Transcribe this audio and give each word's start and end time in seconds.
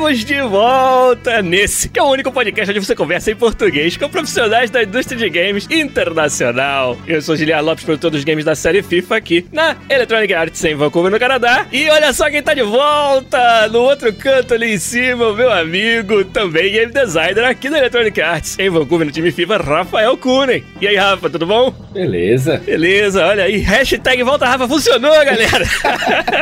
Estamos 0.00 0.24
de 0.24 0.40
volta 0.40 1.42
nesse, 1.42 1.86
que 1.90 2.00
é 2.00 2.02
o 2.02 2.06
único 2.06 2.32
podcast 2.32 2.70
onde 2.70 2.86
você 2.86 2.96
conversa 2.96 3.32
em 3.32 3.36
português 3.36 3.98
com 3.98 4.08
profissionais 4.08 4.70
da 4.70 4.82
indústria 4.82 5.18
de 5.18 5.28
games 5.28 5.68
internacional. 5.70 6.96
Eu 7.06 7.20
sou 7.20 7.36
Giliar 7.36 7.62
Lopes, 7.62 7.84
produtor 7.84 8.10
dos 8.10 8.24
games 8.24 8.42
da 8.42 8.54
série 8.54 8.82
FIFA 8.82 9.16
aqui 9.16 9.46
na 9.52 9.76
Electronic 9.90 10.32
Arts 10.32 10.64
em 10.64 10.74
Vancouver, 10.74 11.12
no 11.12 11.18
Canadá. 11.18 11.66
E 11.70 11.86
olha 11.90 12.14
só 12.14 12.30
quem 12.30 12.42
tá 12.42 12.54
de 12.54 12.62
volta! 12.62 13.68
No 13.68 13.80
outro 13.80 14.10
canto 14.14 14.54
ali 14.54 14.72
em 14.72 14.78
cima, 14.78 15.28
o 15.28 15.36
meu 15.36 15.52
amigo, 15.52 16.24
também 16.24 16.72
game 16.72 16.92
designer 16.92 17.44
aqui 17.44 17.68
da 17.68 17.76
Electronic 17.76 18.22
Arts 18.22 18.58
em 18.58 18.70
Vancouver, 18.70 19.06
no 19.06 19.12
time 19.12 19.30
FIFA, 19.30 19.58
Rafael 19.58 20.16
Kunen. 20.16 20.64
E 20.80 20.88
aí, 20.88 20.96
Rafa, 20.96 21.28
tudo 21.28 21.44
bom? 21.44 21.74
Beleza. 21.92 22.56
Beleza, 22.64 23.26
olha 23.26 23.44
aí, 23.44 23.58
hashtag 23.58 24.22
Volta 24.22 24.46
Rafa 24.46 24.66
funcionou, 24.66 25.12
galera! 25.12 25.68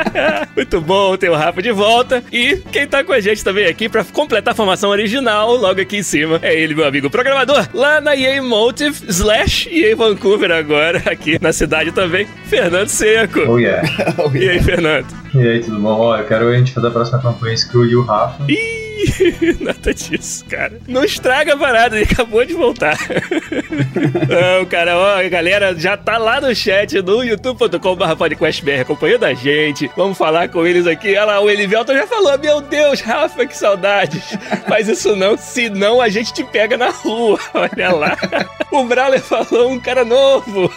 Muito 0.55 0.80
bom 0.80 1.16
ter 1.16 1.28
o 1.28 1.34
Rafa 1.34 1.61
de 1.61 1.72
volta. 1.72 2.22
E 2.30 2.58
quem 2.70 2.86
tá 2.86 3.02
com 3.02 3.12
a 3.12 3.18
gente 3.18 3.47
também 3.48 3.64
aqui 3.64 3.88
pra 3.88 4.04
completar 4.04 4.52
a 4.52 4.54
formação 4.54 4.91
original, 4.91 5.56
logo 5.56 5.80
aqui 5.80 5.96
em 5.96 6.02
cima, 6.02 6.38
é 6.42 6.54
ele, 6.54 6.74
meu 6.74 6.86
amigo 6.86 7.08
programador, 7.08 7.66
lá 7.72 7.98
na 7.98 8.14
EA 8.14 8.42
Motive 8.42 9.06
slash 9.08 9.70
EA 9.72 9.96
Vancouver 9.96 10.52
agora, 10.52 11.02
aqui 11.06 11.38
na 11.40 11.50
cidade 11.50 11.90
também, 11.90 12.27
Fernando 12.44 12.88
Seco. 12.88 13.40
Oh 13.48 13.58
yeah. 13.58 13.88
E 14.34 14.50
aí, 14.50 14.62
Fernando? 14.62 15.06
E 15.34 15.38
aí, 15.38 15.60
tudo 15.60 15.80
bom? 15.80 15.98
Ó, 15.98 16.18
eu 16.18 16.27
quero 16.27 16.48
a 16.48 16.56
gente 16.58 16.72
fazer 16.72 16.88
a 16.88 16.90
próxima 16.90 17.22
campanha 17.22 17.56
Screw 17.56 17.86
You, 17.86 18.02
Rafa. 18.02 18.44
Ih, 18.52 18.88
nada 19.60 19.94
disso, 19.94 20.44
cara. 20.46 20.80
Não 20.86 21.04
estraga 21.04 21.54
a 21.54 21.56
parada, 21.56 21.96
ele 21.96 22.08
acabou 22.10 22.44
de 22.44 22.54
voltar. 22.54 22.98
Não, 24.28 24.64
cara, 24.66 24.96
ó, 24.96 25.18
a 25.18 25.28
galera 25.28 25.74
já 25.78 25.96
tá 25.96 26.18
lá 26.18 26.40
no 26.40 26.55
chat 26.55 27.00
do 27.00 27.22
youtube.com.br 27.22 28.16
podcastbr 28.16 28.80
acompanhando 28.80 29.24
a 29.24 29.34
gente. 29.34 29.90
Vamos 29.96 30.18
falar 30.18 30.48
com 30.48 30.66
eles 30.66 30.86
aqui. 30.86 31.10
Olha 31.10 31.24
lá, 31.24 31.40
o 31.40 31.50
Elivelton 31.50 31.94
já 31.94 32.06
falou: 32.06 32.38
Meu 32.38 32.60
Deus, 32.60 33.00
Rafa, 33.00 33.46
que 33.46 33.56
saudades. 33.56 34.36
Faz 34.68 34.88
isso 34.88 35.14
não, 35.16 35.36
senão 35.36 36.00
a 36.00 36.08
gente 36.08 36.33
te 36.33 36.44
pega 36.44 36.77
na 36.77 36.90
rua. 36.90 37.38
Olha 37.55 37.92
lá. 37.92 38.16
O 38.70 38.84
Brawler 38.84 39.20
falou: 39.20 39.70
Um 39.70 39.80
cara 39.80 40.05
novo. 40.05 40.70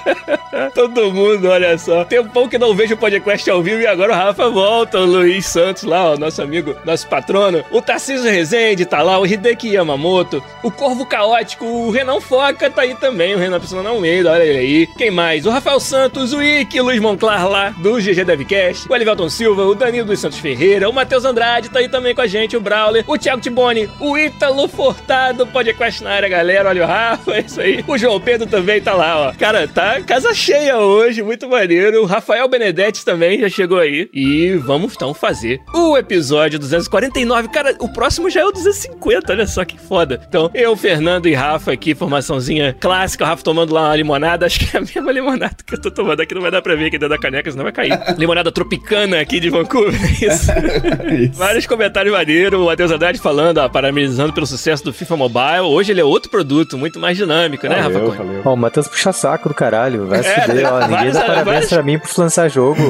Todo 0.74 1.12
mundo, 1.12 1.50
olha 1.50 1.78
só. 1.78 2.04
Tempão 2.06 2.48
que 2.48 2.58
não 2.58 2.76
vejo 2.76 2.96
o 2.96 2.98
podcast 2.98 3.50
ao 3.50 3.62
vivo 3.62 3.82
e 3.82 3.88
agora 3.88 4.14
o 4.14 4.16
Rafa 4.16 4.50
volta. 4.50 5.00
O 5.00 5.06
Luiz 5.06 5.46
Santos 5.46 5.84
lá, 5.84 6.12
ó, 6.12 6.18
nosso 6.18 6.42
amigo, 6.42 6.76
nosso 6.86 7.08
patrono. 7.08 7.64
O 7.72 7.82
Tarcísio 8.12 8.30
Rezende 8.30 8.86
tá 8.86 9.02
lá, 9.02 9.18
o 9.18 9.26
Hideki 9.26 9.70
Yamamoto, 9.70 10.44
o 10.62 10.70
Corvo 10.70 11.06
Caótico, 11.06 11.66
o 11.66 11.92
Renan 11.92 12.20
Foca 12.20 12.70
tá 12.70 12.82
aí 12.82 12.94
também, 12.94 13.34
o 13.34 13.38
Renan 13.38 13.58
Piscina 13.58 13.88
Almeida, 13.88 14.32
olha 14.32 14.44
ele 14.44 14.60
aí. 14.60 14.88
Quem 14.98 15.10
mais? 15.10 15.46
O 15.46 15.50
Rafael 15.50 15.80
Santos, 15.80 16.34
o 16.34 16.44
Ike, 16.44 16.82
o 16.82 16.84
Luiz 16.84 17.00
Monclar 17.00 17.48
lá, 17.48 17.70
do 17.70 17.94
GG 18.02 18.26
Devcast, 18.26 18.90
o 18.90 18.94
Elivelton 18.96 19.30
Silva, 19.30 19.64
o 19.64 19.74
Danilo 19.74 20.08
dos 20.08 20.20
Santos 20.20 20.40
Ferreira, 20.40 20.90
o 20.90 20.94
Matheus 20.94 21.24
Andrade 21.24 21.70
tá 21.70 21.80
aí 21.80 21.88
também 21.88 22.14
com 22.14 22.20
a 22.20 22.28
gente, 22.28 22.58
o 22.58 22.60
Brawler, 22.60 23.06
o 23.08 23.18
Thiago 23.18 23.42
Tiboni, 23.42 23.90
o 24.02 24.18
Ítalo 24.18 24.68
Fortado, 24.68 25.48
podcast 25.48 26.04
na 26.04 26.12
área, 26.12 26.28
galera, 26.28 26.68
olha 26.68 26.84
o 26.84 26.88
Rafa, 26.88 27.32
é 27.38 27.40
isso 27.40 27.62
aí. 27.62 27.82
O 27.88 27.98
João 27.98 28.20
Pedro 28.20 28.46
também 28.46 28.82
tá 28.82 28.94
lá, 28.94 29.30
ó. 29.30 29.34
Cara, 29.34 29.70
tá 29.70 30.02
casa 30.02 30.34
cheia 30.34 30.80
hoje, 30.80 31.24
muito 31.24 31.48
maneiro. 31.48 32.02
O 32.02 32.06
Rafael 32.06 32.50
Benedetti 32.50 33.06
também 33.06 33.40
já 33.40 33.48
chegou 33.48 33.80
aí. 33.80 34.10
E 34.14 34.56
vamos 34.56 34.96
então 34.96 35.14
fazer 35.14 35.62
o 35.74 35.98
episódio 35.98 36.60
249. 36.60 37.48
Cara, 37.48 37.76
o 37.80 37.88
próximo 38.02 38.32
já 38.32 38.42
é 38.42 38.46
o 38.46 38.52
250, 38.52 39.32
olha 39.32 39.46
só 39.46 39.64
que 39.64 39.78
foda. 39.80 40.20
Então, 40.28 40.50
eu, 40.56 40.76
Fernando 40.76 41.28
e 41.28 41.36
Rafa 41.36 41.72
aqui, 41.72 41.94
formaçãozinha 41.94 42.76
clássica. 42.80 43.24
O 43.24 43.28
Rafa 43.28 43.44
tomando 43.44 43.74
lá 43.76 43.90
uma 43.90 43.96
limonada, 43.96 44.44
acho 44.48 44.60
que 44.60 44.76
é 44.76 44.80
a 44.80 44.82
mesma 44.82 45.12
limonada 45.12 45.56
que 45.64 45.76
eu 45.76 45.80
tô 45.80 45.92
tomando 45.92 46.20
aqui, 46.20 46.34
não 46.34 46.42
vai 46.42 46.50
dar 46.50 46.64
pra 46.64 46.74
ver 46.76 46.86
aqui 46.88 46.98
dentro 46.98 47.10
da 47.10 47.20
caneca, 47.20 47.52
senão 47.52 47.64
vai 47.64 47.72
cair. 47.72 47.92
limonada 48.18 48.52
tropicana 48.52 49.20
aqui 49.20 49.40
de 49.40 49.52
Vancouver, 49.52 49.94
é 49.94 50.26
isso. 50.26 50.52
Isso. 51.12 51.34
Vários 51.38 51.68
comentários 51.68 52.12
maneiros. 52.14 52.60
O 52.60 52.66
Matheus 52.66 52.92
Haddad 52.92 53.20
falando, 53.20 53.58
ó, 53.60 53.70
parabenizando 53.70 54.34
pelo 54.34 54.48
sucesso 54.48 54.84
do 54.84 54.92
FIFA 54.94 55.18
Mobile. 55.18 55.60
Hoje 55.62 55.92
ele 55.92 56.02
é 56.02 56.04
outro 56.04 56.32
produto, 56.32 56.78
muito 56.78 57.00
mais 57.00 57.18
dinâmico, 57.18 57.68
né, 57.68 57.76
Rafa? 57.76 57.90
Valeu, 57.90 58.06
Cunha? 58.12 58.18
valeu. 58.18 58.42
Ó, 58.46 58.54
o 58.54 58.58
Matheus 58.58 58.88
puxa 58.88 59.12
saco 59.12 59.50
do 59.50 59.54
caralho. 59.56 60.08
Vai 60.08 60.24
se 60.24 60.30
É, 60.30 60.42
fuder, 60.42 60.74
ó. 60.74 60.80
Ninguém 60.88 61.12
dá 61.12 61.20
parabéns 61.22 61.46
vários- 61.46 61.70
pra 61.70 61.84
mim 61.84 62.00
por 62.00 62.10
lançar 62.18 62.50
jogo. 62.50 62.82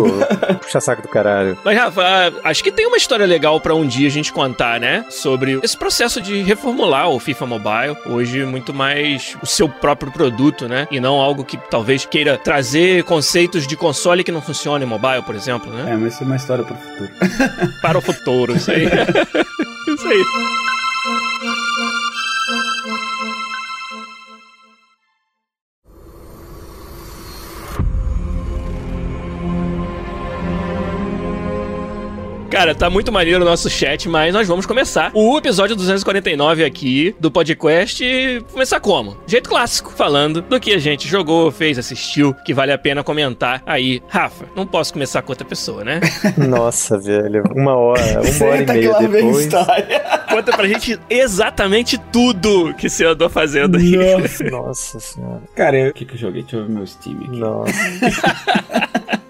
puxa 0.61 0.79
saco 0.79 1.01
do 1.01 1.07
caralho. 1.09 1.57
Mas, 1.65 1.77
Rafa, 1.77 2.03
acho 2.43 2.63
que 2.63 2.71
tem 2.71 2.85
uma 2.87 2.97
história 2.97 3.25
legal 3.25 3.59
pra 3.59 3.73
um 3.75 3.85
dia 3.85 4.07
a 4.07 4.11
gente 4.11 4.31
contar, 4.31 4.79
né? 4.79 5.00
Sobre 5.09 5.59
esse 5.63 5.77
processo 5.77 6.21
de 6.21 6.41
reformular 6.41 7.09
o 7.09 7.19
FIFA 7.19 7.45
Mobile. 7.45 7.97
Hoje, 8.05 8.45
muito 8.45 8.73
mais 8.73 9.35
o 9.41 9.45
seu 9.45 9.67
próprio 9.67 10.11
produto, 10.11 10.67
né? 10.67 10.87
E 10.91 10.99
não 10.99 11.19
algo 11.19 11.43
que 11.43 11.57
talvez 11.69 12.05
queira 12.05 12.37
trazer 12.37 13.03
conceitos 13.03 13.67
de 13.67 13.75
console 13.75 14.23
que 14.23 14.31
não 14.31 14.41
funciona 14.41 14.83
em 14.83 14.87
mobile, 14.87 15.21
por 15.23 15.35
exemplo, 15.35 15.71
né? 15.71 15.93
É, 15.93 15.95
mas 15.95 16.13
isso 16.13 16.23
é 16.23 16.25
uma 16.25 16.35
história 16.35 16.63
pro 16.63 16.75
futuro. 16.75 17.09
Para 17.81 17.97
o 17.97 18.01
futuro, 18.01 18.55
isso 18.55 18.71
aí. 18.71 18.85
isso 19.87 20.07
aí. 20.07 20.23
Cara, 32.51 32.75
tá 32.75 32.89
muito 32.89 33.13
maneiro 33.13 33.41
o 33.41 33.45
nosso 33.45 33.69
chat, 33.69 34.09
mas 34.09 34.33
nós 34.33 34.45
vamos 34.45 34.65
começar 34.65 35.09
o 35.13 35.37
episódio 35.37 35.73
249 35.73 36.65
aqui 36.65 37.15
do 37.17 37.31
podcast. 37.31 38.03
e 38.03 38.41
Começar 38.51 38.81
como? 38.81 39.15
Jeito 39.25 39.49
clássico, 39.49 39.89
falando 39.93 40.41
do 40.41 40.59
que 40.59 40.73
a 40.73 40.77
gente 40.77 41.07
jogou, 41.07 41.49
fez, 41.49 41.79
assistiu, 41.79 42.33
que 42.45 42.53
vale 42.53 42.73
a 42.73 42.77
pena 42.77 43.05
comentar 43.05 43.63
aí. 43.65 44.03
Rafa, 44.09 44.47
não 44.53 44.67
posso 44.67 44.91
começar 44.91 45.21
com 45.21 45.31
outra 45.31 45.47
pessoa, 45.47 45.85
né? 45.85 46.01
Nossa, 46.37 46.99
velho. 46.99 47.41
Uma 47.55 47.77
hora, 47.77 48.01
uma 48.01 48.19
hora 48.19 48.25
e 48.25 48.33
Senta 48.33 48.73
que 48.73 48.79
meia 48.79 48.99
depois. 48.99 49.49
Conta 50.29 50.51
pra 50.51 50.67
gente 50.67 50.99
exatamente 51.09 51.97
tudo 52.11 52.73
que 52.73 52.89
você 52.89 53.05
andou 53.05 53.29
fazendo 53.29 53.77
aí. 53.77 53.95
Nossa. 53.95 54.43
Nossa 54.43 54.99
senhora. 54.99 55.41
Cara, 55.55 55.77
eu... 55.77 55.91
o 55.91 55.93
que 55.93 56.03
que 56.03 56.15
eu 56.15 56.19
joguei? 56.19 56.41
Deixa 56.41 56.57
eu 56.57 56.67
ver 56.67 56.73
meu 56.73 56.85
Steam 56.85 57.17
aqui. 57.17 57.37
Nossa. 57.37 57.71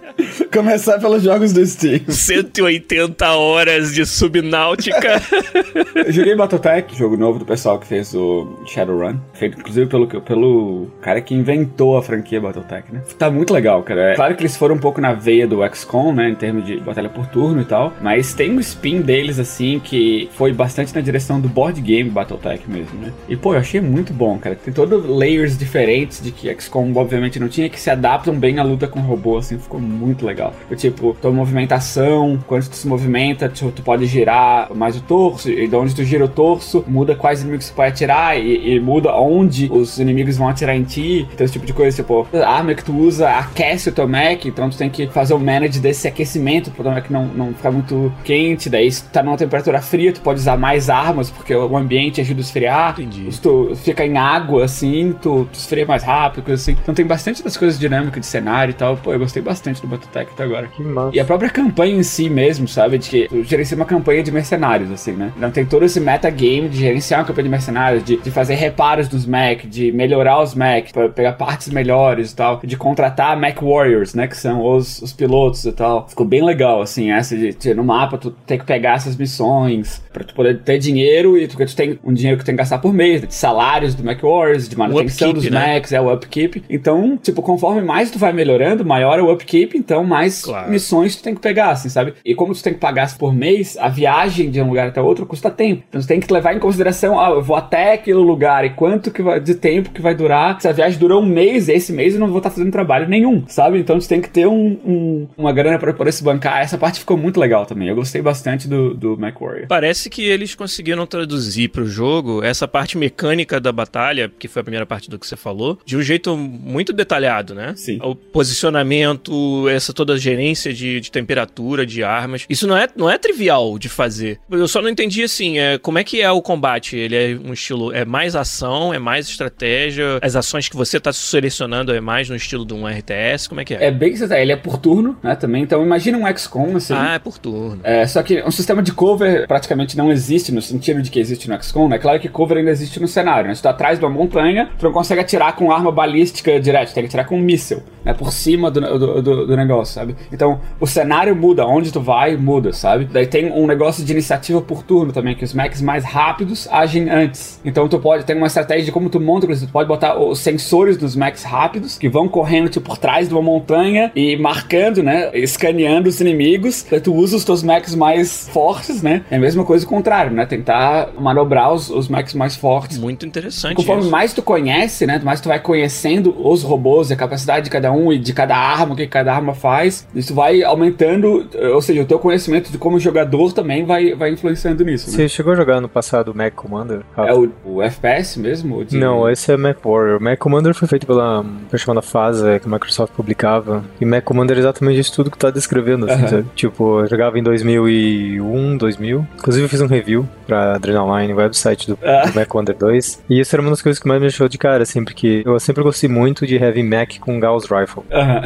Começar 0.51 0.99
pelos 0.99 1.23
jogos 1.23 1.53
do 1.53 1.65
Steam. 1.65 2.01
180 2.11 3.25
horas 3.35 3.93
de 3.93 4.05
subnáutica. 4.05 5.21
Eu 5.95 6.11
joguei 6.11 6.35
Battletech, 6.35 6.93
jogo 6.97 7.15
novo 7.15 7.39
do 7.39 7.45
pessoal 7.45 7.79
que 7.79 7.87
fez 7.87 8.13
o 8.13 8.59
Shadowrun. 8.65 9.15
Feito 9.33 9.57
inclusive 9.57 9.87
pelo, 9.87 10.07
pelo 10.21 10.87
cara 11.01 11.21
que 11.21 11.33
inventou 11.33 11.95
a 11.97 12.03
franquia 12.03 12.41
Battletech, 12.41 12.91
né? 12.91 13.01
Tá 13.17 13.31
muito 13.31 13.53
legal, 13.53 13.81
cara. 13.83 14.11
É 14.11 14.15
claro 14.15 14.35
que 14.35 14.41
eles 14.41 14.57
foram 14.57 14.75
um 14.75 14.79
pouco 14.79 14.99
na 14.99 15.13
veia 15.13 15.47
do 15.47 15.59
XCOM, 15.73 16.11
né? 16.11 16.29
Em 16.29 16.35
termos 16.35 16.65
de 16.65 16.81
batalha 16.81 17.07
por 17.07 17.27
turno 17.27 17.61
e 17.61 17.65
tal. 17.65 17.93
Mas 18.01 18.33
tem 18.33 18.51
um 18.51 18.59
spin 18.59 18.99
deles, 18.99 19.39
assim, 19.39 19.79
que 19.79 20.29
foi 20.33 20.51
bastante 20.51 20.93
na 20.93 20.99
direção 20.99 21.39
do 21.39 21.47
board 21.47 21.79
game 21.79 22.09
Battletech 22.09 22.69
mesmo, 22.69 22.99
né? 22.99 23.13
E, 23.29 23.37
pô, 23.37 23.53
eu 23.53 23.59
achei 23.59 23.79
muito 23.79 24.11
bom, 24.11 24.37
cara. 24.37 24.55
Tem 24.55 24.73
todos 24.73 25.05
layers 25.05 25.57
diferentes 25.57 26.21
de 26.21 26.29
que 26.31 26.53
XCOM, 26.59 26.91
obviamente, 26.93 27.39
não 27.39 27.47
tinha, 27.47 27.69
que 27.69 27.79
se 27.79 27.89
adaptam 27.89 28.35
bem 28.37 28.59
à 28.59 28.63
luta 28.63 28.85
com 28.85 28.99
robô, 28.99 29.37
assim. 29.37 29.57
Ficou 29.57 29.79
muito 29.79 30.25
legal. 30.25 30.40
Eu, 30.69 30.77
tipo, 30.77 31.15
tua 31.21 31.31
movimentação, 31.31 32.39
quando 32.47 32.67
tu 32.67 32.75
se 32.75 32.87
movimenta, 32.87 33.49
tu, 33.49 33.71
tu 33.71 33.81
pode 33.81 34.05
girar 34.05 34.73
mais 34.73 34.95
o 34.95 35.01
torso, 35.01 35.49
e 35.49 35.67
de 35.67 35.75
onde 35.75 35.95
tu 35.95 36.03
gira 36.03 36.25
o 36.25 36.27
torso, 36.27 36.83
muda 36.87 37.15
quais 37.15 37.41
inimigos 37.41 37.69
tu 37.69 37.75
pode 37.75 37.89
atirar, 37.89 38.39
e, 38.39 38.75
e 38.75 38.79
muda 38.79 39.13
onde 39.15 39.69
os 39.71 39.99
inimigos 39.99 40.37
vão 40.37 40.47
atirar 40.47 40.75
em 40.75 40.83
ti. 40.83 41.27
Então, 41.33 41.45
esse 41.45 41.53
tipo 41.53 41.65
de 41.65 41.73
coisa, 41.73 41.95
tipo, 41.95 42.27
a 42.33 42.49
arma 42.49 42.73
que 42.73 42.83
tu 42.83 42.95
usa 42.95 43.29
aquece 43.29 43.89
o 43.89 43.91
teu 43.91 44.07
Mac, 44.07 44.45
então 44.45 44.69
tu 44.69 44.77
tem 44.77 44.89
que 44.89 45.07
fazer 45.07 45.33
o 45.33 45.39
manage 45.39 45.79
desse 45.79 46.07
aquecimento 46.07 46.71
pro 46.71 46.83
teu 46.83 46.91
Mac 46.91 47.09
não, 47.09 47.25
não 47.25 47.53
ficar 47.53 47.71
muito 47.71 48.11
quente. 48.23 48.69
Daí, 48.69 48.91
se 48.91 49.03
tu 49.03 49.09
tá 49.09 49.23
numa 49.23 49.37
temperatura 49.37 49.81
fria, 49.81 50.11
tu 50.11 50.21
pode 50.21 50.39
usar 50.39 50.57
mais 50.57 50.89
armas, 50.89 51.29
porque 51.29 51.53
o 51.53 51.77
ambiente 51.77 52.21
ajuda 52.21 52.39
a 52.39 52.41
esfriar. 52.41 52.91
Entendi. 52.99 53.31
Se 53.31 53.41
tu 53.41 53.73
fica 53.75 54.05
em 54.05 54.17
água, 54.17 54.65
assim, 54.65 55.13
tu, 55.21 55.47
tu 55.51 55.55
esfria 55.55 55.85
mais 55.85 56.03
rápido, 56.03 56.43
coisa 56.43 56.61
assim. 56.61 56.77
Então 56.81 56.93
tem 56.93 57.05
bastante 57.05 57.43
das 57.43 57.57
coisas 57.57 57.79
dinâmicas 57.79 58.21
de 58.21 58.27
cenário 58.27 58.71
e 58.71 58.73
tal. 58.73 58.97
Pô, 58.97 59.13
eu 59.13 59.19
gostei 59.19 59.41
bastante 59.41 59.81
do 59.81 59.87
Battletech. 59.87 60.30
Até 60.33 60.43
agora. 60.43 60.67
Que 60.67 60.83
massa. 60.83 61.15
E 61.15 61.19
a 61.19 61.25
própria 61.25 61.49
campanha 61.49 61.95
em 61.95 62.03
si 62.03 62.29
mesmo, 62.29 62.67
sabe? 62.67 62.97
De 62.97 63.09
que 63.09 63.27
tu 63.27 63.43
gerencia 63.43 63.75
uma 63.75 63.85
campanha 63.85 64.23
de 64.23 64.31
mercenários, 64.31 64.91
assim, 64.91 65.13
né? 65.13 65.31
Não 65.37 65.51
tem 65.51 65.65
todo 65.65 65.85
esse 65.85 65.99
metagame 65.99 66.69
de 66.69 66.77
gerenciar 66.77 67.21
uma 67.21 67.25
campanha 67.25 67.43
de 67.43 67.49
mercenários, 67.49 68.03
de, 68.03 68.17
de 68.17 68.31
fazer 68.31 68.55
reparos 68.55 69.09
nos 69.09 69.25
Mac, 69.25 69.65
de 69.65 69.91
melhorar 69.91 70.41
os 70.41 70.53
Mac, 70.53 70.91
pra 70.91 71.09
pegar 71.09 71.33
partes 71.33 71.69
melhores 71.69 72.31
e 72.31 72.35
tal, 72.35 72.59
de 72.63 72.77
contratar 72.77 73.39
Mac 73.39 73.61
Warriors, 73.61 74.13
né? 74.13 74.27
Que 74.27 74.37
são 74.37 74.65
os, 74.65 75.01
os 75.01 75.13
pilotos 75.13 75.65
e 75.65 75.71
tal. 75.71 76.07
Ficou 76.07 76.25
bem 76.25 76.43
legal, 76.43 76.81
assim, 76.81 77.11
essa 77.11 77.35
de, 77.35 77.53
de 77.53 77.73
no 77.73 77.83
mapa 77.83 78.17
tu 78.17 78.31
ter 78.45 78.57
que 78.57 78.65
pegar 78.65 78.95
essas 78.95 79.15
missões 79.15 80.01
pra 80.11 80.23
tu 80.23 80.33
poder 80.33 80.59
ter 80.59 80.77
dinheiro 80.77 81.37
e 81.37 81.47
tu, 81.47 81.57
tu 81.57 81.75
tem 81.75 81.99
um 82.03 82.13
dinheiro 82.13 82.37
que 82.37 82.43
tu 82.43 82.47
tem 82.47 82.55
que 82.55 82.59
gastar 82.59 82.79
por 82.79 82.93
mês, 82.93 83.21
de 83.21 83.33
salários 83.33 83.95
do 83.95 84.03
Mac 84.03 84.21
Warriors, 84.21 84.67
de 84.67 84.77
manutenção 84.77 85.29
upkeep, 85.29 85.49
dos 85.49 85.51
né? 85.51 85.75
Macs, 85.75 85.91
é 85.91 86.01
o 86.01 86.13
upkeep. 86.13 86.63
Então, 86.69 87.17
tipo, 87.17 87.41
conforme 87.41 87.81
mais 87.81 88.11
tu 88.11 88.19
vai 88.19 88.33
melhorando, 88.33 88.85
maior 88.85 89.19
é 89.19 89.21
o 89.21 89.31
upkeep, 89.31 89.77
então 89.77 90.03
mais 90.03 90.20
Claro. 90.43 90.69
missões 90.69 91.15
tu 91.15 91.23
tem 91.23 91.33
que 91.35 91.41
pegar, 91.41 91.71
assim, 91.71 91.89
sabe? 91.89 92.13
E 92.25 92.33
como 92.35 92.53
tu 92.53 92.61
tem 92.63 92.73
que 92.73 92.79
pagar 92.79 93.01
por 93.17 93.33
mês, 93.33 93.77
a 93.79 93.89
viagem 93.89 94.49
de 94.51 94.61
um 94.61 94.67
lugar 94.67 94.87
até 94.87 95.01
outro 95.01 95.25
custa 95.25 95.49
tempo. 95.49 95.83
Então 95.89 95.99
tu 96.01 96.07
tem 96.07 96.19
que 96.19 96.31
levar 96.31 96.55
em 96.55 96.59
consideração, 96.59 97.19
ah, 97.19 97.29
eu 97.31 97.41
vou 97.41 97.55
até 97.55 97.93
aquele 97.93 98.17
lugar 98.17 98.63
e 98.65 98.69
quanto 98.71 99.09
que 99.11 99.21
vai, 99.21 99.39
de 99.39 99.55
tempo 99.55 99.89
que 99.91 100.01
vai 100.01 100.13
durar. 100.15 100.59
Se 100.61 100.67
a 100.67 100.71
viagem 100.71 100.99
durou 100.99 101.21
um 101.21 101.25
mês, 101.25 101.67
esse 101.69 101.91
mês 101.91 102.13
eu 102.13 102.19
não 102.19 102.27
vou 102.27 102.37
estar 102.37 102.49
fazendo 102.49 102.71
trabalho 102.71 103.07
nenhum, 103.09 103.43
sabe? 103.47 103.79
Então 103.79 103.97
tu 103.99 104.07
tem 104.07 104.21
que 104.21 104.29
ter 104.29 104.47
um, 104.47 104.79
um- 104.85 105.27
uma 105.37 105.51
grana 105.51 105.77
pra 105.79 105.93
poder 105.93 106.11
se 106.11 106.23
bancar. 106.23 106.61
Essa 106.61 106.77
parte 106.77 106.99
ficou 106.99 107.17
muito 107.17 107.39
legal 107.39 107.65
também. 107.65 107.87
Eu 107.89 107.95
gostei 107.95 108.21
bastante 108.21 108.67
do, 108.67 108.93
do 108.93 109.17
MacWarrior. 109.17 109.67
Parece 109.67 110.09
que 110.09 110.23
eles 110.23 110.53
conseguiram 110.55 111.05
traduzir 111.05 111.69
pro 111.69 111.85
jogo 111.85 112.43
essa 112.43 112.67
parte 112.67 112.97
mecânica 112.97 113.59
da 113.59 113.71
batalha, 113.71 114.31
que 114.39 114.47
foi 114.47 114.59
a 114.61 114.63
primeira 114.63 114.85
parte 114.85 115.09
do 115.09 115.17
que 115.17 115.25
você 115.27 115.35
falou, 115.35 115.79
de 115.85 115.97
um 115.97 116.01
jeito 116.01 116.35
muito 116.37 116.93
detalhado, 116.93 117.53
né? 117.55 117.73
Sim. 117.75 117.99
O 118.03 118.15
posicionamento, 118.15 119.67
essa 119.69 119.93
toda 119.93 120.10
a 120.13 120.17
gerência 120.17 120.73
de, 120.73 120.99
de 120.99 121.11
temperatura, 121.11 121.85
de 121.85 122.03
armas. 122.03 122.45
Isso 122.49 122.67
não 122.67 122.75
é, 122.77 122.87
não 122.95 123.09
é 123.09 123.17
trivial 123.17 123.77
de 123.77 123.89
fazer. 123.89 124.39
Eu 124.49 124.67
só 124.67 124.81
não 124.81 124.89
entendi 124.89 125.23
assim, 125.23 125.59
é, 125.59 125.77
como 125.77 125.97
é 125.99 126.03
que 126.03 126.21
é 126.21 126.31
o 126.31 126.41
combate? 126.41 126.95
Ele 126.97 127.15
é 127.15 127.37
um 127.43 127.53
estilo, 127.53 127.91
é 127.93 128.05
mais 128.05 128.35
ação, 128.35 128.93
é 128.93 128.99
mais 128.99 129.27
estratégia, 129.27 130.19
as 130.21 130.35
ações 130.35 130.67
que 130.69 130.75
você 130.75 130.99
tá 130.99 131.11
selecionando 131.13 131.93
é 131.93 131.99
mais 132.01 132.29
no 132.29 132.35
estilo 132.35 132.65
de 132.65 132.73
um 132.73 132.87
RTS, 132.87 133.47
como 133.49 133.61
é 133.61 133.65
que 133.65 133.73
é? 133.73 133.85
É 133.85 133.91
bem 133.91 134.15
você 134.15 134.31
ele 134.41 134.51
é 134.51 134.55
por 134.55 134.77
turno, 134.77 135.17
né, 135.23 135.35
também. 135.35 135.63
Então 135.63 135.83
imagina 135.83 136.17
um 136.17 136.37
XCOM, 136.37 136.75
assim. 136.77 136.93
Ah, 136.95 137.15
é 137.15 137.19
por 137.19 137.37
turno. 137.37 137.79
É, 137.83 138.05
só 138.07 138.21
que 138.23 138.41
um 138.43 138.51
sistema 138.51 138.81
de 138.81 138.91
cover 138.93 139.47
praticamente 139.47 139.97
não 139.97 140.11
existe 140.11 140.51
no 140.51 140.61
sentido 140.61 141.01
de 141.01 141.09
que 141.09 141.19
existe 141.19 141.49
no 141.49 141.61
XCOM, 141.61 141.87
né? 141.89 141.97
Claro 141.97 142.19
que 142.19 142.29
cover 142.29 142.57
ainda 142.57 142.71
existe 142.71 142.99
no 142.99 143.07
cenário, 143.07 143.47
né? 143.49 143.55
Se 143.55 143.61
tu 143.61 143.63
tá 143.63 143.69
atrás 143.71 143.99
de 143.99 144.05
uma 144.05 144.11
montanha, 144.11 144.69
tu 144.79 144.85
não 144.85 144.91
consegue 144.91 145.21
atirar 145.21 145.55
com 145.55 145.71
arma 145.71 145.91
balística 145.91 146.59
direto, 146.59 146.89
tu 146.89 146.93
tem 146.93 147.03
que 147.03 147.07
atirar 147.07 147.25
com 147.25 147.37
um 147.37 147.41
míssil, 147.41 147.81
né? 148.05 148.13
Por 148.13 148.31
cima 148.31 148.69
do, 148.71 148.79
do, 148.81 149.21
do- 149.21 149.47
do 149.47 149.57
negócio, 149.57 149.90
sabe? 149.91 150.15
Então, 150.31 150.59
o 150.79 150.87
cenário 150.87 151.35
muda, 151.35 151.65
onde 151.65 151.91
tu 151.91 151.99
vai, 151.99 152.35
muda, 152.37 152.73
sabe? 152.73 153.05
Daí 153.05 153.27
tem 153.27 153.51
um 153.51 153.67
negócio 153.67 154.03
de 154.03 154.11
iniciativa 154.11 154.61
por 154.61 154.83
turno 154.83 155.11
também, 155.11 155.35
que 155.35 155.43
os 155.43 155.53
mechs 155.53 155.81
mais 155.81 156.03
rápidos 156.03 156.67
agem 156.71 157.09
antes. 157.09 157.59
Então 157.63 157.87
tu 157.87 157.99
pode, 157.99 158.25
tem 158.25 158.35
uma 158.35 158.47
estratégia 158.47 158.85
de 158.85 158.91
como 158.91 159.09
tu 159.09 159.19
monta, 159.19 159.47
tu 159.47 159.67
pode 159.67 159.87
botar 159.87 160.17
os 160.17 160.39
sensores 160.39 160.97
dos 160.97 161.15
mechs 161.15 161.43
rápidos, 161.43 161.97
que 161.97 162.09
vão 162.09 162.27
correndo, 162.27 162.69
tipo, 162.69 162.85
por 162.85 162.97
trás 162.97 163.27
de 163.27 163.33
uma 163.33 163.41
montanha 163.41 164.11
e 164.15 164.35
marcando, 164.37 165.03
né? 165.03 165.29
Escaneando 165.33 166.09
os 166.09 166.19
inimigos. 166.19 166.85
Daí 166.89 166.99
tu 166.99 167.13
usa 167.13 167.37
os 167.37 167.45
teus 167.45 167.63
mechs 167.63 167.95
mais 167.95 168.49
fortes, 168.49 169.01
né? 169.01 169.23
É 169.29 169.37
a 169.37 169.39
mesma 169.39 169.63
coisa 169.63 169.85
o 169.85 169.87
contrário, 169.87 170.31
né? 170.31 170.45
Tentar 170.45 171.09
manobrar 171.19 171.73
os, 171.73 171.89
os 171.89 172.07
mechs 172.07 172.33
mais 172.33 172.55
fortes. 172.55 172.97
Muito 172.97 173.25
interessante 173.25 173.75
Conforme 173.75 174.01
isso. 174.01 174.11
mais 174.11 174.33
tu 174.33 174.41
conhece, 174.41 175.05
né? 175.05 175.19
Mais 175.23 175.39
tu 175.39 175.49
vai 175.49 175.59
conhecendo 175.59 176.35
os 176.37 176.63
robôs 176.63 177.09
e 177.09 177.13
a 177.13 177.15
capacidade 177.15 177.65
de 177.65 177.69
cada 177.69 177.91
um 177.91 178.11
e 178.11 178.19
de 178.19 178.33
cada 178.33 178.55
arma, 178.55 178.93
o 178.93 178.95
que 178.95 179.07
cada 179.07 179.33
arma 179.33 179.53
faz, 179.53 179.80
isso 179.87 180.33
vai 180.33 180.63
aumentando, 180.63 181.47
eh, 181.53 181.69
ou 181.69 181.81
seja, 181.81 182.01
o 182.01 182.05
teu 182.05 182.19
conhecimento 182.19 182.71
de 182.71 182.77
como 182.77 182.99
jogador 182.99 183.53
também 183.53 183.85
vai, 183.85 184.13
vai 184.13 184.31
influenciando 184.31 184.83
nisso. 184.83 185.09
Né? 185.09 185.15
Você 185.17 185.29
chegou 185.29 185.53
a 185.53 185.55
jogar 185.55 185.79
no 185.81 185.89
passado 185.89 186.31
o 186.31 186.35
Mac 186.35 186.53
Commander? 186.53 187.01
É 187.17 187.33
o, 187.33 187.49
o 187.65 187.81
FPS 187.81 188.37
mesmo? 188.39 188.83
De- 188.85 188.97
Não, 188.97 189.29
esse 189.29 189.51
é 189.51 189.57
Mac 189.57 189.77
Warrior. 189.83 190.21
Mac 190.21 190.37
Commander 190.39 190.73
foi 190.73 190.87
feito 190.87 191.05
pela 191.07 191.45
chamada 191.77 192.01
Fase 192.01 192.59
que 192.59 192.67
a 192.67 192.71
Microsoft 192.71 193.13
publicava. 193.13 193.83
E 193.99 194.05
Mac 194.05 194.23
Commander 194.23 194.57
é 194.57 194.59
exatamente 194.59 194.99
isso 194.99 195.13
tudo 195.13 195.31
que 195.31 195.37
tá 195.37 195.49
descrevendo, 195.49 196.09
assim? 196.09 196.43
Tipo, 196.55 197.01
eu 197.01 197.07
jogava 197.07 197.37
em 197.39 197.43
2001, 197.43 198.77
2000. 198.77 199.27
Inclusive 199.37 199.65
eu 199.65 199.69
fiz 199.69 199.81
um 199.81 199.87
review 199.87 200.27
pra 200.47 200.75
Adrenaline, 200.75 201.33
website 201.33 201.87
do, 201.87 201.97
Ah. 202.03 202.25
do 202.27 202.35
Mac 202.35 202.47
Commander 202.47 202.75
2. 202.77 203.23
E 203.29 203.39
isso 203.39 203.55
era 203.55 203.61
uma 203.61 203.69
das 203.71 203.81
coisas 203.81 203.99
que 204.01 204.07
mais 204.07 204.19
me 204.19 204.27
deixou 204.27 204.47
de 204.47 204.57
cara, 204.57 204.83
assim, 204.83 205.03
porque 205.03 205.43
eu 205.45 205.59
sempre 205.59 205.83
gostei 205.83 206.09
muito 206.09 206.45
de 206.45 206.55
Heavy 206.55 206.83
Mac 206.83 207.17
com 207.19 207.39
Gauss 207.39 207.65
Rifle. 207.65 208.03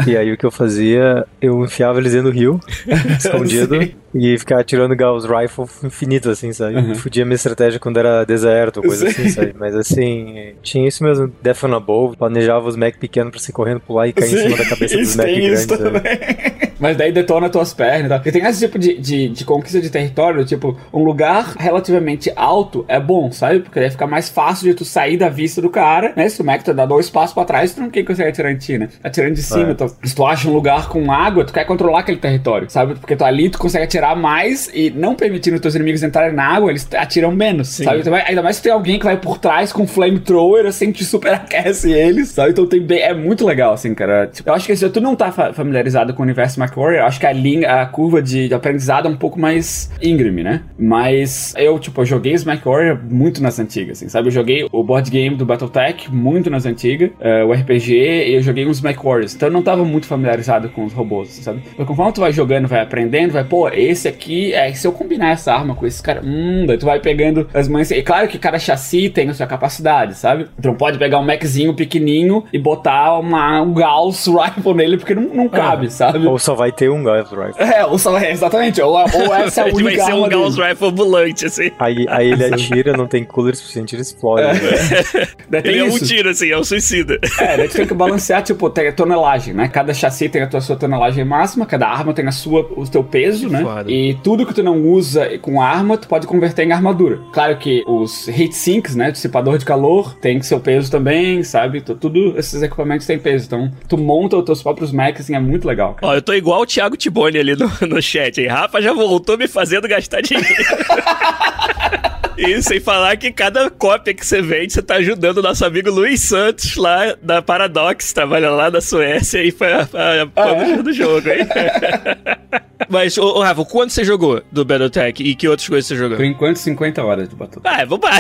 E 0.08 0.16
aí 0.18 0.32
o 0.32 0.38
que 0.38 0.46
eu 0.46 0.52
fazia, 0.52 1.25
eu 1.42 1.64
enfiava 1.64 2.00
eles 2.00 2.14
dentro 2.14 2.32
do 2.32 2.36
rio, 2.36 2.60
escondido, 3.20 3.78
e 4.14 4.38
ficava 4.38 4.62
atirando 4.62 4.96
Gauss 4.96 5.26
Rifle 5.26 5.66
infinito, 5.84 6.30
assim, 6.30 6.52
sabe? 6.54 6.76
Uhum. 6.76 6.96
Fudia 6.96 7.26
minha 7.26 7.36
estratégia 7.36 7.80
quando 7.80 7.98
era 7.98 8.24
deserto, 8.24 8.82
coisa 8.82 9.10
Sim. 9.10 9.22
assim, 9.22 9.30
sabe? 9.30 9.56
Mas 9.58 9.76
assim, 9.76 10.54
tinha 10.62 10.88
isso 10.88 11.04
mesmo, 11.04 11.32
Death 11.42 11.64
on 11.64 11.76
a 11.76 11.80
Bow, 11.80 12.16
planejava 12.16 12.68
os 12.68 12.76
Mac 12.76 12.96
pequenos 12.98 13.32
pra 13.32 13.40
ser 13.40 13.52
correndo, 13.52 13.80
pular 13.80 14.08
e 14.08 14.14
cair 14.14 14.34
em 14.34 14.38
Sim, 14.38 14.44
cima 14.44 14.58
da 14.58 14.66
cabeça 14.66 14.98
dos 14.98 15.16
Mac 15.16 15.28
grandes. 15.28 15.62
sabe? 15.64 16.65
Mas 16.88 16.98
daí 16.98 17.12
detona 17.12 17.50
tuas 17.50 17.74
pernas 17.74 18.06
e 18.06 18.10
tal. 18.10 18.22
E 18.26 18.32
tem 18.32 18.44
esse 18.46 18.66
tipo 18.66 18.78
de, 18.80 18.98
de, 19.00 19.30
de 19.30 19.46
conquista 19.46 19.80
de 19.82 19.90
território, 19.90 20.44
tipo, 20.46 20.78
um 20.94 21.04
lugar 21.04 21.56
relativamente 21.58 22.32
alto 22.36 22.86
é 22.88 23.00
bom, 23.00 23.32
sabe? 23.32 23.60
Porque 23.62 23.80
daí 23.80 23.90
fica 23.90 24.08
mais 24.08 24.30
fácil 24.30 24.68
de 24.70 24.74
tu 24.74 24.86
sair 24.86 25.18
da 25.18 25.30
vista 25.30 25.62
do 25.62 25.70
cara, 25.70 26.14
né? 26.16 26.30
Se 26.30 26.42
o 26.42 26.46
Mac 26.46 26.62
tu 26.64 26.74
dá 26.74 26.86
dois 26.86 27.10
passos 27.10 27.34
pra 27.34 27.46
trás, 27.46 27.74
tu 27.74 27.82
não 27.82 27.90
quem 27.90 28.04
consegue 28.06 28.30
atirar 28.30 28.52
em 28.52 28.58
ti, 28.58 28.78
né? 28.78 28.90
Atirando 29.04 29.34
de 29.34 29.42
cima. 29.44 29.70
É. 29.70 29.72
então, 29.72 29.88
se 30.04 30.16
tu 30.16 30.26
acha 30.26 30.48
um 30.50 30.54
lugar 30.54 30.90
com 30.90 31.12
água, 31.12 31.44
tu 31.46 31.54
quer 31.54 31.66
controlar 31.66 32.00
aquele 32.00 32.18
território, 32.18 32.70
sabe? 32.70 32.96
Porque 32.96 33.16
tu 33.16 33.24
ali 33.26 33.50
tu 33.50 33.58
consegue 33.58 33.84
atirar 33.86 34.16
mais 34.16 34.70
e 34.74 34.90
não 34.92 35.16
permitindo 35.16 35.60
teus 35.60 35.76
inimigos 35.76 36.04
entrarem 36.04 36.34
na 36.36 36.46
água, 36.46 36.70
eles 36.70 36.88
atiram 36.96 37.32
menos, 37.32 37.70
sabe? 37.70 38.00
Então, 38.02 38.14
ainda 38.14 38.42
mais 38.42 38.58
se 38.58 38.62
tem 38.64 38.72
alguém 38.72 38.98
que 39.00 39.06
vai 39.06 39.18
por 39.18 39.38
trás 39.38 39.72
com 39.74 39.84
um 39.84 39.88
flamethrower, 39.88 40.66
assim, 40.66 40.92
que 40.92 41.04
superaquece 41.04 41.92
eles, 41.92 42.30
sabe? 42.30 42.52
Então 42.52 42.66
tem 42.68 42.82
bem, 42.82 43.02
é 43.02 43.14
muito 43.14 43.46
legal, 43.46 43.74
assim, 43.74 43.94
cara. 43.94 44.28
Tipo, 44.28 44.50
eu 44.50 44.54
acho 44.54 44.66
que 44.68 44.76
se 44.76 44.90
tu 44.90 45.02
não 45.02 45.16
tá 45.16 45.32
fa- 45.32 45.54
familiarizado 45.54 46.14
com 46.14 46.22
o 46.22 46.26
universo 46.26 46.60
MacWarrior, 46.76 47.02
eu 47.02 47.06
acho 47.06 47.20
que 47.20 47.26
a 47.26 47.32
linha, 47.32 47.82
a 47.82 47.86
curva 47.86 48.22
de, 48.22 48.50
de 48.50 48.54
aprendizado 48.54 49.08
é 49.08 49.12
um 49.12 49.16
pouco 49.16 49.40
mais 49.40 49.92
íngreme, 50.02 50.44
né? 50.44 50.64
Mas 50.78 51.54
eu, 51.58 51.80
tipo, 51.80 52.02
eu 52.02 52.06
joguei 52.06 52.34
os 52.34 52.44
MacWarrior 52.44 53.00
muito 53.04 53.42
nas 53.42 53.58
antigas, 53.60 53.98
assim, 53.98 54.10
sabe? 54.10 54.28
Eu 54.28 54.32
joguei 54.32 54.68
o 54.72 54.84
board 54.84 55.10
game 55.10 55.36
do 55.36 55.46
Battletech 55.46 56.14
muito 56.14 56.50
nas 56.50 56.66
antigas, 56.66 57.12
eh, 57.20 57.44
o 57.44 57.54
RPG, 57.54 57.94
e 57.94 58.34
eu 58.36 58.42
joguei 58.42 58.68
uns 58.68 58.82
MacWarriors. 58.82 59.34
Então 59.34 59.48
eu 59.48 59.54
não 59.54 59.62
tava 59.62 59.86
muito 59.86 60.06
familiarizado 60.06 60.70
com 60.70 60.86
os 60.86 60.94
robôs, 60.94 61.30
sabe? 61.30 61.62
Mas 61.78 61.88
conforme 61.88 62.12
tu 62.12 62.22
vai 62.22 62.32
jogando, 62.32 62.68
vai 62.68 62.82
aprendendo, 62.82 63.32
vai, 63.32 63.44
pô, 63.44 63.70
esse 63.70 64.08
aqui, 64.08 64.54
é, 64.54 64.74
se 64.74 64.86
eu 64.86 64.92
combinar 64.92 65.32
essa 65.32 65.54
arma 65.54 65.76
com 65.76 65.86
esse 65.86 66.02
cara, 66.02 66.22
hum, 66.24 66.66
daí 66.68 66.78
tu 66.78 66.86
vai 66.86 67.00
pegando 67.00 67.48
as 67.54 67.68
mães. 67.68 67.92
E 67.92 68.02
claro 68.02 68.28
que 68.28 68.38
cada 68.38 68.60
chassi 68.60 69.10
tem 69.10 69.30
a 69.30 69.34
sua 69.34 69.48
capacidade, 69.48 70.16
sabe? 70.16 70.48
Tu 70.62 70.68
não 70.68 70.76
pode 70.76 70.98
pegar 70.98 71.20
um 71.20 71.24
Maczinho 71.24 71.74
pequenininho 71.74 72.44
e 72.52 72.60
botar 72.60 73.18
uma, 73.20 73.62
um 73.62 73.74
Gauss 73.74 74.28
Rifle 74.56 74.74
nele, 74.74 74.98
porque 74.98 75.16
não, 75.16 75.24
não 75.24 75.50
cabe, 75.50 75.90
sabe? 75.90 76.26
Ou 76.26 76.38
só 76.38 76.54
vai 76.54 76.65
ter 76.72 76.90
um 76.90 77.04
Gauss 77.04 77.30
Rifle. 77.30 77.54
É, 77.64 77.86
ou 77.86 77.98
só, 77.98 78.18
é, 78.18 78.32
exatamente. 78.32 78.82
Ou, 78.82 78.94
ou 78.94 79.04
essa 79.34 79.62
é 79.62 79.64
a 79.66 79.68
Ele 79.68 79.84
vai 79.84 79.84
única 79.94 80.06
ser 80.06 80.14
um 80.14 80.28
Gauss. 80.30 80.58
Rifle 80.58 80.88
ambulante, 80.88 81.46
assim. 81.46 81.72
Aí, 81.80 82.06
aí 82.10 82.32
ele 82.32 82.46
atira, 82.46 82.94
não 82.96 83.08
tem 83.08 83.24
cooler 83.24 83.56
suficiente, 83.56 83.96
ele 83.96 84.02
explode. 84.02 84.42
né? 84.44 84.54
Daí 85.50 85.62
tem 85.62 85.72
Ele 85.74 85.82
é 85.82 85.84
um 85.86 85.98
tiro, 86.00 86.30
assim, 86.30 86.50
é 86.52 86.58
um 86.58 86.64
suicida. 86.64 87.20
É, 87.40 87.58
daí 87.58 87.68
tu 87.68 87.76
tem 87.76 87.88
que 87.88 87.94
balancear, 87.94 88.42
tipo, 88.44 88.70
tem 88.70 88.88
a 88.88 88.94
tonelagem, 88.94 89.54
né? 89.54 89.68
Cada 89.68 89.94
chassi 89.94 90.28
tem 90.30 90.42
a 90.42 90.48
tua 90.48 90.62
sua 90.62 90.76
tonelagem 90.76 91.24
máxima, 91.24 91.66
cada 91.66 91.88
arma 91.88 92.14
tem 92.14 92.28
a 92.28 92.32
sua, 92.32 92.62
o 92.76 92.88
teu 92.88 93.04
peso, 93.04 93.48
né? 93.50 93.62
Foda. 93.62 93.92
E 93.92 94.16
tudo 94.24 94.46
que 94.46 94.54
tu 94.54 94.64
não 94.64 94.82
usa 94.82 95.38
com 95.40 95.62
arma, 95.62 95.98
tu 95.98 96.08
pode 96.08 96.26
converter 96.26 96.64
em 96.66 96.72
armadura. 96.72 97.20
Claro 97.32 97.58
que 97.58 97.84
os 97.88 98.28
heat 98.28 98.54
sinks, 98.56 98.96
né? 98.96 99.12
Dissipador 99.12 99.58
de 99.58 99.66
calor, 99.66 100.16
tem 100.20 100.42
seu 100.42 100.60
peso 100.60 100.90
também, 100.90 101.44
sabe? 101.44 101.82
Tu- 101.82 101.96
Tudo 101.96 102.38
esses 102.38 102.62
equipamentos 102.62 103.06
têm 103.06 103.20
peso. 103.20 103.46
Então, 103.46 103.72
tu 103.88 103.98
monta 103.98 104.38
os 104.38 104.44
teus 104.46 104.64
próprios 104.64 104.92
mechs, 104.92 105.22
assim, 105.22 105.36
é 105.36 105.40
muito 105.40 105.68
legal, 105.68 105.94
cara. 105.94 106.12
Ó, 106.12 106.16
eu 106.16 106.22
tô 106.22 106.34
igual 106.34 106.45
o 106.52 106.66
Thiago 106.66 106.98
Tiboni 106.98 107.38
ali 107.38 107.56
no, 107.56 107.72
no 107.88 108.02
chat, 108.02 108.40
hein? 108.40 108.48
Rafa 108.48 108.82
já 108.82 108.94
voltou 108.94 109.38
me 109.38 109.48
fazendo 109.48 109.88
gastar 109.88 110.22
dinheiro. 110.22 110.48
E 112.38 112.62
sem 112.62 112.80
falar 112.80 113.16
que 113.18 113.32
cada 113.32 113.70
cópia 113.70 114.14
que 114.14 114.26
você 114.26 114.42
vende, 114.42 114.74
você 114.74 114.82
tá 114.82 114.96
ajudando 114.96 115.38
o 115.38 115.42
nosso 115.42 115.66
amigo 115.66 115.90
Luiz 115.90 116.22
Santos 116.22 116.76
lá 116.76 117.16
da 117.22 117.42
Paradox, 117.42 118.12
trabalha 118.12 118.50
lá 118.50 118.70
da 118.70 118.82
Suécia 118.82 119.42
e 119.44 119.52
foi 119.52 119.72
a, 119.72 119.88
a, 119.94 120.22
a 120.22 120.26
publisher 120.28 120.84
do 120.84 120.94
jogo, 120.94 121.30
hein? 121.30 121.48
Mas, 122.90 123.18
ô, 123.18 123.38
ô, 123.38 123.42
Rafa, 123.42 123.64
quanto 123.66 123.94
você 123.94 124.04
jogou 124.04 124.42
do 124.52 124.66
Battletech 124.66 125.24
e 125.24 125.34
que 125.34 125.48
outras 125.48 125.68
coisas 125.68 125.88
você 125.88 125.96
jogou? 125.96 126.18
Por 126.18 126.26
enquanto, 126.26 126.58
50 126.58 127.04
horas 127.04 127.30
de 127.30 127.36
batalha. 127.36 127.62
Ah, 127.64 127.86
vamos 127.86 128.04
lá. 128.06 128.20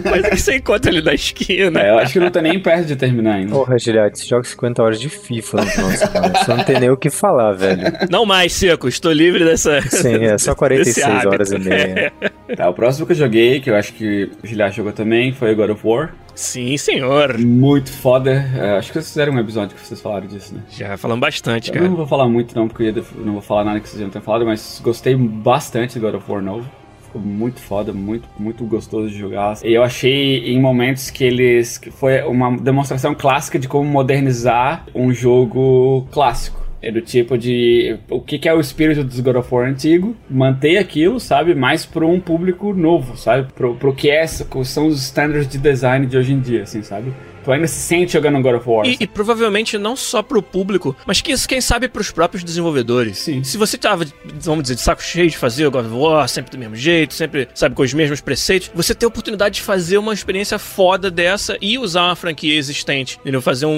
Coisa 0.00 0.30
que 0.30 0.36
você 0.36 0.56
encontra 0.56 0.90
ali 0.90 1.02
na 1.02 1.14
esquina. 1.14 1.80
É, 1.80 1.90
eu 1.90 1.98
acho 1.98 2.12
que 2.12 2.20
não 2.20 2.30
tá 2.30 2.40
nem 2.40 2.58
perto 2.60 2.86
de 2.86 2.96
terminar 2.96 3.34
ainda. 3.34 3.52
Porra, 3.52 3.78
Giliade, 3.78 4.18
você 4.18 4.26
joga 4.26 4.44
50 4.44 4.82
horas 4.82 5.00
de 5.00 5.08
FIFA 5.08 5.56
no 5.58 5.66
final 5.66 5.90
semana. 5.90 6.32
Você 6.38 6.54
não 6.54 6.64
tem 6.64 6.80
nem 6.80 6.90
o 6.90 6.96
que 6.96 7.10
falar, 7.10 7.52
velho. 7.52 7.82
Não 8.08 8.24
mais, 8.24 8.52
Seco, 8.52 8.88
estou 8.88 9.12
livre 9.12 9.44
dessa. 9.44 9.80
Sim, 9.82 10.24
é 10.24 10.38
só 10.38 10.54
46 10.54 11.06
desse 11.06 11.26
horas 11.26 11.50
e 11.50 11.58
meia. 11.58 12.12
Tá, 12.54 12.68
o 12.68 12.74
próximo 12.74 13.06
que 13.06 13.12
eu 13.12 13.16
joguei, 13.16 13.60
que 13.60 13.70
eu 13.70 13.76
acho 13.76 13.92
que 13.94 14.30
o 14.42 14.46
Giliar 14.46 14.70
jogou 14.72 14.92
também, 14.92 15.32
foi 15.32 15.54
God 15.54 15.70
of 15.70 15.86
War. 15.86 16.14
Sim, 16.34 16.76
senhor. 16.76 17.38
Muito 17.38 17.90
foda. 17.90 18.30
É, 18.54 18.76
acho 18.78 18.88
que 18.88 18.94
vocês 18.94 19.08
fizeram 19.08 19.32
um 19.32 19.38
episódio 19.38 19.74
que 19.74 19.84
vocês 19.84 20.00
falaram 20.00 20.26
disso, 20.26 20.54
né? 20.54 20.60
Já 20.70 20.96
falamos 20.96 21.20
bastante, 21.22 21.70
Eu 21.70 21.74
cara. 21.74 21.88
não 21.88 21.96
vou 21.96 22.06
falar 22.06 22.28
muito 22.28 22.54
não, 22.54 22.68
porque 22.68 22.84
eu 22.94 23.04
não 23.24 23.32
vou 23.32 23.42
falar 23.42 23.64
nada 23.64 23.80
que 23.80 23.88
vocês 23.88 23.98
já 23.98 24.04
não 24.04 24.12
tenham 24.12 24.22
falado, 24.24 24.44
mas 24.44 24.80
gostei 24.84 25.16
bastante 25.16 25.98
do 25.98 26.00
God 26.04 26.14
of 26.16 26.30
War 26.30 26.42
novo. 26.42 26.68
Ficou 27.04 27.22
muito 27.22 27.58
foda, 27.60 27.92
muito, 27.92 28.28
muito 28.38 28.64
gostoso 28.64 29.08
de 29.08 29.16
jogar. 29.18 29.56
E 29.64 29.72
eu 29.72 29.82
achei 29.82 30.50
em 30.52 30.60
momentos 30.60 31.08
que 31.10 31.24
eles. 31.24 31.78
que 31.78 31.90
foi 31.90 32.20
uma 32.22 32.54
demonstração 32.58 33.14
clássica 33.14 33.58
de 33.58 33.66
como 33.66 33.88
modernizar 33.88 34.84
um 34.94 35.12
jogo 35.12 36.06
clássico. 36.10 36.65
É 36.82 36.90
do 36.92 37.00
tipo 37.00 37.38
de. 37.38 37.98
O 38.10 38.20
que, 38.20 38.38
que 38.38 38.48
é 38.48 38.54
o 38.54 38.60
espírito 38.60 39.02
dos 39.02 39.18
God 39.20 39.36
of 39.36 39.54
War 39.54 39.68
antigo? 39.68 40.14
Manter 40.28 40.78
aquilo, 40.78 41.18
sabe? 41.18 41.54
Mais 41.54 41.86
para 41.86 42.06
um 42.06 42.20
público 42.20 42.72
novo, 42.72 43.16
sabe? 43.16 43.50
Pro, 43.54 43.74
pro 43.74 43.94
que 43.94 44.10
é, 44.10 44.26
são 44.26 44.86
os 44.86 45.02
standards 45.02 45.48
de 45.48 45.58
design 45.58 46.06
de 46.06 46.16
hoje 46.16 46.32
em 46.32 46.40
dia, 46.40 46.62
assim, 46.62 46.82
sabe? 46.82 47.12
Tu 47.46 47.52
ainda 47.52 47.66
se 47.68 47.78
sente 47.78 48.12
jogando 48.14 48.40
God 48.42 48.56
of 48.56 48.68
War. 48.68 48.84
E, 48.86 48.96
e 48.98 49.06
provavelmente 49.06 49.78
não 49.78 49.94
só 49.94 50.20
pro 50.20 50.42
público, 50.42 50.96
mas 51.06 51.20
que, 51.20 51.32
quem 51.46 51.60
sabe 51.60 51.88
pros 51.88 52.10
próprios 52.10 52.42
desenvolvedores. 52.42 53.18
Sim. 53.18 53.44
Se 53.44 53.56
você 53.56 53.78
tava, 53.78 54.04
vamos 54.40 54.62
dizer, 54.64 54.74
de 54.74 54.80
saco 54.80 55.00
cheio 55.00 55.30
de 55.30 55.36
fazer 55.38 55.64
o 55.64 55.70
God 55.70 55.86
of 55.86 55.94
War, 55.94 56.28
sempre 56.28 56.50
do 56.50 56.58
mesmo 56.58 56.74
jeito, 56.74 57.14
sempre, 57.14 57.48
sabe, 57.54 57.76
com 57.76 57.82
os 57.84 57.94
mesmos 57.94 58.20
preceitos, 58.20 58.68
você 58.74 58.96
tem 58.96 59.06
a 59.06 59.08
oportunidade 59.08 59.54
de 59.54 59.62
fazer 59.62 59.96
uma 59.96 60.12
experiência 60.12 60.58
foda 60.58 61.08
dessa 61.08 61.56
e 61.60 61.78
usar 61.78 62.06
uma 62.06 62.16
franquia 62.16 62.56
existente, 62.58 63.16
entendeu? 63.20 63.40
Fazer 63.40 63.66
um, 63.66 63.70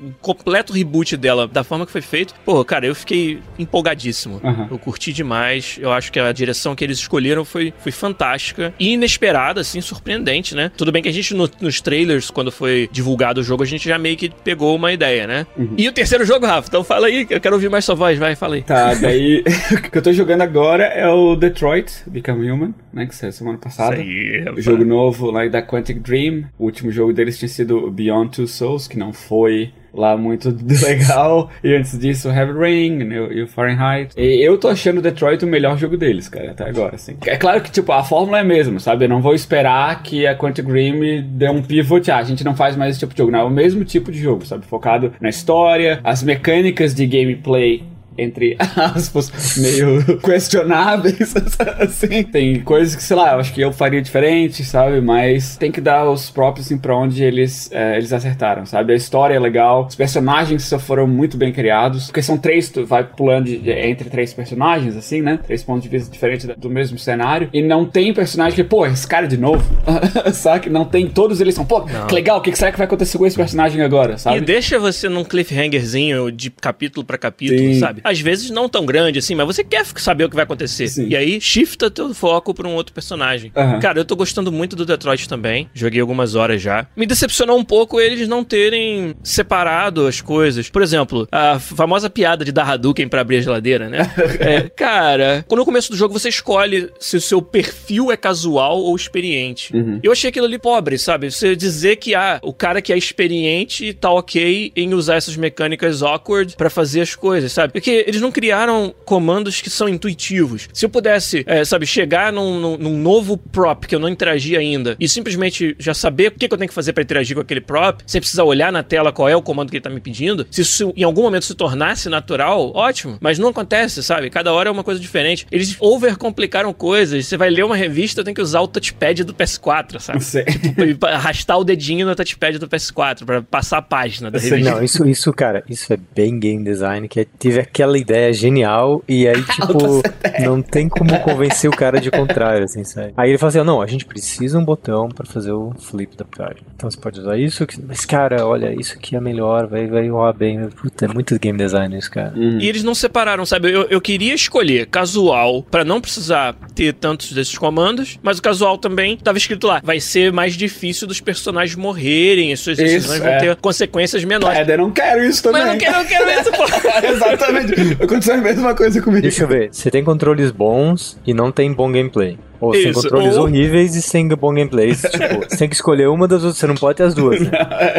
um 0.00 0.14
completo 0.20 0.72
reboot 0.72 1.16
dela 1.16 1.48
da 1.48 1.64
forma 1.64 1.84
que 1.84 1.90
foi 1.90 2.02
feito. 2.02 2.32
Pô, 2.44 2.64
cara, 2.64 2.86
eu 2.86 2.94
fiquei 2.94 3.40
empolgadíssimo. 3.58 4.40
Aham. 4.44 4.68
Eu 4.70 4.78
curti 4.78 5.12
demais. 5.12 5.78
Eu 5.80 5.90
acho 5.92 6.12
que 6.12 6.20
a 6.20 6.30
direção 6.30 6.76
que 6.76 6.84
eles 6.84 6.98
escolheram 6.98 7.44
foi, 7.44 7.74
foi 7.80 7.90
fantástica 7.90 8.72
e 8.78 8.92
inesperada, 8.92 9.60
assim, 9.62 9.80
surpreendente, 9.80 10.54
né? 10.54 10.70
Tudo 10.76 10.92
bem 10.92 11.02
que 11.02 11.08
a 11.08 11.12
gente 11.12 11.34
no- 11.34 11.50
nos 11.60 11.80
trailers, 11.80 12.30
quando 12.30 12.52
foi 12.52 12.88
divulgado 12.92 13.15
o 13.40 13.42
jogo, 13.42 13.62
a 13.62 13.66
gente 13.66 13.88
já 13.88 13.98
meio 13.98 14.16
que 14.16 14.28
pegou 14.44 14.74
uma 14.76 14.92
ideia, 14.92 15.26
né? 15.26 15.46
E 15.76 15.88
o 15.88 15.92
terceiro 15.92 16.24
jogo, 16.24 16.46
Rafa? 16.46 16.68
Então 16.68 16.84
fala 16.84 17.06
aí, 17.06 17.26
eu 17.30 17.40
quero 17.40 17.54
ouvir 17.54 17.68
mais 17.70 17.84
sua 17.84 17.94
voz, 17.94 18.18
vai, 18.18 18.34
fala 18.34 18.56
aí. 18.56 18.62
Tá, 18.62 18.94
daí 18.94 19.42
o 19.72 19.90
que 19.90 19.98
eu 19.98 20.02
tô 20.02 20.12
jogando 20.12 20.42
agora 20.42 20.84
é 20.84 21.08
o 21.08 21.34
Detroit 21.36 21.92
Become 22.06 22.50
Human, 22.50 22.74
né? 22.92 23.06
Que 23.06 23.14
saiu 23.14 23.32
semana 23.32 23.58
passada. 23.58 23.96
Isso 23.96 24.02
aí, 24.02 24.40
O 24.40 24.44
rapaz. 24.46 24.64
jogo 24.64 24.84
novo 24.84 25.30
lá 25.30 25.46
da 25.48 25.62
Quantic 25.62 26.00
Dream. 26.00 26.44
O 26.58 26.64
último 26.64 26.90
jogo 26.90 27.12
deles 27.12 27.38
tinha 27.38 27.48
sido 27.48 27.90
Beyond 27.90 28.30
Two 28.36 28.46
Souls, 28.46 28.86
que 28.88 28.98
não 28.98 29.12
foi 29.12 29.72
lá 29.92 30.16
muito 30.16 30.48
legal. 30.82 31.50
E 31.62 31.74
antes 31.74 31.98
disso, 31.98 32.28
Heavy 32.28 32.52
Rain 32.52 32.98
e 33.32 33.42
o 33.42 33.48
Fahrenheit. 33.48 34.14
E 34.16 34.46
eu 34.46 34.58
tô 34.58 34.68
achando 34.68 35.00
Detroit 35.00 35.44
o 35.44 35.48
melhor 35.48 35.78
jogo 35.78 35.96
deles, 35.96 36.28
cara, 36.28 36.50
até 36.50 36.68
agora, 36.68 36.96
assim. 36.96 37.16
É 37.26 37.36
claro 37.36 37.60
que, 37.60 37.70
tipo, 37.70 37.92
a 37.92 38.02
fórmula 38.02 38.38
é 38.38 38.40
a 38.40 38.44
mesma, 38.44 38.78
sabe? 38.78 39.04
Eu 39.04 39.08
não 39.08 39.20
vou 39.20 39.34
esperar 39.34 40.02
que 40.02 40.26
a 40.26 40.36
Quantic 40.36 40.66
Dream 40.66 41.22
dê 41.24 41.48
um 41.48 41.62
pivot. 41.62 42.10
Ah, 42.10 42.18
a 42.18 42.22
gente 42.22 42.44
não 42.44 42.54
faz 42.54 42.76
mais 42.76 42.90
esse 42.90 43.00
tipo 43.00 43.12
de 43.12 43.18
jogo. 43.18 43.30
Não, 43.30 43.40
é 43.40 43.44
o 43.44 43.50
mesmo 43.50 43.84
tipo 43.84 44.10
de 44.12 44.18
jogo, 44.18 44.44
sabe? 44.44 44.64
Focado 44.66 45.12
na 45.20 45.28
história, 45.28 46.00
as 46.04 46.22
mecânicas 46.22 46.94
de 46.94 47.06
gameplay 47.06 47.82
entre 48.18 48.56
aspas, 48.76 49.56
meio 49.58 50.18
questionáveis, 50.20 51.34
assim. 51.80 52.22
Tem 52.24 52.60
coisas 52.60 52.94
que, 52.96 53.02
sei 53.02 53.16
lá, 53.16 53.32
eu 53.34 53.40
acho 53.40 53.52
que 53.52 53.60
eu 53.60 53.72
faria 53.72 54.00
diferente, 54.02 54.64
sabe? 54.64 55.00
Mas 55.00 55.56
tem 55.56 55.70
que 55.70 55.80
dar 55.80 56.08
os 56.08 56.30
próprios 56.30 56.66
assim, 56.66 56.78
pra 56.78 56.96
onde 56.96 57.22
eles, 57.22 57.70
é, 57.72 57.96
eles 57.96 58.12
acertaram, 58.12 58.64
sabe? 58.66 58.92
A 58.92 58.96
história 58.96 59.34
é 59.34 59.38
legal, 59.38 59.86
os 59.86 59.94
personagens 59.94 60.64
só 60.64 60.78
foram 60.78 61.06
muito 61.06 61.36
bem 61.36 61.52
criados, 61.52 62.06
porque 62.06 62.22
são 62.22 62.36
três, 62.38 62.68
tu 62.70 62.84
vai 62.84 63.04
pulando 63.04 63.44
de- 63.46 63.70
entre 63.70 64.08
três 64.10 64.32
personagens, 64.32 64.96
assim, 64.96 65.20
né? 65.22 65.38
Três 65.44 65.62
pontos 65.62 65.82
de 65.82 65.88
vista 65.88 66.10
diferentes 66.10 66.46
do 66.56 66.70
mesmo 66.70 66.98
cenário, 66.98 67.48
e 67.52 67.62
não 67.62 67.84
tem 67.84 68.12
personagem 68.12 68.54
que, 68.56 68.64
pô, 68.64 68.86
esse 68.86 69.06
cara 69.06 69.26
de 69.26 69.36
novo, 69.36 69.64
sabe? 70.32 70.68
Não 70.70 70.84
tem, 70.84 71.08
todos 71.08 71.40
eles 71.40 71.54
são, 71.54 71.64
pô, 71.64 71.82
que 71.82 72.14
legal, 72.14 72.38
o 72.38 72.40
que 72.40 72.54
será 72.56 72.72
que 72.72 72.78
vai 72.78 72.86
acontecer 72.86 73.18
com 73.18 73.26
esse 73.26 73.36
personagem 73.36 73.80
agora, 73.82 74.16
sabe? 74.18 74.38
E 74.38 74.40
deixa 74.40 74.78
você 74.78 75.08
num 75.08 75.24
cliffhangerzinho 75.24 76.30
de 76.30 76.50
capítulo 76.50 77.04
pra 77.04 77.18
capítulo, 77.18 77.58
Sim. 77.58 77.80
sabe? 77.80 78.00
Às 78.06 78.20
vezes 78.20 78.50
não 78.50 78.68
tão 78.68 78.86
grande 78.86 79.18
assim, 79.18 79.34
mas 79.34 79.46
você 79.46 79.64
quer 79.64 79.84
saber 79.96 80.24
o 80.24 80.28
que 80.30 80.36
vai 80.36 80.44
acontecer. 80.44 80.86
Sim. 80.88 81.08
E 81.08 81.16
aí 81.16 81.40
shifta 81.40 81.90
teu 81.90 82.14
foco 82.14 82.54
pra 82.54 82.68
um 82.68 82.74
outro 82.74 82.94
personagem. 82.94 83.50
Aham. 83.56 83.80
Cara, 83.80 83.98
eu 83.98 84.04
tô 84.04 84.14
gostando 84.14 84.52
muito 84.52 84.76
do 84.76 84.86
Detroit 84.86 85.28
também. 85.28 85.68
Joguei 85.74 86.00
algumas 86.00 86.34
horas 86.34 86.62
já. 86.62 86.86
Me 86.96 87.04
decepcionou 87.04 87.58
um 87.58 87.64
pouco 87.64 88.00
eles 88.00 88.28
não 88.28 88.44
terem 88.44 89.14
separado 89.22 90.06
as 90.06 90.20
coisas. 90.20 90.68
Por 90.70 90.82
exemplo, 90.82 91.26
a 91.32 91.58
famosa 91.58 92.08
piada 92.08 92.44
de 92.44 92.52
dar 92.52 92.70
Hadouken 92.70 93.08
pra 93.08 93.20
abrir 93.22 93.38
a 93.38 93.40
geladeira, 93.40 93.88
né? 93.88 94.10
É, 94.38 94.68
cara, 94.68 95.44
quando 95.48 95.60
no 95.60 95.64
começo 95.64 95.90
do 95.90 95.96
jogo 95.96 96.12
você 96.12 96.28
escolhe 96.28 96.90
se 97.00 97.16
o 97.16 97.20
seu 97.20 97.40
perfil 97.40 98.12
é 98.12 98.16
casual 98.16 98.78
ou 98.78 98.94
experiente. 98.94 99.72
Eu 100.02 100.12
achei 100.12 100.28
aquilo 100.30 100.46
ali 100.46 100.58
pobre, 100.58 100.98
sabe? 100.98 101.30
Você 101.30 101.56
dizer 101.56 101.96
que 101.96 102.14
ah, 102.14 102.38
o 102.42 102.52
cara 102.52 102.82
que 102.82 102.92
é 102.92 102.98
experiente 102.98 103.92
tá 103.94 104.10
ok 104.10 104.72
em 104.76 104.94
usar 104.94 105.16
essas 105.16 105.36
mecânicas 105.36 106.02
awkward 106.02 106.54
pra 106.56 106.68
fazer 106.68 107.00
as 107.00 107.14
coisas, 107.14 107.50
sabe? 107.50 107.72
Porque 107.72 107.95
eles 108.06 108.20
não 108.20 108.30
criaram 108.32 108.94
comandos 109.04 109.60
que 109.60 109.70
são 109.70 109.88
intuitivos. 109.88 110.68
Se 110.72 110.84
eu 110.84 110.90
pudesse, 110.90 111.44
é, 111.46 111.64
sabe, 111.64 111.86
chegar 111.86 112.32
num, 112.32 112.58
num- 112.60 112.76
num 112.78 112.98
novo 112.98 113.36
prop 113.36 113.84
que 113.86 113.94
eu 113.94 113.98
não 113.98 114.08
interagi 114.08 114.56
ainda 114.56 114.96
e 115.00 115.08
simplesmente 115.08 115.74
já 115.78 115.94
saber 115.94 116.28
o 116.28 116.32
que, 116.32 116.48
que 116.48 116.54
eu 116.54 116.58
tenho 116.58 116.68
que 116.68 116.74
fazer 116.74 116.92
pra 116.92 117.02
interagir 117.02 117.34
com 117.36 117.42
aquele 117.42 117.60
prop, 117.60 118.00
sem 118.06 118.20
precisar 118.20 118.44
olhar 118.44 118.72
na 118.72 118.82
tela 118.82 119.12
qual 119.12 119.28
é 119.28 119.36
o 119.36 119.42
comando 119.42 119.70
que 119.70 119.76
ele 119.76 119.82
tá 119.82 119.90
me 119.90 120.00
pedindo, 120.00 120.46
se 120.50 120.60
isso 120.62 120.92
em 120.96 121.02
algum 121.02 121.22
momento 121.22 121.44
se 121.44 121.54
tornasse 121.54 122.08
natural, 122.08 122.72
ótimo. 122.74 123.18
Mas 123.20 123.38
não 123.38 123.48
acontece, 123.48 124.02
sabe? 124.02 124.30
Cada 124.30 124.52
hora 124.52 124.68
é 124.68 124.72
uma 124.72 124.84
coisa 124.84 125.00
diferente. 125.00 125.46
Eles 125.50 125.76
overcomplicaram 125.80 126.72
coisas. 126.72 127.26
Você 127.26 127.36
vai 127.36 127.50
ler 127.50 127.64
uma 127.64 127.76
revista, 127.76 128.22
tem 128.24 128.34
que 128.34 128.40
usar 128.40 128.60
o 128.60 128.68
touchpad 128.68 129.24
do 129.24 129.34
PS4, 129.34 130.00
sabe? 130.00 130.20
Pra 130.98 131.14
arrastar 131.16 131.58
o 131.58 131.64
dedinho 131.64 132.06
no 132.06 132.14
touchpad 132.14 132.58
do 132.58 132.68
PS4 132.68 133.24
pra 133.24 133.42
passar 133.42 133.78
a 133.78 133.82
página 133.82 134.30
da 134.30 134.38
revista. 134.38 134.70
Não, 134.70 134.82
isso, 134.82 135.06
isso, 135.06 135.32
cara, 135.32 135.62
isso 135.68 135.92
é 135.92 135.98
bem 136.14 136.38
game 136.38 136.62
design, 136.64 137.08
que 137.08 137.20
é- 137.20 137.26
tive 137.38 137.60
aquela 137.60 137.85
ideia 137.94 138.32
genial 138.32 139.02
e 139.08 139.28
aí, 139.28 139.42
tipo, 139.44 140.02
não 140.40 140.62
tem 140.62 140.88
como 140.88 141.18
convencer 141.20 141.68
o 141.70 141.76
cara 141.76 142.00
de 142.00 142.10
contrário, 142.10 142.64
assim, 142.64 142.84
sabe? 142.84 143.12
Aí 143.16 143.30
ele 143.30 143.38
fala 143.38 143.48
assim, 143.48 143.62
não, 143.62 143.82
a 143.82 143.86
gente 143.86 144.04
precisa 144.04 144.58
um 144.58 144.64
botão 144.64 145.08
pra 145.08 145.26
fazer 145.26 145.52
o 145.52 145.72
flip 145.78 146.16
da 146.16 146.24
página. 146.24 146.66
Então 146.74 146.90
você 146.90 146.98
pode 146.98 147.20
usar 147.20 147.36
isso, 147.36 147.66
mas 147.86 148.04
cara, 148.04 148.46
olha, 148.46 148.74
isso 148.78 148.94
aqui 148.94 149.16
é 149.16 149.20
melhor, 149.20 149.66
vai, 149.66 149.86
vai 149.86 150.08
rolar 150.08 150.32
bem. 150.32 150.68
Puta, 150.70 151.04
é 151.04 151.08
muito 151.08 151.38
game 151.38 151.58
design 151.58 151.96
isso, 151.96 152.10
cara. 152.10 152.32
E 152.36 152.68
eles 152.68 152.82
não 152.82 152.94
separaram, 152.94 153.44
sabe? 153.44 153.72
Eu, 153.72 153.84
eu 153.84 154.00
queria 154.00 154.34
escolher 154.34 154.86
casual 154.86 155.62
pra 155.62 155.84
não 155.84 156.00
precisar 156.00 156.54
ter 156.74 156.92
tantos 156.94 157.32
desses 157.32 157.56
comandos, 157.56 158.18
mas 158.22 158.38
o 158.38 158.42
casual 158.42 158.78
também 158.78 159.16
tava 159.16 159.38
escrito 159.38 159.66
lá. 159.66 159.80
Vai 159.82 160.00
ser 160.00 160.32
mais 160.32 160.54
difícil 160.54 161.06
dos 161.06 161.20
personagens 161.20 161.76
morrerem, 161.76 162.52
as 162.52 162.60
suas 162.60 162.76
decisões 162.76 163.14
Isso, 163.16 163.22
vão 163.22 163.32
é. 163.32 163.38
ter 163.38 163.56
consequências 163.56 164.24
menores. 164.24 164.58
É, 164.58 164.72
eu 164.72 164.78
não 164.78 164.90
quero 164.90 165.24
isso 165.24 165.42
também. 165.42 165.62
mas 165.62 165.68
eu 165.68 165.72
não 165.72 165.78
quero, 165.78 165.96
eu 165.96 165.98
não 165.98 166.06
quero 166.06 166.40
isso, 166.40 166.52
pô. 166.56 167.06
Exatamente. 167.06 167.74
Aconteceu 168.00 168.34
a 168.34 168.38
mesma 168.38 168.74
coisa 168.74 169.00
comigo. 169.02 169.22
Deixa 169.22 169.44
eu 169.44 169.48
ver, 169.48 169.68
você 169.72 169.90
tem 169.90 170.02
controles 170.04 170.50
bons 170.50 171.18
e 171.26 171.34
não 171.34 171.50
tem 171.52 171.72
bom 171.72 171.90
gameplay. 171.90 172.38
Ou 172.60 172.74
Isso, 172.74 173.02
controles 173.02 173.36
ou- 173.36 173.44
horríveis 173.44 173.94
e 173.94 174.02
sem 174.02 174.28
bom 174.28 174.52
gameplay. 174.54 174.94
tipo, 174.94 175.48
você 175.48 175.56
tem 175.56 175.68
que 175.68 175.74
escolher 175.74 176.08
uma 176.08 176.26
das 176.28 176.42
outras, 176.42 176.58
você 176.58 176.66
não 176.66 176.74
pode 176.74 176.96
ter 176.98 177.04
as 177.04 177.14
duas. 177.14 177.40
Né? 177.40 177.50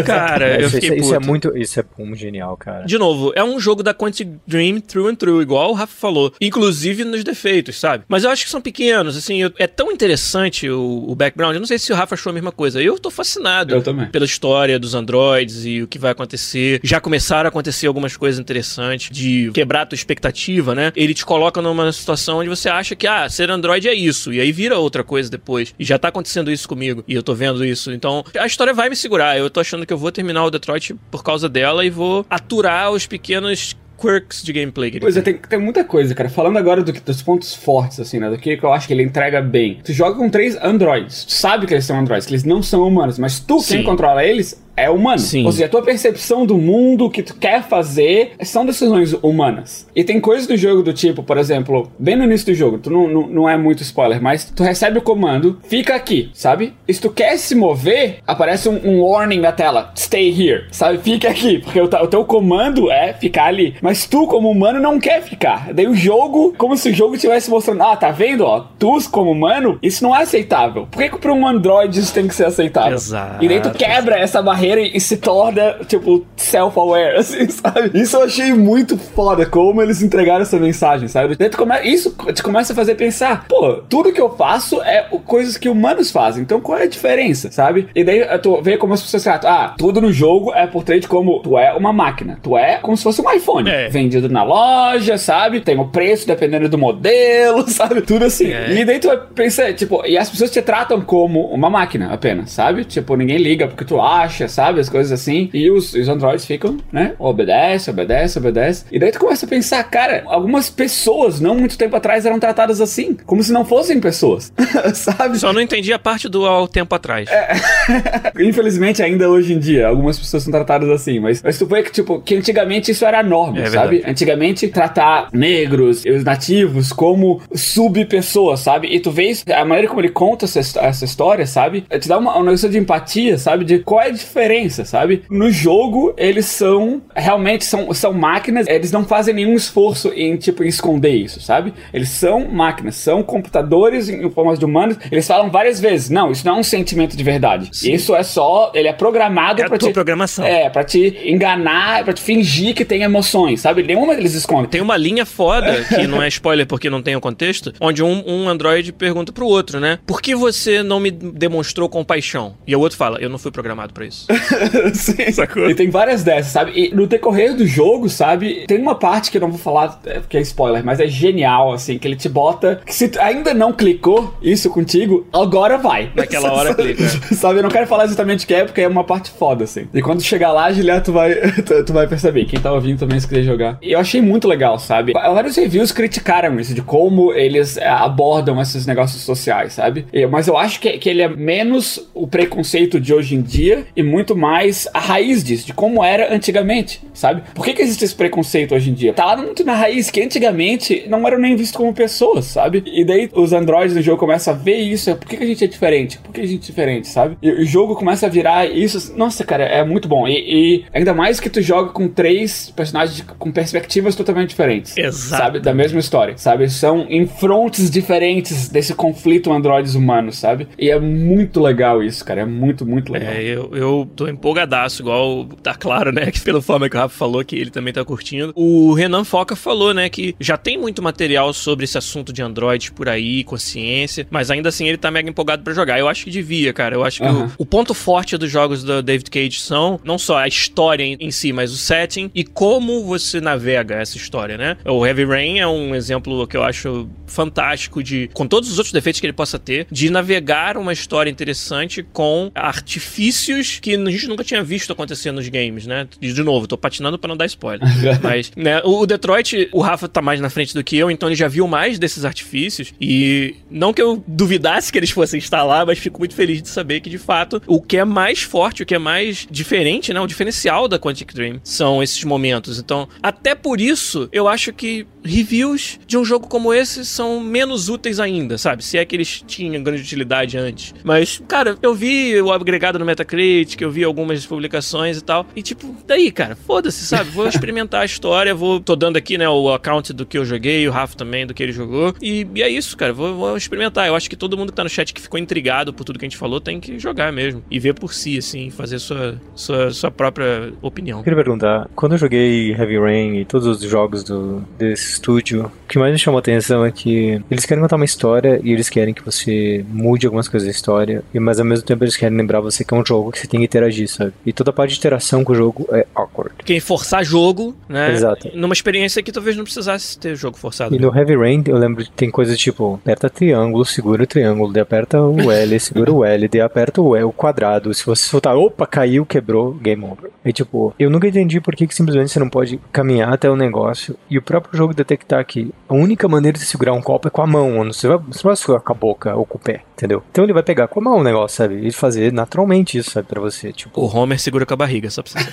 Cara, 0.06 0.60
eu 0.60 0.68
isso, 0.68 0.72
fiquei 0.76 0.90
isso- 0.98 1.06
isso 1.08 1.16
é 1.16 1.20
muito. 1.20 1.58
Isso 1.58 1.80
é 1.80 1.86
um 2.00 2.16
genial, 2.16 2.56
cara. 2.58 2.86
De 2.86 2.98
novo, 2.98 3.32
é 3.36 3.44
um 3.44 3.60
jogo 3.60 3.82
da 3.84 3.94
Quantic 3.94 4.28
Dream 4.46 4.80
through 4.80 5.08
and 5.10 5.16
through, 5.16 5.42
igual 5.42 5.72
o 5.72 5.74
Rafa 5.74 5.94
falou. 5.98 6.34
Inclusive 6.42 7.04
nos 7.04 7.24
defeitos, 7.24 7.80
sabe? 7.80 8.04
Mas 8.08 8.24
eu 8.24 8.30
acho 8.30 8.44
que 8.46 8.50
são 8.52 8.62
pequenos, 8.62 9.16
assim, 9.18 9.42
eu- 9.42 9.52
é 9.58 9.68
tão 9.68 9.92
interessante 9.92 10.70
o, 10.70 11.06
o 11.08 11.16
background. 11.16 11.54
Eu 11.56 11.60
não 11.60 11.68
sei 11.68 11.78
se 11.80 11.92
o 11.92 11.96
Rafa 11.96 12.16
achou 12.16 12.30
a 12.30 12.34
mesma 12.34 12.52
coisa. 12.52 12.82
Eu 12.82 12.98
tô 13.00 13.10
fascinado 13.10 13.74
Eu 13.76 13.82
também. 13.82 14.08
pela 14.08 14.26
história 14.26 14.80
dos 14.80 14.94
androids 14.96 15.66
e 15.66 15.82
o 15.82 15.88
que 15.88 16.00
vai 16.00 16.12
acontecer. 16.12 16.80
Já 16.84 17.00
começaram 17.00 17.48
a 17.48 17.50
acontecer 17.50 17.88
algumas 17.88 18.16
coisas 18.18 18.40
interessantes 18.40 19.10
de 19.12 19.52
quebrar 19.54 19.82
a 19.82 19.86
tua 19.86 19.96
expectativa, 19.96 20.74
né? 20.76 20.92
Ele 20.96 21.14
te 21.14 21.26
coloca 21.26 21.62
numa 21.62 21.92
situação 21.92 22.38
onde 22.40 22.50
você 22.50 22.70
acha 22.70 22.96
que, 22.96 23.08
ah, 23.08 23.28
ser 23.30 23.50
android 23.52 23.88
é 23.88 23.94
isso. 23.94 24.32
E 24.34 24.40
aí 24.40 24.47
vira 24.52 24.78
outra 24.78 25.04
coisa 25.04 25.30
depois. 25.30 25.74
E 25.80 25.84
já 25.86 25.98
tá 25.98 26.08
acontecendo 26.10 26.52
isso 26.52 26.68
comigo. 26.68 27.04
E 27.08 27.14
eu 27.14 27.24
tô 27.24 27.34
vendo 27.34 27.64
isso. 27.66 27.92
Então, 27.92 28.24
a 28.40 28.46
história 28.46 28.74
vai 28.74 28.90
me 28.90 28.96
segurar. 28.96 29.38
Eu 29.38 29.50
tô 29.50 29.60
achando 29.60 29.86
que 29.86 29.94
eu 29.94 29.98
vou 29.98 30.12
terminar 30.12 30.44
o 30.46 30.52
Detroit 30.52 30.94
por 31.12 31.24
causa 31.24 31.48
dela 31.50 31.86
e 31.86 31.90
vou 31.90 32.26
aturar 32.30 32.92
os 32.92 33.06
pequenos 33.06 33.76
quirks 34.00 34.44
de 34.44 34.54
gameplay 34.54 34.92
que 34.92 35.00
Pois 35.00 35.18
é, 35.18 35.22
tem. 35.24 35.34
tem, 35.38 35.58
muita 35.60 35.84
coisa, 35.84 36.14
cara. 36.14 36.30
Falando 36.30 36.58
agora 36.58 36.84
do 36.84 36.94
que- 36.94 37.00
dos 37.00 37.22
pontos 37.24 37.56
fortes, 37.56 38.00
assim, 38.00 38.20
né? 38.20 38.30
Do 38.30 38.38
que, 38.38 38.56
que 38.56 38.64
eu 38.64 38.72
acho 38.72 38.86
que 38.88 38.94
ele 38.94 39.02
entrega 39.02 39.42
bem. 39.42 39.80
Tu 39.84 39.92
joga 39.92 40.16
com 40.16 40.30
três 40.30 40.56
androids. 40.62 41.26
Tu 41.26 41.32
sabe 41.34 41.66
que 41.66 41.74
eles 41.74 41.86
são 41.86 42.00
androids, 42.00 42.28
que 42.28 42.32
eles 42.34 42.44
não 42.44 42.62
são 42.62 42.88
humanos, 42.88 43.18
mas 43.18 43.40
tu, 43.40 43.60
Sim. 43.60 43.78
quem 43.78 43.84
controla 43.84 44.24
eles, 44.24 44.64
é 44.78 44.90
humano. 44.90 45.20
Sim. 45.20 45.44
Ou 45.44 45.52
seja, 45.52 45.66
a 45.66 45.70
tua 45.70 45.82
percepção 45.82 46.46
do 46.46 46.58
mundo, 46.58 47.06
o 47.06 47.10
que 47.10 47.24
tu 47.24 47.36
quer 47.36 47.64
fazer, 47.64 48.34
são 48.44 48.64
decisões 48.66 49.14
humanas. 49.24 49.88
E 49.96 50.04
tem 50.04 50.22
coisas 50.22 50.46
do 50.46 50.56
jogo 50.56 50.84
do 50.84 50.94
tipo, 50.94 51.24
por 51.24 51.38
exemplo, 51.38 51.92
bem 51.98 52.16
no 52.16 52.24
início 52.24 52.46
do 52.46 52.54
jogo, 52.54 52.78
tu 52.78 52.92
não, 52.92 53.08
não, 53.08 53.28
não 53.28 53.50
é 53.50 53.58
muito 53.58 53.82
spoiler, 53.82 54.22
mas 54.22 54.46
tu 54.46 54.64
recebe 54.64 55.00
o 55.00 55.02
comando, 55.02 55.60
fica 55.68 55.96
aqui, 55.96 56.30
sabe? 56.32 56.74
E 56.88 56.94
se 56.94 57.02
tu 57.02 57.10
quer 57.10 57.38
se 57.38 57.56
mover, 57.56 58.20
aparece 58.28 58.70
um, 58.70 58.80
um 58.88 59.02
warning 59.02 59.40
na 59.40 59.52
tela, 59.52 59.92
stay 59.98 60.30
here, 60.30 60.66
sabe? 60.72 61.00
Fica 61.00 61.30
aqui, 61.30 61.58
porque 61.58 61.82
o, 61.82 61.86
o 61.86 62.08
teu 62.08 62.24
comando 62.24 62.92
é 62.92 63.14
ficar 63.14 63.46
ali. 63.46 63.76
Mas 63.82 64.06
tu, 64.06 64.28
como 64.28 64.52
humano, 64.52 64.80
não 64.80 65.00
quer 65.00 65.24
ficar. 65.24 65.74
Daí 65.74 65.88
o 65.88 65.96
jogo, 65.96 66.54
como 66.58 66.78
se 66.78 66.90
o 66.90 66.94
jogo 66.94 67.16
estivesse 67.16 67.50
mostrando, 67.50 67.82
ah, 67.82 67.96
tá 67.96 68.12
vendo, 68.12 68.46
ó, 68.46 68.66
tu, 68.78 68.98
como 69.12 69.32
humano, 69.32 69.78
isso 69.82 70.04
não 70.04 70.16
é 70.16 70.24
aceitável. 70.24 70.88
Por 70.90 71.02
que, 71.02 71.10
que 71.10 71.18
pra 71.18 71.34
um 71.34 71.48
Android 71.48 72.00
isso 72.00 72.14
tem 72.14 72.28
que 72.28 72.36
ser 72.36 72.46
aceitável? 72.46 72.94
Exato. 72.94 73.44
E 73.44 73.48
daí 73.48 73.60
tu 73.60 73.72
quebra 73.72 74.18
essa 74.18 74.42
barreira 74.42 74.67
e, 74.76 74.98
e 74.98 75.00
se 75.00 75.18
torna, 75.18 75.76
tipo, 75.88 76.26
self-aware, 76.36 77.18
assim, 77.20 77.48
sabe? 77.50 77.92
Isso 77.94 78.16
eu 78.18 78.24
achei 78.24 78.54
muito 78.54 78.98
foda, 78.98 79.46
como 79.46 79.82
eles 79.82 80.02
entregaram 80.02 80.42
essa 80.42 80.58
mensagem, 80.60 81.08
sabe? 81.08 81.36
Daí 81.36 81.50
tu 81.50 81.58
come... 81.58 81.76
Isso 81.84 82.16
te 82.34 82.42
começa 82.42 82.74
a 82.74 82.76
fazer 82.76 82.96
pensar, 82.96 83.46
pô, 83.48 83.76
tudo 83.90 84.12
que 84.12 84.22
eu 84.22 84.30
faço 84.36 84.82
é 84.82 85.04
coisas 85.26 85.58
que 85.58 85.70
humanos 85.70 86.12
fazem, 86.12 86.44
então 86.44 86.60
qual 86.60 86.78
é 86.80 86.84
a 86.84 86.88
diferença, 86.88 87.52
sabe? 87.52 87.88
E 87.96 88.04
daí 88.04 88.20
eh, 88.22 88.38
tu 88.38 88.62
vê 88.62 88.78
como 88.78 88.94
as 88.94 89.02
pessoas 89.02 89.24
tratam, 89.24 89.50
ah, 89.50 89.76
tudo 89.78 90.02
no 90.02 90.12
jogo 90.12 90.54
é 90.54 90.66
portrait 90.68 91.08
como 91.08 91.40
tu 91.42 91.58
é 91.58 91.74
uma 91.74 91.94
máquina, 91.94 92.40
tu 92.42 92.58
é 92.58 92.78
como 92.78 92.96
se 92.98 93.04
fosse 93.04 93.22
um 93.22 93.32
iPhone, 93.32 93.70
É. 93.70 93.90
vendido 93.90 94.30
na 94.30 94.44
loja, 94.44 95.18
sabe? 95.18 95.62
Tem 95.62 95.78
o 95.80 95.86
preço 95.88 96.26
dependendo 96.28 96.68
do 96.70 96.78
modelo, 96.78 97.68
sabe? 97.70 98.02
Tudo 98.02 98.26
assim. 98.26 98.52
É. 98.52 98.72
E 98.72 98.86
daí 98.86 99.00
tu 99.00 99.08
vai 99.08 99.18
pensar, 99.18 99.74
tipo, 99.74 100.06
e 100.06 100.18
as 100.18 100.30
pessoas 100.30 100.52
te 100.52 100.62
tratam 100.62 101.02
como 101.02 101.42
uma 101.48 101.70
máquina 101.70 102.14
apenas, 102.14 102.52
sabe? 102.52 102.86
Tipo, 102.86 103.16
ninguém 103.16 103.38
liga 103.38 103.68
porque 103.68 103.86
tu 103.86 104.02
acha, 104.02 104.48
sabe? 104.58 104.80
As 104.80 104.90
coisas 104.90 105.12
assim. 105.12 105.52
E 105.54 105.70
os, 105.70 105.94
os 105.94 106.10
androids 106.10 106.44
ficam, 106.46 106.78
né? 106.92 107.14
Obedece, 107.20 107.92
obedece, 107.92 108.40
obedece. 108.40 108.86
E 108.92 108.98
daí 108.98 109.12
tu 109.12 109.20
começa 109.20 109.46
a 109.46 109.50
pensar, 109.50 109.84
cara, 109.84 110.24
algumas 110.26 110.68
pessoas, 110.68 111.40
não 111.40 111.54
muito 111.56 111.78
tempo 111.78 111.96
atrás, 111.96 112.26
eram 112.26 112.40
tratadas 112.40 112.82
assim, 112.82 113.16
como 113.26 113.44
se 113.44 113.52
não 113.52 113.64
fossem 113.64 114.00
pessoas, 114.00 114.52
sabe? 114.96 115.38
Só 115.38 115.54
não 115.54 115.62
entendi 115.62 115.94
a 115.94 116.00
parte 116.00 116.28
do 116.28 116.44
ao 116.48 116.68
tempo 116.68 116.96
atrás. 116.96 117.30
Infelizmente, 118.40 119.04
ainda 119.04 119.30
hoje 119.30 119.54
em 119.54 119.60
dia, 119.60 119.88
algumas 119.88 120.18
pessoas 120.18 120.42
são 120.44 120.52
tratadas 120.52 120.90
assim, 120.90 121.20
mas, 121.20 121.42
mas 121.44 121.58
tu 121.60 121.68
vê 121.68 121.84
que, 121.84 121.92
tipo, 121.92 122.20
que 122.20 122.36
antigamente 122.36 122.90
isso 122.92 123.06
era 123.06 123.20
a 123.20 123.24
norma, 123.24 123.60
É 123.60 123.66
sabe? 123.70 123.90
verdade. 123.98 124.12
Antigamente, 124.12 124.68
tratar 124.70 125.30
negros 125.32 126.04
e 126.04 126.10
os 126.12 126.24
nativos 126.24 126.92
como 126.92 127.42
sub-pessoas, 127.54 128.60
sabe? 128.62 128.88
E 128.88 129.00
tu 129.00 129.12
vê 129.12 129.26
isso, 129.30 129.44
a 129.54 129.64
maneira 129.64 129.88
como 129.88 130.02
ele 130.02 130.10
conta 130.10 130.46
essa, 130.46 130.60
essa 130.80 131.06
história, 131.06 131.46
sabe? 131.46 131.82
Te 131.82 132.08
dá 132.08 132.18
uma, 132.18 132.36
uma 132.36 132.52
noção 132.52 132.70
de 132.70 132.78
empatia, 132.78 133.38
sabe? 133.38 133.64
De 133.64 133.80
qual 133.80 134.02
é 134.02 134.08
a 134.08 134.12
diferença, 134.12 134.47
sabe? 134.86 135.24
No 135.30 135.52
jogo, 135.52 136.14
eles 136.18 136.46
são, 136.46 137.02
realmente, 137.16 137.66
são, 137.66 137.94
são 137.94 138.14
máquinas, 138.14 138.68
eles 138.68 138.92
não 138.92 139.06
fazem 139.06 139.34
nenhum 139.34 139.54
esforço 139.54 140.12
em, 140.14 140.38
tipo, 140.38 140.64
em 140.64 140.68
esconder 140.68 141.16
isso, 141.16 141.42
sabe? 141.42 141.74
Eles 141.94 142.10
são 142.10 142.48
máquinas, 142.48 142.96
são 142.96 143.24
computadores 143.24 144.10
em, 144.10 144.30
formas 144.30 144.60
de 144.60 144.66
humanos, 144.66 144.98
eles 145.12 145.28
falam 145.28 145.50
várias 145.50 145.80
vezes, 145.80 146.10
não, 146.10 146.32
isso 146.32 146.46
não 146.46 146.58
é 146.58 146.60
um 146.60 146.64
sentimento 146.64 147.16
de 147.16 147.24
verdade. 147.24 147.70
Isso 147.84 148.16
é 148.16 148.24
só, 148.24 148.72
ele 148.74 148.88
é 148.88 148.94
programado 148.94 149.62
É 149.62 149.66
a 149.66 149.70
pra 149.70 149.78
tua 149.78 149.90
te... 149.90 149.94
programação. 149.94 150.46
É, 150.46 150.70
pra 150.70 150.84
te 150.84 151.20
enganar, 151.26 152.04
pra 152.04 152.14
te 152.14 152.22
fingir 152.22 152.76
que 152.76 152.86
tem 152.86 153.04
emoções, 153.04 153.62
sabe? 153.62 153.84
Nenhuma 153.84 154.16
deles 154.16 154.34
esconde. 154.34 154.68
Tem 154.68 154.82
uma 154.82 154.98
linha 154.98 155.26
foda, 155.26 155.84
que 155.84 156.08
não 156.08 156.22
é 156.22 156.28
spoiler 156.28 156.66
porque 156.68 156.90
não 156.90 157.02
tem 157.02 157.16
o 157.16 157.22
contexto, 157.22 157.74
onde 157.80 158.04
um, 158.04 158.24
um 158.28 158.50
androide 158.50 158.92
pergunta 158.92 159.32
pro 159.32 159.48
outro, 159.48 159.80
né? 159.80 160.00
Por 160.06 160.22
que 160.22 160.36
você 160.36 160.84
não 160.84 161.00
me 161.00 161.12
demonstrou 161.12 161.90
compaixão? 161.90 162.56
E 162.66 162.76
o 162.76 162.80
outro 162.80 162.98
fala, 162.98 163.18
eu 163.20 163.30
não 163.30 163.38
fui 163.38 163.52
programado 163.52 163.94
pra 163.94 164.06
isso. 164.06 164.27
Sim. 164.94 165.32
Sacou? 165.32 165.70
E 165.70 165.76
tem 165.76 165.90
várias 165.90 166.24
dessas, 166.24 166.52
sabe? 166.52 166.72
E 166.76 166.96
no 166.96 167.08
decorrer 167.08 167.56
do 167.56 167.66
jogo, 167.66 168.10
sabe? 168.10 168.66
Tem 168.68 168.80
uma 168.80 168.96
parte 168.96 169.32
que 169.32 169.38
eu 169.38 169.42
não 169.42 169.50
vou 169.50 169.60
falar 169.60 170.00
é, 170.06 170.20
porque 170.20 170.38
é 170.38 170.42
spoiler, 170.42 170.84
mas 170.84 171.00
é 171.00 171.08
genial, 171.08 171.72
assim, 171.74 171.98
que 171.98 172.08
ele 172.08 172.16
te 172.16 172.30
bota. 172.30 172.82
Que 172.86 172.94
se 172.94 173.08
tu 173.10 173.20
ainda 173.20 173.54
não 173.54 173.72
clicou 173.74 174.34
isso 174.42 174.70
contigo, 174.70 175.26
agora 175.32 175.78
vai. 175.78 176.12
Naquela 176.16 176.52
hora 176.52 176.74
clica. 176.76 177.08
sabe? 177.36 177.60
Eu 177.60 177.64
não 177.64 177.70
quero 177.70 177.88
falar 177.88 178.06
exatamente 178.06 178.46
o 178.46 178.48
que 178.48 178.54
é, 178.54 178.66
porque 178.66 178.82
é 178.82 178.88
uma 178.88 179.04
parte 179.04 179.32
foda, 179.32 179.64
assim. 179.64 179.88
E 179.94 180.02
quando 180.02 180.22
chegar 180.22 180.52
lá, 180.52 180.72
Juliana, 180.72 181.02
tu 181.02 181.12
vai, 181.12 181.36
tu, 181.66 181.86
tu 181.86 181.94
vai 181.94 182.08
perceber. 182.08 182.46
Quem 182.46 182.60
tá 182.60 182.72
ouvindo 182.72 183.00
também, 183.00 183.20
se 183.20 183.28
quiser 183.28 183.44
jogar. 183.44 183.78
E 183.82 183.92
eu 183.92 184.00
achei 184.00 184.22
muito 184.22 184.48
legal, 184.48 184.80
sabe? 184.80 185.14
Vários 185.14 185.56
reviews 185.56 185.92
criticaram 185.92 186.60
isso, 186.60 186.74
de 186.74 186.82
como 186.82 187.34
eles 187.34 187.78
é, 187.78 187.88
abordam 187.88 188.62
esses 188.62 188.86
negócios 188.86 189.22
sociais, 189.22 189.74
sabe? 189.74 190.06
Mas 190.30 190.48
eu 190.48 190.58
acho 190.58 190.80
que, 190.80 190.98
que 190.98 191.10
ele 191.10 191.22
é 191.22 191.28
menos 191.28 192.08
o 192.14 192.28
preconceito 192.28 193.00
de 193.00 193.14
hoje 193.14 193.36
em 193.36 193.42
dia 193.42 193.86
e 193.96 194.04
muito 194.04 194.17
mais 194.36 194.88
a 194.94 195.00
raiz 195.00 195.44
disso, 195.44 195.66
de 195.66 195.74
como 195.74 196.04
era 196.04 196.34
antigamente, 196.34 197.02
sabe? 197.14 197.44
Por 197.54 197.66
que, 197.66 197.74
que 197.74 197.82
existe 197.82 198.06
esse 198.06 198.16
preconceito 198.16 198.76
hoje 198.76 198.90
em 198.90 198.94
dia? 198.94 199.14
Tá 199.14 199.26
lá 199.26 199.38
muito 199.38 199.64
na 199.64 199.74
raiz 199.74 200.10
que 200.10 200.22
antigamente 200.22 201.06
não 201.08 201.26
eram 201.28 201.40
nem 201.40 201.56
vistos 201.56 201.78
como 201.78 201.94
pessoas, 201.94 202.46
sabe? 202.46 202.84
E 202.86 203.04
daí 203.04 203.30
os 203.34 203.54
androides 203.54 203.96
do 203.96 204.02
jogo 204.02 204.20
começam 204.20 204.54
a 204.54 204.58
ver 204.58 204.78
isso. 204.78 205.16
Por 205.16 205.28
que, 205.28 205.38
que 205.38 205.44
a 205.44 205.48
gente 205.48 205.64
é 205.64 205.68
diferente? 205.68 206.18
Por 206.20 206.34
que 206.34 206.42
a 206.42 206.46
gente 206.46 206.64
é 206.64 206.66
diferente, 206.66 207.08
sabe? 207.08 207.38
E 207.42 207.52
o 207.52 207.66
jogo 207.66 207.96
começa 207.96 208.26
a 208.26 208.30
virar 208.30 208.66
isso. 208.66 209.16
Nossa, 209.18 209.44
cara, 209.44 209.64
é 209.64 209.84
muito 209.84 210.08
bom. 210.08 210.28
E, 210.28 210.34
e 210.34 210.86
ainda 210.94 211.14
mais 211.14 211.40
que 211.40 211.50
tu 211.50 211.62
joga 211.62 211.92
com 211.92 212.08
três 212.08 212.72
personagens 212.76 213.22
com 213.38 213.52
perspectivas 213.52 214.16
totalmente 214.16 214.50
diferentes. 214.50 214.98
Exato. 214.98 215.44
Sabe? 215.44 215.60
Da 215.60 215.74
mesma 215.74 216.00
história, 216.00 216.38
sabe? 216.38 216.70
São 216.70 217.06
em 217.10 217.26
frontes 217.28 217.90
diferentes 217.90 218.70
desse 218.70 218.94
conflito 218.94 219.52
androides 219.52 219.96
humanos, 219.96 220.38
sabe? 220.38 220.68
E 220.78 220.90
é 220.90 221.00
muito 221.00 221.60
legal 221.62 222.04
isso, 222.04 222.24
cara. 222.24 222.42
É 222.42 222.46
muito, 222.46 222.86
muito 222.86 223.12
legal. 223.12 223.34
É, 223.34 223.44
eu, 223.44 223.72
eu 223.74 224.07
tô 224.16 224.28
empolgadaço, 224.28 225.02
igual 225.02 225.46
tá 225.62 225.74
claro, 225.74 226.12
né? 226.12 226.32
Que 226.38 226.42
pela 226.42 226.62
forma 226.62 226.90
que 226.90 226.96
o 226.96 227.00
Rafa 227.00 227.18
falou, 227.18 227.44
que 227.44 227.56
ele 227.56 227.72
também 227.72 227.94
tá 227.94 228.04
curtindo. 228.04 228.54
O 228.56 228.94
Renan 228.94 229.24
Foca 229.24 229.56
falou, 229.56 229.94
né, 229.94 230.10
que 230.10 230.36
já 230.40 230.56
tem 230.58 230.78
muito 230.78 231.02
material 231.02 231.52
sobre 231.54 231.86
esse 231.86 231.98
assunto 231.98 232.32
de 232.32 232.42
Android 232.42 232.92
por 232.92 233.10
aí, 233.10 233.44
consciência, 233.44 234.28
mas 234.30 234.52
ainda 234.52 234.70
assim 234.70 234.88
ele 234.88 234.98
tá 234.98 235.10
mega 235.10 235.30
empolgado 235.30 235.64
pra 235.64 235.74
jogar. 235.74 235.98
Eu 235.98 236.08
acho 236.08 236.26
que 236.26 236.30
devia, 236.30 236.74
cara. 236.74 236.96
Eu 236.96 237.04
acho 237.04 237.20
que 237.22 237.28
Aham. 237.28 237.52
o, 237.58 237.64
o 237.64 237.66
ponto 237.66 237.94
forte 237.94 238.38
dos 238.38 238.52
jogos 238.52 238.84
do 238.84 239.02
David 239.02 239.30
Cage 239.32 239.60
são 239.60 240.00
não 240.04 240.18
só 240.18 240.38
a 240.38 240.48
história 240.48 241.04
em, 241.04 241.18
em 241.20 241.32
si, 241.32 241.52
mas 241.52 241.72
o 241.72 241.78
setting 241.78 242.30
e 242.36 242.44
como 242.44 243.04
você 243.04 243.42
navega 243.42 243.96
essa 243.96 244.18
história, 244.18 244.58
né? 244.58 244.78
O 244.86 245.06
Heavy 245.06 245.26
Rain 245.26 245.60
é 245.60 245.68
um 245.68 245.96
exemplo 245.96 246.46
que 246.48 246.56
eu 246.56 246.64
acho 246.64 247.10
fantástico 247.26 248.04
de, 248.04 248.30
com 248.34 248.48
todos 248.48 248.72
os 248.72 248.78
outros 248.78 248.94
defeitos 248.94 249.20
que 249.20 249.26
ele 249.26 249.34
possa 249.34 249.58
ter, 249.60 249.88
de 249.92 250.10
navegar 250.10 250.78
uma 250.78 250.94
história 250.94 251.30
interessante 251.30 252.04
com 252.14 252.52
artifícios 252.56 253.80
que 253.80 253.97
a 254.06 254.12
gente 254.12 254.28
nunca 254.28 254.44
tinha 254.44 254.64
visto 254.64 254.92
acontecer 254.92 255.32
nos 255.32 255.48
games, 255.48 255.88
né? 255.88 256.08
E 256.22 256.32
de 256.32 256.44
novo, 256.44 256.68
tô 256.68 256.78
patinando 256.78 257.18
pra 257.18 257.28
não 257.28 257.38
dar 257.38 257.46
spoiler. 257.46 257.88
Mas, 258.22 258.52
né, 258.56 258.82
o 258.84 258.98
o 259.02 259.06
Detroit, 259.06 259.70
o 259.72 259.82
Rafa 259.82 260.08
tá 260.08 260.22
mais 260.22 260.42
na 260.42 260.50
frente 260.50 260.74
do 260.74 260.84
que 260.84 260.98
eu, 260.98 261.12
então 261.12 261.30
ele 261.30 261.36
já 261.36 261.48
viu 261.48 261.68
mais 261.68 262.00
desses 262.00 262.26
artifícios. 262.26 262.94
E 263.00 263.56
não 263.70 263.94
que 263.94 264.02
eu 264.02 264.24
duvidasse 264.28 264.92
que 264.92 264.98
eles 264.98 265.12
fossem 265.12 265.38
instalar, 265.38 265.86
mas 265.86 266.00
fico 266.00 266.20
muito 266.20 266.34
feliz 266.34 266.62
de 266.62 266.70
saber 266.70 267.00
que, 267.00 267.10
de 267.10 267.18
fato, 267.18 267.62
o 267.68 267.82
que 267.82 267.98
é 267.98 268.06
mais 268.06 268.42
forte, 268.42 268.84
o 268.84 268.86
que 268.86 268.96
é 268.96 269.00
mais 269.00 269.48
diferente, 269.50 270.14
né? 270.14 270.20
O 270.20 270.28
diferencial 270.28 270.88
da 270.88 270.98
Quantic 270.98 271.34
Dream 271.34 271.60
são 271.64 272.02
esses 272.02 272.24
momentos. 272.24 272.80
Então, 272.80 273.08
até 273.22 273.54
por 273.54 273.80
isso, 273.80 274.28
eu 274.32 274.48
acho 274.48 274.74
que 274.74 275.06
reviews 275.24 276.00
de 276.08 276.18
um 276.18 276.26
jogo 276.26 276.48
como 276.48 276.74
esse 276.74 277.06
são 277.06 277.40
menos 277.40 277.90
úteis 277.90 278.20
ainda, 278.20 278.58
sabe? 278.58 278.84
Se 278.84 278.98
é 278.98 279.06
que 279.06 279.16
eles 279.16 279.44
tinham 279.46 279.84
grande 279.84 280.02
utilidade 280.02 280.58
antes. 280.58 280.94
Mas, 281.04 281.42
cara, 281.48 281.78
eu 281.82 281.94
vi 281.94 282.42
o 282.42 282.52
agregado 282.52 282.98
no 282.98 283.06
Metacritic, 283.06 283.82
eu 283.88 283.92
vi 283.92 284.04
algumas 284.04 284.46
publicações 284.46 285.18
e 285.18 285.24
tal. 285.24 285.46
E, 285.56 285.62
tipo, 285.62 285.96
daí, 286.06 286.32
cara, 286.32 286.56
foda-se, 286.56 287.06
sabe? 287.06 287.30
Vou 287.30 287.48
experimentar 287.48 288.02
a 288.02 288.06
história, 288.06 288.54
vou. 288.54 288.80
Tô 288.80 288.96
dando 288.96 289.18
aqui, 289.18 289.38
né, 289.38 289.48
o 289.50 289.74
account 289.74 290.14
do 290.14 290.26
que 290.26 290.38
eu 290.38 290.46
joguei, 290.46 290.88
o 290.88 290.92
Rafa 290.92 291.16
também, 291.16 291.46
do 291.46 291.54
que 291.54 291.64
ele 291.64 291.72
jogou. 291.72 292.14
E, 292.22 292.48
e 292.54 292.62
é 292.62 292.70
isso, 292.70 292.96
cara. 292.96 293.14
Vou, 293.14 293.36
vou 293.36 293.58
experimentar. 293.58 294.08
Eu 294.08 294.16
acho 294.16 294.30
que 294.30 294.36
todo 294.36 294.58
mundo 294.58 294.72
que 294.72 294.76
tá 294.76 294.84
no 294.84 294.90
chat 294.90 295.14
que 295.14 295.22
ficou 295.22 295.40
intrigado 295.40 295.94
por 295.94 296.04
tudo 296.04 296.20
que 296.20 296.26
a 296.26 296.30
gente 296.30 296.38
falou 296.38 296.60
tem 296.60 296.80
que 296.80 297.00
jogar 297.00 297.32
mesmo. 297.32 297.64
E 297.72 297.80
ver 297.80 297.94
por 297.94 298.14
si, 298.14 298.38
assim, 298.38 298.70
fazer 298.70 299.00
sua, 299.00 299.42
sua, 299.56 299.92
sua 299.92 300.12
própria 300.12 300.74
opinião. 300.82 301.20
Eu 301.20 301.24
queria 301.24 301.38
perguntar, 301.38 301.90
quando 301.96 302.14
eu 302.14 302.18
joguei 302.18 302.72
Heavy 302.72 303.00
Rain 303.00 303.40
e 303.40 303.46
todos 303.46 303.68
os 303.68 303.82
jogos 303.82 304.24
do, 304.24 304.62
desse 304.78 305.14
estúdio, 305.14 305.72
o 305.86 305.88
que 305.88 305.98
mais 305.98 306.12
me 306.12 306.20
chamou 306.20 306.38
a 306.38 306.40
atenção 306.40 306.86
é 306.86 306.92
que 306.92 307.42
eles 307.50 307.66
querem 307.66 307.82
contar 307.82 307.96
uma 307.96 308.06
história 308.06 308.60
e 308.64 308.72
eles 308.72 308.90
querem 308.90 309.14
que 309.14 309.24
você 309.24 309.86
mude 309.90 310.26
algumas 310.26 310.48
coisas 310.48 310.68
da 310.68 310.72
história, 310.72 311.24
mas 311.34 311.60
ao 311.60 311.66
mesmo 311.66 311.86
tempo 311.86 312.04
eles 312.04 312.16
querem 312.16 312.38
lembrar 312.38 312.60
você 312.60 312.84
que 312.84 312.94
é 312.94 312.98
um 312.98 313.06
jogo 313.06 313.32
que 313.32 313.40
você 313.40 313.48
tem 313.48 313.60
que 313.62 313.68
interagir, 313.78 314.08
sabe? 314.08 314.34
E 314.46 314.52
toda 314.52 314.72
a 314.72 314.74
parte 314.74 314.92
de 314.92 314.98
interação 314.98 315.44
com 315.44 315.54
o 315.54 315.56
jogo 315.56 315.88
é 315.92 316.06
awkward. 316.16 316.56
Quem 316.66 316.80
forçar 316.80 317.24
jogo, 317.24 317.76
né? 317.88 318.12
Exato. 318.12 318.50
Numa 318.54 318.74
experiência 318.74 319.22
que 319.22 319.32
talvez 319.32 319.56
não 319.56 319.64
precisasse 319.64 320.18
ter 320.18 320.36
jogo 320.36 320.58
forçado. 320.58 320.96
E 320.96 321.00
no 321.00 321.16
Heavy 321.16 321.36
Rain 321.36 321.64
eu 321.68 321.78
lembro 321.78 322.04
que 322.04 322.12
tem 322.12 322.30
coisas 322.30 322.58
tipo, 322.58 322.96
aperta 322.96 323.30
triângulo, 323.30 323.86
segura 323.86 324.24
o 324.24 324.28
triângulo, 324.28 324.74
daí 324.74 324.82
aperta 324.82 325.22
o 325.22 325.52
L, 325.52 325.80
segura 325.80 326.12
o 326.12 326.26
L, 326.26 326.48
daí 326.48 326.62
aperta 326.62 327.02
o, 327.02 327.16
L, 327.16 327.26
o 327.26 327.32
quadrado. 327.32 327.94
Se 327.94 328.06
você 328.06 328.24
soltar, 328.24 328.56
opa, 328.56 328.86
caiu, 328.86 329.26
quebrou, 329.26 329.74
game 329.74 330.04
over. 330.04 330.32
E 330.44 330.52
tipo, 330.52 330.94
eu 330.98 331.10
nunca 331.10 331.28
entendi 331.28 331.60
por 331.62 331.76
que, 331.76 331.88
que 331.88 331.96
simplesmente 331.96 332.32
você 332.32 332.40
não 332.40 332.50
pode 332.50 332.80
caminhar 332.92 333.34
até 333.34 333.50
o 333.50 333.56
negócio 333.56 334.18
e 334.30 334.38
o 334.38 334.42
próprio 334.42 334.78
jogo 334.78 334.94
detectar 334.94 335.46
que 335.46 335.72
A 335.88 335.94
única 335.94 336.28
maneira 336.28 336.58
de 336.58 336.66
segurar 336.66 336.94
um 336.94 337.02
copo 337.02 337.28
é 337.28 337.32
com 337.32 337.42
a 337.42 337.48
mão. 337.48 337.84
Você, 337.86 338.08
vai, 338.08 338.18
você 338.18 338.42
não 338.44 338.50
vai 338.50 338.56
segurar 338.56 338.80
com 338.80 338.92
a 338.92 338.96
boca 338.96 339.36
ou 339.36 339.46
com 339.46 339.58
o 339.58 339.62
pé, 339.62 339.82
entendeu? 339.98 340.24
Então 340.32 340.44
ele 340.44 340.54
vai 340.54 340.62
pegar 340.62 340.88
com 340.88 341.00
a 341.00 341.04
mão 341.04 341.18
o 341.18 341.24
negócio, 341.24 341.58
sabe? 341.58 341.86
E 341.86 341.92
fazer 341.92 342.32
naturalmente 342.32 342.98
isso, 342.98 343.12
sabe? 343.12 343.28
Pra 343.28 343.42
você, 343.42 343.74
tipo. 343.74 344.00
O 344.00 344.06
Homer 344.06 344.40
segura 344.40 344.66
com 344.66 344.74
a 344.76 344.78
barriga, 344.78 345.10
só 345.10 345.24
pra 345.24 345.32
você. 345.32 345.50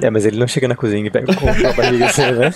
é, 0.02 0.10
mas 0.10 0.24
ele 0.24 0.38
não 0.38 0.46
chega 0.46 0.66
na 0.66 0.74
cozinha 0.74 1.06
e 1.06 1.10
pega 1.10 1.34
com 1.34 1.48
a 1.48 1.72
barriga, 1.72 2.06
assim, 2.06 2.32
né? 2.32 2.50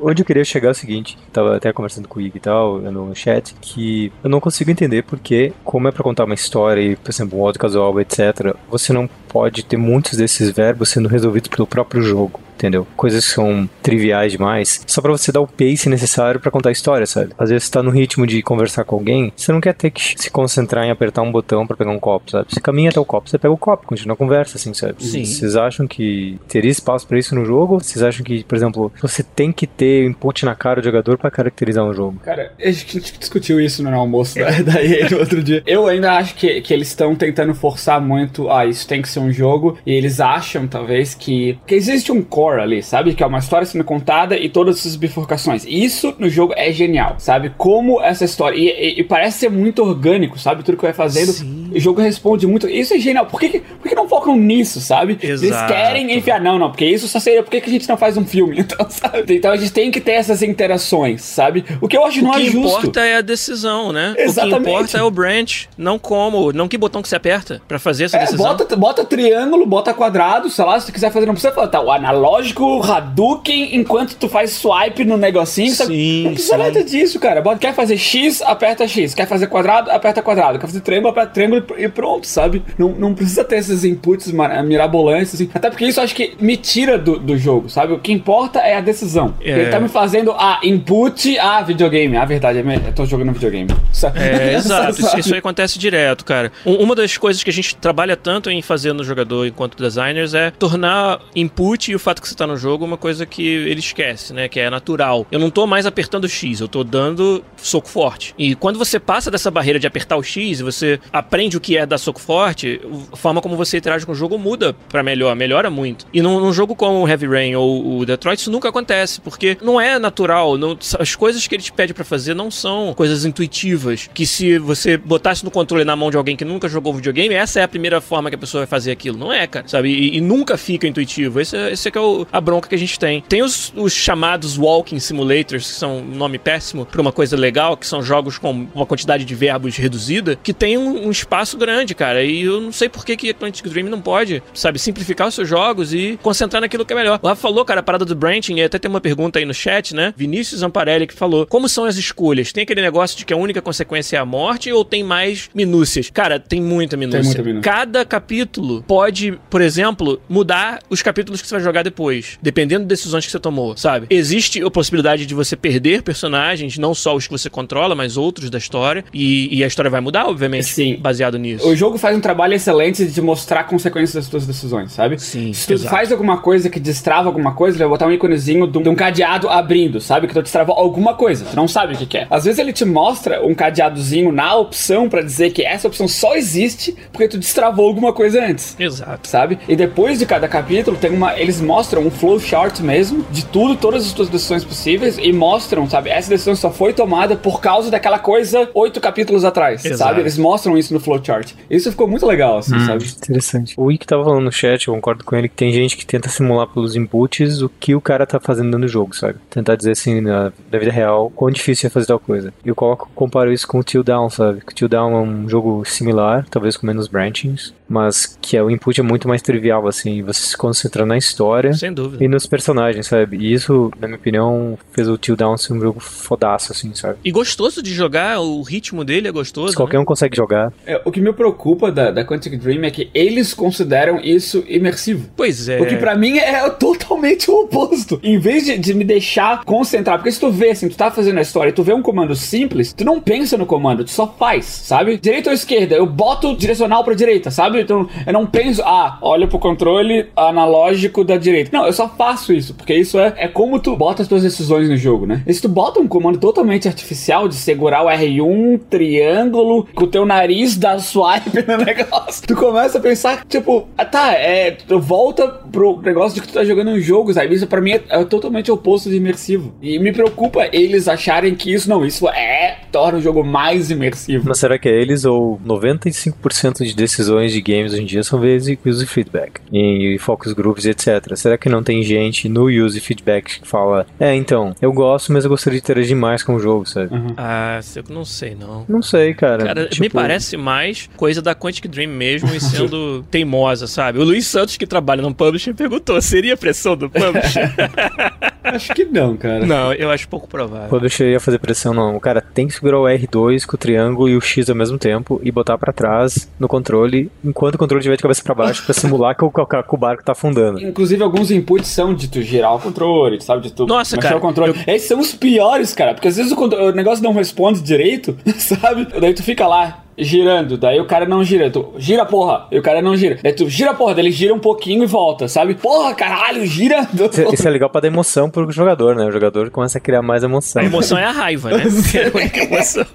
Onde 0.00 0.22
eu 0.22 0.26
queria 0.26 0.44
chegar 0.44 0.68
é 0.68 0.70
o 0.70 0.74
seguinte, 0.74 1.18
tava 1.32 1.56
até 1.56 1.72
conversando 1.72 2.06
com 2.06 2.18
o 2.18 2.22
Ig 2.22 2.36
e 2.36 2.40
tal, 2.40 2.78
no 2.78 3.14
chat, 3.14 3.54
que 3.60 4.12
eu 4.22 4.30
não 4.30 4.40
consigo 4.40 4.70
entender 4.70 5.02
porque, 5.02 5.52
como 5.64 5.88
é 5.88 5.92
pra 5.92 6.02
contar 6.02 6.24
uma 6.24 6.34
história 6.34 6.80
e, 6.80 6.96
por 6.96 7.10
exemplo, 7.10 7.38
um 7.38 7.42
modo 7.42 7.58
casual, 7.58 7.98
etc., 8.00 8.54
você 8.70 8.92
não 8.92 9.08
pode 9.28 9.64
ter 9.64 9.76
muitos 9.76 10.16
desses 10.16 10.50
verbos 10.50 10.90
sendo 10.90 11.08
resolvidos 11.08 11.48
pelo 11.48 11.66
próprio 11.66 12.02
jogo 12.02 12.40
entendeu? 12.56 12.86
Coisas 12.96 13.26
que 13.26 13.34
são 13.34 13.68
triviais 13.82 14.32
demais, 14.32 14.82
só 14.86 15.00
para 15.00 15.12
você 15.12 15.30
dar 15.30 15.40
o 15.40 15.46
pace 15.46 15.88
necessário 15.88 16.40
para 16.40 16.50
contar 16.50 16.70
a 16.70 16.72
história, 16.72 17.06
sabe? 17.06 17.32
Às 17.38 17.50
vezes 17.50 17.64
você 17.64 17.70
tá 17.70 17.82
no 17.82 17.90
ritmo 17.90 18.26
de 18.26 18.42
conversar 18.42 18.84
com 18.84 18.96
alguém, 18.96 19.32
você 19.36 19.52
não 19.52 19.60
quer 19.60 19.74
ter 19.74 19.90
que 19.90 20.14
se 20.16 20.30
concentrar 20.30 20.84
em 20.84 20.90
apertar 20.90 21.22
um 21.22 21.30
botão 21.30 21.66
para 21.66 21.76
pegar 21.76 21.90
um 21.90 21.98
copo, 21.98 22.30
sabe? 22.30 22.46
Você 22.48 22.60
caminha 22.60 22.90
até 22.90 22.98
o 22.98 23.04
copo, 23.04 23.28
você 23.28 23.38
pega 23.38 23.52
o 23.52 23.58
copo, 23.58 23.86
continua 23.86 24.14
a 24.14 24.16
conversa, 24.16 24.56
assim, 24.56 24.72
sabe? 24.74 25.04
Sim. 25.04 25.24
Vocês 25.24 25.54
acham 25.54 25.86
que 25.86 26.38
teria 26.48 26.70
espaço 26.70 27.06
para 27.06 27.18
isso 27.18 27.34
no 27.34 27.44
jogo? 27.44 27.78
Vocês 27.78 28.02
acham 28.02 28.24
que, 28.24 28.42
por 28.44 28.56
exemplo, 28.56 28.92
você 29.00 29.22
tem 29.22 29.52
que 29.52 29.66
ter 29.66 30.06
input 30.06 30.44
na 30.44 30.54
cara 30.54 30.80
do 30.80 30.84
jogador 30.84 31.18
para 31.18 31.30
caracterizar 31.30 31.84
um 31.84 31.92
jogo? 31.92 32.18
Cara, 32.24 32.52
a 32.58 32.70
gente 32.70 33.18
discutiu 33.18 33.60
isso 33.60 33.82
no 33.82 33.94
almoço 33.94 34.38
da, 34.38 34.50
da 34.62 34.82
EA 34.82 35.10
no 35.10 35.18
outro 35.18 35.42
dia. 35.42 35.62
Eu 35.66 35.86
ainda 35.86 36.14
acho 36.14 36.34
que, 36.34 36.60
que 36.62 36.72
eles 36.72 36.88
estão 36.88 37.14
tentando 37.14 37.54
forçar 37.54 38.00
muito, 38.00 38.50
ah, 38.50 38.64
isso 38.64 38.86
tem 38.86 39.02
que 39.02 39.08
ser 39.08 39.15
um 39.18 39.32
jogo, 39.32 39.76
e 39.86 39.92
eles 39.92 40.20
acham, 40.20 40.66
talvez, 40.66 41.14
que, 41.14 41.58
que 41.66 41.74
existe 41.74 42.10
um 42.12 42.22
core 42.22 42.60
ali, 42.60 42.82
sabe? 42.82 43.14
Que 43.14 43.22
é 43.22 43.26
uma 43.26 43.38
história 43.38 43.66
sendo 43.66 43.84
contada 43.84 44.36
e 44.36 44.48
todas 44.48 44.78
essas 44.78 44.96
bifurcações. 44.96 45.64
Isso 45.66 46.14
no 46.18 46.28
jogo 46.28 46.52
é 46.56 46.70
genial, 46.72 47.16
sabe? 47.18 47.52
Como 47.56 48.00
essa 48.02 48.24
história. 48.24 48.56
E, 48.56 48.66
e, 48.68 49.00
e 49.00 49.04
parece 49.04 49.38
ser 49.40 49.50
muito 49.50 49.82
orgânico, 49.82 50.38
sabe? 50.38 50.62
Tudo 50.62 50.76
que 50.76 50.84
vai 50.84 50.92
fazendo. 50.92 51.32
Sim. 51.32 51.70
O 51.74 51.80
jogo 51.80 52.00
responde 52.00 52.46
muito. 52.46 52.68
Isso 52.68 52.94
é 52.94 52.98
genial. 52.98 53.26
Por 53.26 53.40
que, 53.40 53.60
por 53.60 53.88
que 53.88 53.94
não 53.94 54.08
focam 54.08 54.36
nisso, 54.36 54.80
sabe? 54.80 55.18
Exato. 55.22 55.44
Eles 55.46 55.66
querem 55.66 56.14
enfiar. 56.16 56.40
Não, 56.40 56.58
não, 56.58 56.70
porque 56.70 56.84
isso 56.86 57.08
só 57.08 57.18
seria. 57.18 57.42
Por 57.42 57.50
que, 57.50 57.60
que 57.60 57.68
a 57.68 57.72
gente 57.72 57.88
não 57.88 57.96
faz 57.96 58.16
um 58.16 58.24
filme? 58.24 58.56
Então, 58.66 58.86
sabe? 58.90 59.36
Então 59.36 59.52
a 59.52 59.56
gente 59.56 59.72
tem 59.72 59.90
que 59.90 60.00
ter 60.00 60.12
essas 60.12 60.42
interações, 60.42 61.22
sabe? 61.22 61.64
O 61.80 61.86
que 61.86 61.96
eu 61.96 62.04
acho 62.04 62.20
o 62.20 62.24
não 62.24 62.34
é 62.34 62.40
justo. 62.40 62.58
O 62.58 62.62
que 62.62 62.68
importa 62.68 63.00
é 63.04 63.16
a 63.16 63.20
decisão, 63.20 63.92
né? 63.92 64.14
Exatamente. 64.18 64.56
O 64.60 64.62
que 64.64 64.70
importa 64.70 64.98
é 64.98 65.02
o 65.02 65.10
branch, 65.10 65.68
não 65.78 65.98
como, 65.98 66.52
não 66.52 66.66
que 66.66 66.76
botão 66.76 67.00
que 67.02 67.08
você 67.08 67.14
aperta 67.16 67.62
pra 67.68 67.78
fazer 67.78 68.04
essa 68.04 68.16
É, 68.16 68.20
decisão. 68.20 68.44
bota, 68.46 68.76
bota 68.76 69.04
triângulo, 69.06 69.64
bota 69.66 69.94
quadrado, 69.94 70.50
sei 70.50 70.64
lá, 70.64 70.78
se 70.78 70.86
tu 70.86 70.92
quiser 70.92 71.10
fazer, 71.10 71.26
não 71.26 71.34
precisa 71.34 71.52
falar, 71.54 71.68
tá, 71.68 71.80
o 71.80 71.90
analógico, 71.90 72.82
Hadouken, 72.82 73.76
enquanto 73.76 74.14
tu 74.16 74.28
faz 74.28 74.50
swipe 74.52 75.04
no 75.04 75.16
negocinho, 75.16 75.72
sabe? 75.72 75.94
Sim, 75.94 76.24
Não 76.24 76.32
precisa 76.32 76.56
sim. 76.56 76.62
nada 76.62 76.84
disso, 76.84 77.20
cara. 77.20 77.40
Bota, 77.40 77.58
quer 77.58 77.74
fazer 77.74 77.96
X, 77.96 78.42
aperta 78.42 78.86
X. 78.86 79.14
Quer 79.14 79.26
fazer 79.26 79.46
quadrado, 79.46 79.90
aperta 79.90 80.20
quadrado. 80.22 80.58
Quer 80.58 80.66
fazer 80.66 80.80
triângulo, 80.80 81.10
aperta 81.10 81.32
triângulo 81.32 81.64
e 81.78 81.88
pronto, 81.88 82.26
sabe? 82.26 82.62
Não, 82.78 82.90
não 82.90 83.14
precisa 83.14 83.44
ter 83.44 83.56
esses 83.56 83.84
inputs 83.84 84.32
mirabolantes, 84.64 85.34
assim. 85.34 85.48
Até 85.54 85.70
porque 85.70 85.86
isso 85.86 86.00
acho 86.00 86.14
que 86.14 86.36
me 86.40 86.56
tira 86.56 86.98
do, 86.98 87.18
do 87.18 87.36
jogo, 87.36 87.68
sabe? 87.68 87.92
O 87.92 87.98
que 87.98 88.12
importa 88.12 88.60
é 88.60 88.76
a 88.76 88.80
decisão. 88.80 89.34
É. 89.40 89.50
Ele 89.50 89.70
tá 89.70 89.80
me 89.80 89.88
fazendo 89.88 90.32
a 90.32 90.60
input 90.62 91.38
a 91.38 91.62
videogame. 91.62 92.16
A 92.16 92.24
verdade, 92.24 92.58
é 92.58 92.88
eu 92.88 92.92
tô 92.94 93.04
jogando 93.06 93.32
videogame. 93.32 93.70
Sabe? 93.92 94.18
É, 94.18 94.54
exato. 94.54 95.00
Isso, 95.00 95.18
isso 95.18 95.32
aí 95.32 95.38
acontece 95.38 95.78
direto, 95.78 96.24
cara. 96.24 96.52
Um- 96.66 96.76
uma 96.82 96.94
das 96.94 97.16
coisas 97.16 97.42
que 97.42 97.48
a 97.48 97.52
gente 97.52 97.74
trabalha 97.76 98.16
tanto 98.16 98.50
em 98.50 98.60
fazer 98.60 98.92
no 98.96 99.04
jogador 99.04 99.46
enquanto 99.46 99.76
designers 99.76 100.34
é 100.34 100.50
tornar 100.50 101.20
input 101.34 101.90
e 101.90 101.94
o 101.94 101.98
fato 101.98 102.20
que 102.22 102.28
você 102.28 102.34
tá 102.34 102.46
no 102.46 102.56
jogo 102.56 102.84
uma 102.84 102.96
coisa 102.96 103.24
que 103.26 103.42
ele 103.46 103.80
esquece, 103.80 104.32
né? 104.32 104.48
Que 104.48 104.60
é 104.60 104.70
natural. 104.70 105.26
Eu 105.30 105.38
não 105.38 105.50
tô 105.50 105.66
mais 105.66 105.86
apertando 105.86 106.28
X, 106.28 106.60
eu 106.60 106.68
tô 106.68 106.82
dando 106.82 107.44
soco 107.56 107.88
forte. 107.88 108.34
E 108.38 108.54
quando 108.54 108.78
você 108.78 108.98
passa 108.98 109.30
dessa 109.30 109.50
barreira 109.50 109.78
de 109.78 109.86
apertar 109.86 110.16
o 110.16 110.22
X 110.22 110.60
e 110.60 110.62
você 110.62 110.98
aprende 111.12 111.56
o 111.56 111.60
que 111.60 111.76
é 111.76 111.84
dar 111.86 111.98
soco 111.98 112.20
forte, 112.20 112.80
a 113.12 113.16
forma 113.16 113.40
como 113.40 113.56
você 113.56 113.78
interage 113.78 114.04
com 114.06 114.12
o 114.12 114.14
jogo 114.14 114.38
muda 114.38 114.74
pra 114.88 115.02
melhor, 115.02 115.34
melhora 115.36 115.70
muito. 115.70 116.06
E 116.12 116.20
num, 116.22 116.40
num 116.40 116.52
jogo 116.52 116.74
como 116.74 117.02
o 117.04 117.08
Heavy 117.08 117.26
Rain 117.26 117.54
ou 117.54 117.98
o 117.98 118.06
Detroit, 118.06 118.38
isso 118.40 118.50
nunca 118.50 118.68
acontece, 118.68 119.20
porque 119.20 119.56
não 119.62 119.80
é 119.80 119.98
natural. 119.98 120.56
não- 120.56 120.76
as 120.98 121.14
coisas 121.14 121.46
que 121.46 121.54
ele 121.54 121.62
te 121.62 121.72
pede 121.72 121.92
pra 121.94 122.04
fazer 122.04 122.34
não 122.34 122.50
são 122.50 122.94
coisas 122.94 123.24
intuitivas. 123.24 124.08
Que 124.12 124.26
se 124.26 124.58
você 124.58 124.96
botasse 124.96 125.44
no 125.44 125.50
controle 125.50 125.84
na 125.84 125.94
mão 125.96 126.10
de 126.10 126.16
alguém 126.16 126.36
que 126.36 126.44
nunca 126.44 126.68
jogou 126.68 126.94
videogame, 126.94 127.34
essa 127.34 127.60
é 127.60 127.62
a 127.62 127.68
primeira 127.68 128.00
forma 128.00 128.28
que 128.30 128.34
a 128.36 128.38
pessoa 128.38 128.60
vai 128.60 128.66
fazer 128.66 128.85
aquilo. 128.92 129.18
Não 129.18 129.32
é, 129.32 129.46
cara, 129.46 129.66
sabe? 129.68 129.88
E, 129.90 130.16
e 130.16 130.20
nunca 130.20 130.56
fica 130.56 130.86
intuitivo. 130.86 131.40
Esse, 131.40 131.56
é- 131.56 131.72
esse 131.72 131.88
é 131.88 131.90
que 131.90 131.98
é 131.98 132.00
o- 132.00 132.26
a 132.32 132.40
bronca 132.40 132.68
que 132.68 132.74
a 132.74 132.78
gente 132.78 132.98
tem. 132.98 133.22
Tem 133.28 133.42
os, 133.42 133.72
os 133.76 133.92
chamados 133.92 134.56
walking 134.58 134.98
simulators, 134.98 135.66
que 135.66 135.74
são 135.78 135.98
um 135.98 136.14
nome 136.16 136.38
péssimo 136.38 136.86
pra 136.86 137.00
uma 137.00 137.12
coisa 137.12 137.36
legal, 137.36 137.76
que 137.76 137.86
são 137.86 138.02
jogos 138.02 138.38
com 138.38 138.66
uma 138.74 138.86
quantidade 138.86 139.24
de 139.24 139.34
verbos 139.34 139.76
reduzida, 139.76 140.38
que 140.42 140.52
tem 140.52 140.76
um, 140.78 141.06
um 141.06 141.10
espaço 141.10 141.56
grande, 141.56 141.94
cara. 141.94 142.22
E 142.24 142.42
eu 142.42 142.60
não 142.60 142.72
sei 142.72 142.88
por 142.88 143.04
que 143.04 143.16
que 143.16 143.32
Quantic 143.34 143.68
Dream 143.68 143.88
não 143.88 144.00
pode, 144.00 144.42
sabe, 144.54 144.78
simplificar 144.78 145.28
os 145.28 145.34
seus 145.34 145.48
jogos 145.48 145.92
e 145.92 146.18
concentrar 146.22 146.60
naquilo 146.60 146.84
que 146.84 146.92
é 146.92 146.96
melhor. 146.96 147.18
O 147.22 147.26
Rafa 147.26 147.42
falou, 147.42 147.64
cara, 147.64 147.80
a 147.80 147.82
parada 147.82 148.04
do 148.04 148.14
branching, 148.14 148.56
e 148.56 148.62
até 148.62 148.78
tem 148.78 148.88
uma 148.90 149.00
pergunta 149.00 149.38
aí 149.38 149.44
no 149.44 149.54
chat, 149.54 149.94
né? 149.94 150.12
Vinícius 150.16 150.62
Amparelli 150.62 151.06
que 151.06 151.14
falou: 151.14 151.46
como 151.46 151.68
são 151.68 151.84
as 151.84 151.96
escolhas? 151.96 152.52
Tem 152.52 152.62
aquele 152.62 152.82
negócio 152.82 153.16
de 153.16 153.24
que 153.24 153.32
a 153.32 153.36
única 153.36 153.60
consequência 153.62 154.16
é 154.16 154.20
a 154.20 154.24
morte 154.24 154.70
ou 154.72 154.84
tem 154.84 155.02
mais 155.02 155.48
minúcias? 155.54 156.10
Cara, 156.10 156.38
tem 156.38 156.60
muita 156.60 156.96
minúcia. 156.96 157.22
muita 157.22 157.42
minúcia. 157.42 157.62
Cada 157.62 158.04
capítulo 158.04 158.75
pode, 158.86 159.38
por 159.50 159.60
exemplo, 159.60 160.20
mudar 160.28 160.80
os 160.90 161.02
capítulos 161.02 161.40
que 161.40 161.48
você 161.48 161.54
vai 161.54 161.64
jogar 161.64 161.82
depois, 161.82 162.38
dependendo 162.42 162.86
das 162.86 162.98
decisões 162.98 163.24
que 163.26 163.30
você 163.32 163.38
tomou, 163.38 163.76
sabe? 163.76 164.06
Existe 164.10 164.62
a 164.62 164.70
possibilidade 164.70 165.26
de 165.26 165.34
você 165.34 165.54
perder 165.56 166.02
personagens, 166.02 166.78
não 166.78 166.94
só 166.94 167.14
os 167.14 167.26
que 167.26 167.32
você 167.32 167.48
controla, 167.50 167.94
mas 167.94 168.16
outros 168.16 168.50
da 168.50 168.58
história, 168.58 169.04
e, 169.12 169.58
e 169.58 169.62
a 169.64 169.66
história 169.66 169.90
vai 169.90 170.00
mudar, 170.00 170.26
obviamente, 170.26 170.66
Sim. 170.66 170.96
baseado 171.00 171.38
nisso. 171.38 171.68
O 171.68 171.76
jogo 171.76 171.98
faz 171.98 172.16
um 172.16 172.20
trabalho 172.20 172.54
excelente 172.54 173.04
de 173.04 173.20
mostrar 173.20 173.64
consequências 173.64 174.14
das 174.14 174.28
tuas 174.28 174.46
decisões, 174.46 174.92
sabe? 174.92 175.18
Sim, 175.18 175.52
Se 175.52 175.66
tu 175.66 175.74
exato. 175.74 175.90
faz 175.90 176.10
alguma 176.10 176.38
coisa 176.38 176.70
que 176.70 176.80
destrava 176.80 177.28
alguma 177.28 177.54
coisa, 177.54 177.76
ele 177.76 177.84
vai 177.84 177.90
botar 177.90 178.06
um 178.06 178.12
íconezinho 178.12 178.66
de 178.66 178.78
um, 178.78 178.82
de 178.82 178.94
cadeado 178.94 179.48
abrindo, 179.48 180.00
sabe? 180.00 180.26
Que 180.26 180.34
tu 180.34 180.42
destravou 180.42 180.74
alguma 180.74 181.14
coisa, 181.14 181.44
tu 181.44 181.54
não 181.56 181.68
sabe 181.68 181.94
o 181.94 181.96
que, 181.96 182.06
que 182.06 182.18
é. 182.18 182.26
Às 182.30 182.44
vezes 182.44 182.58
ele 182.58 182.72
te 182.72 182.84
mostra 182.84 183.44
um 183.44 183.54
cadeadozinho 183.54 184.32
na 184.32 184.56
opção 184.56 185.08
pra 185.08 185.22
dizer 185.22 185.50
que 185.50 185.62
essa 185.62 185.86
opção 185.86 186.08
só 186.08 186.34
existe 186.34 186.96
porque 187.12 187.28
tu 187.28 187.38
destravou 187.38 187.86
alguma 187.86 188.12
coisa 188.12 188.44
antes. 188.44 188.65
Exato. 188.78 189.28
Sabe? 189.28 189.58
E 189.68 189.76
depois 189.76 190.18
de 190.18 190.26
cada 190.26 190.48
capítulo 190.48 190.96
tem 190.96 191.10
uma. 191.10 191.38
Eles 191.38 191.60
mostram 191.60 192.02
um 192.02 192.10
flow 192.10 192.40
chart 192.40 192.80
mesmo 192.80 193.24
de 193.30 193.44
tudo, 193.44 193.76
todas 193.76 194.06
as 194.06 194.12
tuas 194.12 194.28
decisões 194.28 194.64
possíveis 194.64 195.18
e 195.18 195.32
mostram, 195.32 195.88
sabe? 195.88 196.10
Essa 196.10 196.30
decisão 196.30 196.56
só 196.56 196.70
foi 196.70 196.92
tomada 196.92 197.36
por 197.36 197.60
causa 197.60 197.90
daquela 197.90 198.18
coisa 198.18 198.68
oito 198.74 199.00
capítulos 199.00 199.44
atrás, 199.44 199.84
Exato. 199.84 199.98
sabe? 199.98 200.20
Eles 200.20 200.38
mostram 200.38 200.76
isso 200.76 200.92
no 200.92 201.00
flowchart. 201.00 201.52
Isso 201.70 201.90
ficou 201.90 202.08
muito 202.08 202.26
legal, 202.26 202.58
assim, 202.58 202.78
sabe? 202.84 203.04
Interessante. 203.04 203.74
O 203.76 203.84
Wick 203.84 204.06
tava 204.06 204.24
falando 204.24 204.44
no 204.44 204.52
chat, 204.52 204.88
eu 204.88 204.94
concordo 204.94 205.24
com 205.24 205.36
ele, 205.36 205.48
que 205.48 205.56
tem 205.56 205.72
gente 205.72 205.96
que 205.96 206.06
tenta 206.06 206.28
simular 206.28 206.66
pelos 206.66 206.96
inputs 206.96 207.62
o 207.62 207.68
que 207.68 207.94
o 207.94 208.00
cara 208.00 208.26
tá 208.26 208.40
fazendo 208.40 208.78
no 208.78 208.88
jogo, 208.88 209.14
sabe? 209.14 209.38
Tentar 209.50 209.76
dizer 209.76 209.92
assim, 209.92 210.20
na, 210.20 210.52
na 210.70 210.78
vida 210.78 210.92
real, 210.92 211.30
quão 211.34 211.50
difícil 211.50 211.86
é 211.86 211.90
fazer 211.90 212.06
tal 212.06 212.18
coisa. 212.18 212.52
E 212.64 212.68
eu 212.68 212.74
coloco, 212.74 213.10
comparo 213.14 213.52
isso 213.52 213.66
com 213.66 213.78
o 213.78 213.84
Till 213.84 214.02
Down, 214.02 214.30
sabe? 214.30 214.60
Que 214.60 214.72
o 214.72 214.74
Till 214.74 214.88
Down 214.88 215.12
é 215.12 215.20
um 215.20 215.48
jogo 215.48 215.84
similar, 215.84 216.46
talvez 216.50 216.76
com 216.76 216.86
menos 216.86 217.08
branchings, 217.08 217.74
mas 217.88 218.36
que 218.40 218.56
é, 218.56 218.62
o 218.62 218.70
input 218.70 219.00
é 219.00 219.02
muito 219.02 219.28
mais 219.28 219.42
trivial, 219.42 219.86
assim, 219.86 220.22
você 220.22 220.40
se 220.40 220.56
concentra 220.56 221.06
na 221.06 221.16
história 221.16 221.72
Sem 221.72 221.92
dúvida. 221.92 222.24
e 222.24 222.28
nos 222.28 222.46
personagens, 222.46 223.06
sabe? 223.06 223.36
E 223.36 223.52
isso, 223.52 223.90
na 224.00 224.06
minha 224.06 224.18
opinião, 224.18 224.78
fez 224.92 225.08
o 225.08 225.16
Till 225.16 225.36
Down 225.36 225.56
ser 225.56 225.72
um 225.72 225.80
jogo 225.80 226.00
fodaço, 226.00 226.72
assim, 226.72 226.94
sabe? 226.94 227.18
E 227.24 227.30
gostoso 227.30 227.82
de 227.82 227.92
jogar, 227.94 228.40
o 228.40 228.62
ritmo 228.62 229.04
dele 229.04 229.28
é 229.28 229.32
gostoso. 229.32 229.70
Se 229.70 229.76
qualquer 229.76 229.98
um 229.98 230.04
consegue 230.04 230.36
jogar. 230.36 230.72
É, 230.86 231.00
o 231.04 231.12
que 231.12 231.20
me 231.20 231.32
preocupa 231.32 231.90
da, 231.90 232.10
da 232.10 232.24
Quantic 232.24 232.56
Dream 232.56 232.84
é 232.84 232.90
que 232.90 233.10
eles 233.14 233.54
consideram 233.54 234.20
isso 234.20 234.64
imersivo. 234.68 235.24
né? 235.24 235.30
Pois 235.36 235.68
é. 235.68 235.80
O 235.80 235.86
que 235.86 235.96
pra 235.96 236.16
mim 236.16 236.38
é 236.38 236.68
totalmente 236.70 237.50
o 237.50 237.62
oposto. 237.64 238.18
Em 238.22 238.38
vez 238.38 238.64
de, 238.64 238.78
de 238.78 238.94
me 238.94 239.04
deixar 239.04 239.64
concentrar, 239.64 240.18
porque 240.18 240.32
se 240.32 240.40
tu 240.40 240.50
vê 240.50 240.70
assim, 240.70 240.88
tu 240.88 240.96
tá 240.96 241.10
fazendo 241.10 241.38
a 241.38 241.42
história 241.42 241.70
e 241.70 241.72
tu 241.72 241.82
vê 241.82 241.92
um 241.92 242.02
comando 242.02 242.34
simples, 242.34 242.92
tu 242.92 243.04
não 243.04 243.20
pensa 243.20 243.56
no 243.56 243.66
comando, 243.66 244.04
tu 244.04 244.10
só 244.10 244.26
faz, 244.38 244.64
sabe? 244.64 245.18
Direita 245.18 245.50
ou 245.50 245.54
esquerda, 245.54 245.94
eu 245.94 246.06
boto 246.06 246.56
direcional 246.56 247.04
pra 247.04 247.14
direita, 247.14 247.50
sabe? 247.50 247.75
Então 247.78 248.08
eu 248.26 248.32
não 248.32 248.46
penso, 248.46 248.82
ah, 248.84 249.18
olha 249.20 249.46
pro 249.46 249.58
controle 249.58 250.26
analógico 250.36 251.24
da 251.24 251.36
direita. 251.36 251.70
Não, 251.72 251.86
eu 251.86 251.92
só 251.92 252.08
faço 252.08 252.52
isso, 252.52 252.74
porque 252.74 252.94
isso 252.94 253.18
é, 253.18 253.34
é 253.36 253.48
como 253.48 253.78
tu 253.78 253.96
bota 253.96 254.22
as 254.22 254.28
tuas 254.28 254.42
decisões 254.42 254.88
no 254.88 254.96
jogo, 254.96 255.26
né? 255.26 255.42
E 255.46 255.52
se 255.52 255.62
tu 255.62 255.68
bota 255.68 256.00
um 256.00 256.08
comando 256.08 256.38
totalmente 256.38 256.88
artificial 256.88 257.48
de 257.48 257.54
segurar 257.54 258.02
o 258.04 258.08
R1, 258.08 258.80
triângulo, 258.90 259.86
com 259.94 260.04
o 260.04 260.08
teu 260.08 260.24
nariz 260.24 260.76
dar 260.76 260.98
swipe 260.98 261.50
no 261.66 261.76
negócio, 261.78 262.46
tu 262.46 262.54
começa 262.54 262.98
a 262.98 263.00
pensar, 263.00 263.44
Tipo, 263.48 263.88
ah, 263.96 264.04
tá, 264.04 264.32
é. 264.32 264.72
Tu 264.72 265.00
volta 265.00 265.48
pro 265.48 266.00
negócio 266.02 266.34
de 266.34 266.40
que 266.40 266.48
tu 266.48 266.54
tá 266.54 266.64
jogando 266.64 266.90
um 266.90 267.00
jogo, 267.00 267.32
sabe? 267.32 267.54
Isso 267.54 267.66
pra 267.66 267.80
mim 267.80 267.92
é, 267.92 268.02
é 268.08 268.24
totalmente 268.24 268.70
oposto 268.70 269.08
de 269.08 269.16
imersivo. 269.16 269.74
E 269.80 269.98
me 269.98 270.12
preocupa 270.12 270.68
eles 270.72 271.08
acharem 271.08 271.54
que 271.54 271.72
isso 271.72 271.88
não, 271.88 272.04
isso 272.04 272.28
é. 272.28 272.78
torna 272.90 273.18
o 273.18 273.22
jogo 273.22 273.44
mais 273.44 273.90
imersivo. 273.90 274.44
Mas 274.48 274.58
será 274.58 274.78
que 274.78 274.88
é 274.88 274.92
eles 274.92 275.24
ou 275.24 275.58
95% 275.66 276.84
de 276.84 276.94
decisões 276.94 277.52
de 277.52 277.62
games 277.66 277.92
hoje 277.92 278.02
em 278.02 278.06
dia 278.06 278.22
são 278.22 278.38
vezes 278.38 278.76
use 278.84 279.06
feedback 279.06 279.60
e 279.72 280.16
focus 280.18 280.52
groups, 280.52 280.84
etc. 280.84 281.34
Será 281.34 281.58
que 281.58 281.68
não 281.68 281.82
tem 281.82 282.02
gente 282.02 282.48
no 282.48 282.64
use 282.64 283.00
feedback 283.00 283.60
que 283.60 283.68
fala, 283.68 284.06
é, 284.20 284.34
então, 284.34 284.74
eu 284.80 284.92
gosto, 284.92 285.32
mas 285.32 285.44
eu 285.44 285.50
gostaria 285.50 285.78
de 285.78 285.84
interagir 285.84 286.16
mais 286.16 286.42
com 286.42 286.54
o 286.54 286.60
jogo, 286.60 286.86
sabe? 286.86 287.14
Uhum. 287.14 287.34
Ah, 287.36 287.80
eu 287.94 288.04
não 288.10 288.24
sei, 288.24 288.54
não. 288.54 288.84
Não 288.88 289.02
sei, 289.02 289.34
cara. 289.34 289.64
Cara, 289.64 289.86
Tipo, 289.88 290.02
me 290.02 290.10
parece 290.10 290.56
mais 290.56 291.08
coisa 291.16 291.40
da 291.42 291.54
Quantic 291.54 291.88
Dream 291.88 292.10
mesmo 292.10 292.54
e 292.54 292.60
sendo 292.60 293.24
teimosa, 293.30 293.86
sabe? 293.86 294.18
O 294.18 294.24
Luiz 294.24 294.46
Santos, 294.46 294.76
que 294.76 294.86
trabalha 294.86 295.22
no 295.22 295.34
publisher, 295.34 295.74
perguntou: 295.74 296.20
seria 296.20 296.56
pressão 296.56 296.96
do 296.96 297.08
publisher? 297.10 297.72
Acho 298.66 298.94
que 298.94 299.04
não, 299.04 299.36
cara. 299.36 299.64
não, 299.64 299.92
eu 299.92 300.10
acho 300.10 300.28
pouco 300.28 300.48
provável. 300.48 300.88
Quando 300.88 301.04
eu 301.04 301.10
cheguei 301.10 301.36
a 301.36 301.40
fazer 301.40 301.58
pressão, 301.58 301.94
não. 301.94 302.16
O 302.16 302.20
cara 302.20 302.40
tem 302.40 302.66
que 302.66 302.74
segurar 302.74 302.98
o 302.98 303.04
R2 303.04 303.64
com 303.64 303.76
o 303.76 303.78
triângulo 303.78 304.28
e 304.28 304.36
o 304.36 304.40
X 304.40 304.68
ao 304.68 304.76
mesmo 304.76 304.98
tempo 304.98 305.40
e 305.42 305.50
botar 305.50 305.78
pra 305.78 305.92
trás 305.92 306.50
no 306.58 306.68
controle, 306.68 307.30
enquanto 307.44 307.76
o 307.76 307.78
controle 307.78 308.00
estiver 308.00 308.16
de 308.16 308.22
cabeça 308.22 308.42
pra 308.42 308.54
baixo, 308.54 308.84
pra 308.84 308.94
simular 308.94 309.36
que 309.36 309.44
o, 309.44 309.50
que 309.50 309.94
o 309.94 309.96
barco 309.96 310.24
tá 310.24 310.32
afundando. 310.32 310.80
Inclusive, 310.80 311.22
alguns 311.22 311.50
inputs 311.50 311.88
são 311.88 312.14
de 312.14 312.28
tu 312.28 312.42
girar 312.42 312.74
o 312.74 312.78
controle, 312.80 313.40
sabe? 313.40 313.62
De 313.62 313.72
tu 313.72 313.86
Nossa, 313.86 314.16
cara, 314.16 314.36
o 314.36 314.40
controle. 314.40 314.74
Esses 314.86 315.08
são 315.08 315.20
os 315.20 315.32
piores, 315.32 315.94
cara. 315.94 316.14
Porque 316.14 316.28
às 316.28 316.36
vezes 316.36 316.52
o, 316.52 316.56
o 316.56 316.92
negócio 316.92 317.22
não 317.22 317.32
responde 317.32 317.80
direito, 317.80 318.36
sabe? 318.58 319.06
Daí 319.20 319.34
tu 319.34 319.42
fica 319.42 319.66
lá. 319.66 320.05
Girando, 320.18 320.76
daí 320.76 321.00
o 321.00 321.06
cara 321.06 321.26
não 321.26 321.44
gira, 321.44 321.70
tu 321.70 321.92
gira 321.98 322.24
porra, 322.24 322.66
e 322.70 322.78
o 322.78 322.82
cara 322.82 323.02
não 323.02 323.16
gira. 323.16 323.38
Daí 323.42 323.52
tu 323.52 323.68
gira 323.68 323.92
porra, 323.94 324.14
daí 324.14 324.24
ele 324.24 324.32
gira 324.32 324.54
um 324.54 324.58
pouquinho 324.58 325.02
e 325.04 325.06
volta, 325.06 325.48
sabe? 325.48 325.74
Porra, 325.74 326.14
caralho, 326.14 326.64
gira. 326.66 327.06
Isso, 327.14 327.54
isso 327.54 327.68
é 327.68 327.70
legal 327.70 327.90
pra 327.90 328.00
dar 328.00 328.08
emoção 328.08 328.50
pro 328.50 328.70
jogador, 328.72 329.14
né? 329.14 329.26
O 329.26 329.32
jogador 329.32 329.70
começa 329.70 329.98
a 329.98 330.00
criar 330.00 330.22
mais 330.22 330.42
emoção. 330.42 330.82
A 330.82 330.84
emoção 330.84 331.18
é 331.18 331.24
a 331.24 331.30
raiva, 331.30 331.70
né? 331.70 331.84
É 332.14 332.28
a 332.28 332.36
única 332.36 332.60
emoção. 332.64 333.06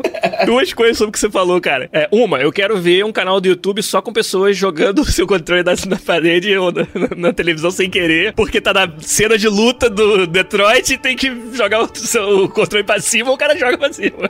Duas 0.46 0.74
coisas 0.74 0.98
sobre 0.98 1.10
o 1.10 1.12
que 1.12 1.20
você 1.20 1.30
falou, 1.30 1.60
cara. 1.60 1.90
É, 1.92 2.08
uma, 2.12 2.40
eu 2.40 2.52
quero 2.52 2.80
ver 2.80 3.04
um 3.04 3.12
canal 3.12 3.40
do 3.42 3.48
YouTube 3.48 3.82
só 3.82 4.02
com 4.02 4.14
pessoas 4.14 4.56
jogando 4.56 5.00
o 5.02 5.06
seu 5.06 5.26
controle 5.26 5.64
na, 5.64 5.74
na 5.88 5.98
parede 5.98 6.56
ou 6.58 6.72
na, 6.72 6.86
na 7.18 7.34
televisão 7.34 7.72
sem 7.72 7.90
querer, 7.90 8.34
porque 8.34 8.62
tá 8.62 8.74
na 8.74 8.92
cena 9.00 9.38
de 9.38 9.48
luta 9.48 9.90
do 9.90 10.28
Detroit 10.28 10.94
e 10.94 10.98
tem 10.98 11.16
que 11.16 11.32
jogar 11.54 11.82
o 11.82 11.90
seu 11.96 12.48
controle 12.50 12.84
pra 12.84 13.00
cima 13.00 13.30
ou 13.30 13.36
o 13.36 13.38
cara 13.38 13.58
joga 13.58 13.78
pra 13.78 13.92
cima. 13.92 14.30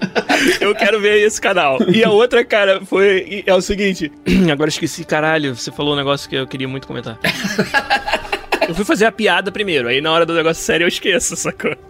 Eu 0.59 0.73
quero 0.75 0.99
ver 0.99 1.25
esse 1.25 1.39
canal. 1.39 1.77
E 1.87 2.03
a 2.03 2.09
outra, 2.09 2.43
cara, 2.43 2.60
foi. 2.85 3.43
É 3.45 3.53
o 3.53 3.61
seguinte. 3.61 4.11
Agora 4.51 4.67
eu 4.67 4.71
esqueci, 4.71 5.03
caralho. 5.03 5.55
Você 5.55 5.71
falou 5.71 5.93
um 5.93 5.97
negócio 5.97 6.29
que 6.29 6.35
eu 6.35 6.47
queria 6.47 6.67
muito 6.67 6.87
comentar. 6.87 7.17
Eu 8.67 8.75
fui 8.75 8.85
fazer 8.85 9.05
a 9.05 9.11
piada 9.11 9.51
primeiro, 9.51 9.89
aí 9.89 9.99
na 9.99 10.11
hora 10.11 10.25
do 10.25 10.33
negócio 10.33 10.63
sério 10.63 10.85
eu 10.85 10.87
esqueço, 10.87 11.35
sacou? 11.35 11.75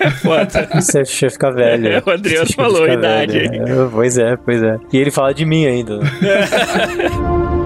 É 0.00 0.10
foda. 0.10 0.68
Você 0.74 1.04
fica 1.04 1.50
velho. 1.52 1.88
É, 1.88 2.02
o 2.04 2.10
Adriano 2.10 2.52
falou, 2.52 2.86
idade. 2.86 3.38
velho. 3.38 3.84
É, 3.86 3.88
pois 3.90 4.18
é, 4.18 4.36
pois 4.36 4.62
é. 4.62 4.76
E 4.92 4.96
ele 4.98 5.10
fala 5.10 5.32
de 5.32 5.44
mim 5.44 5.66
ainda. 5.66 6.00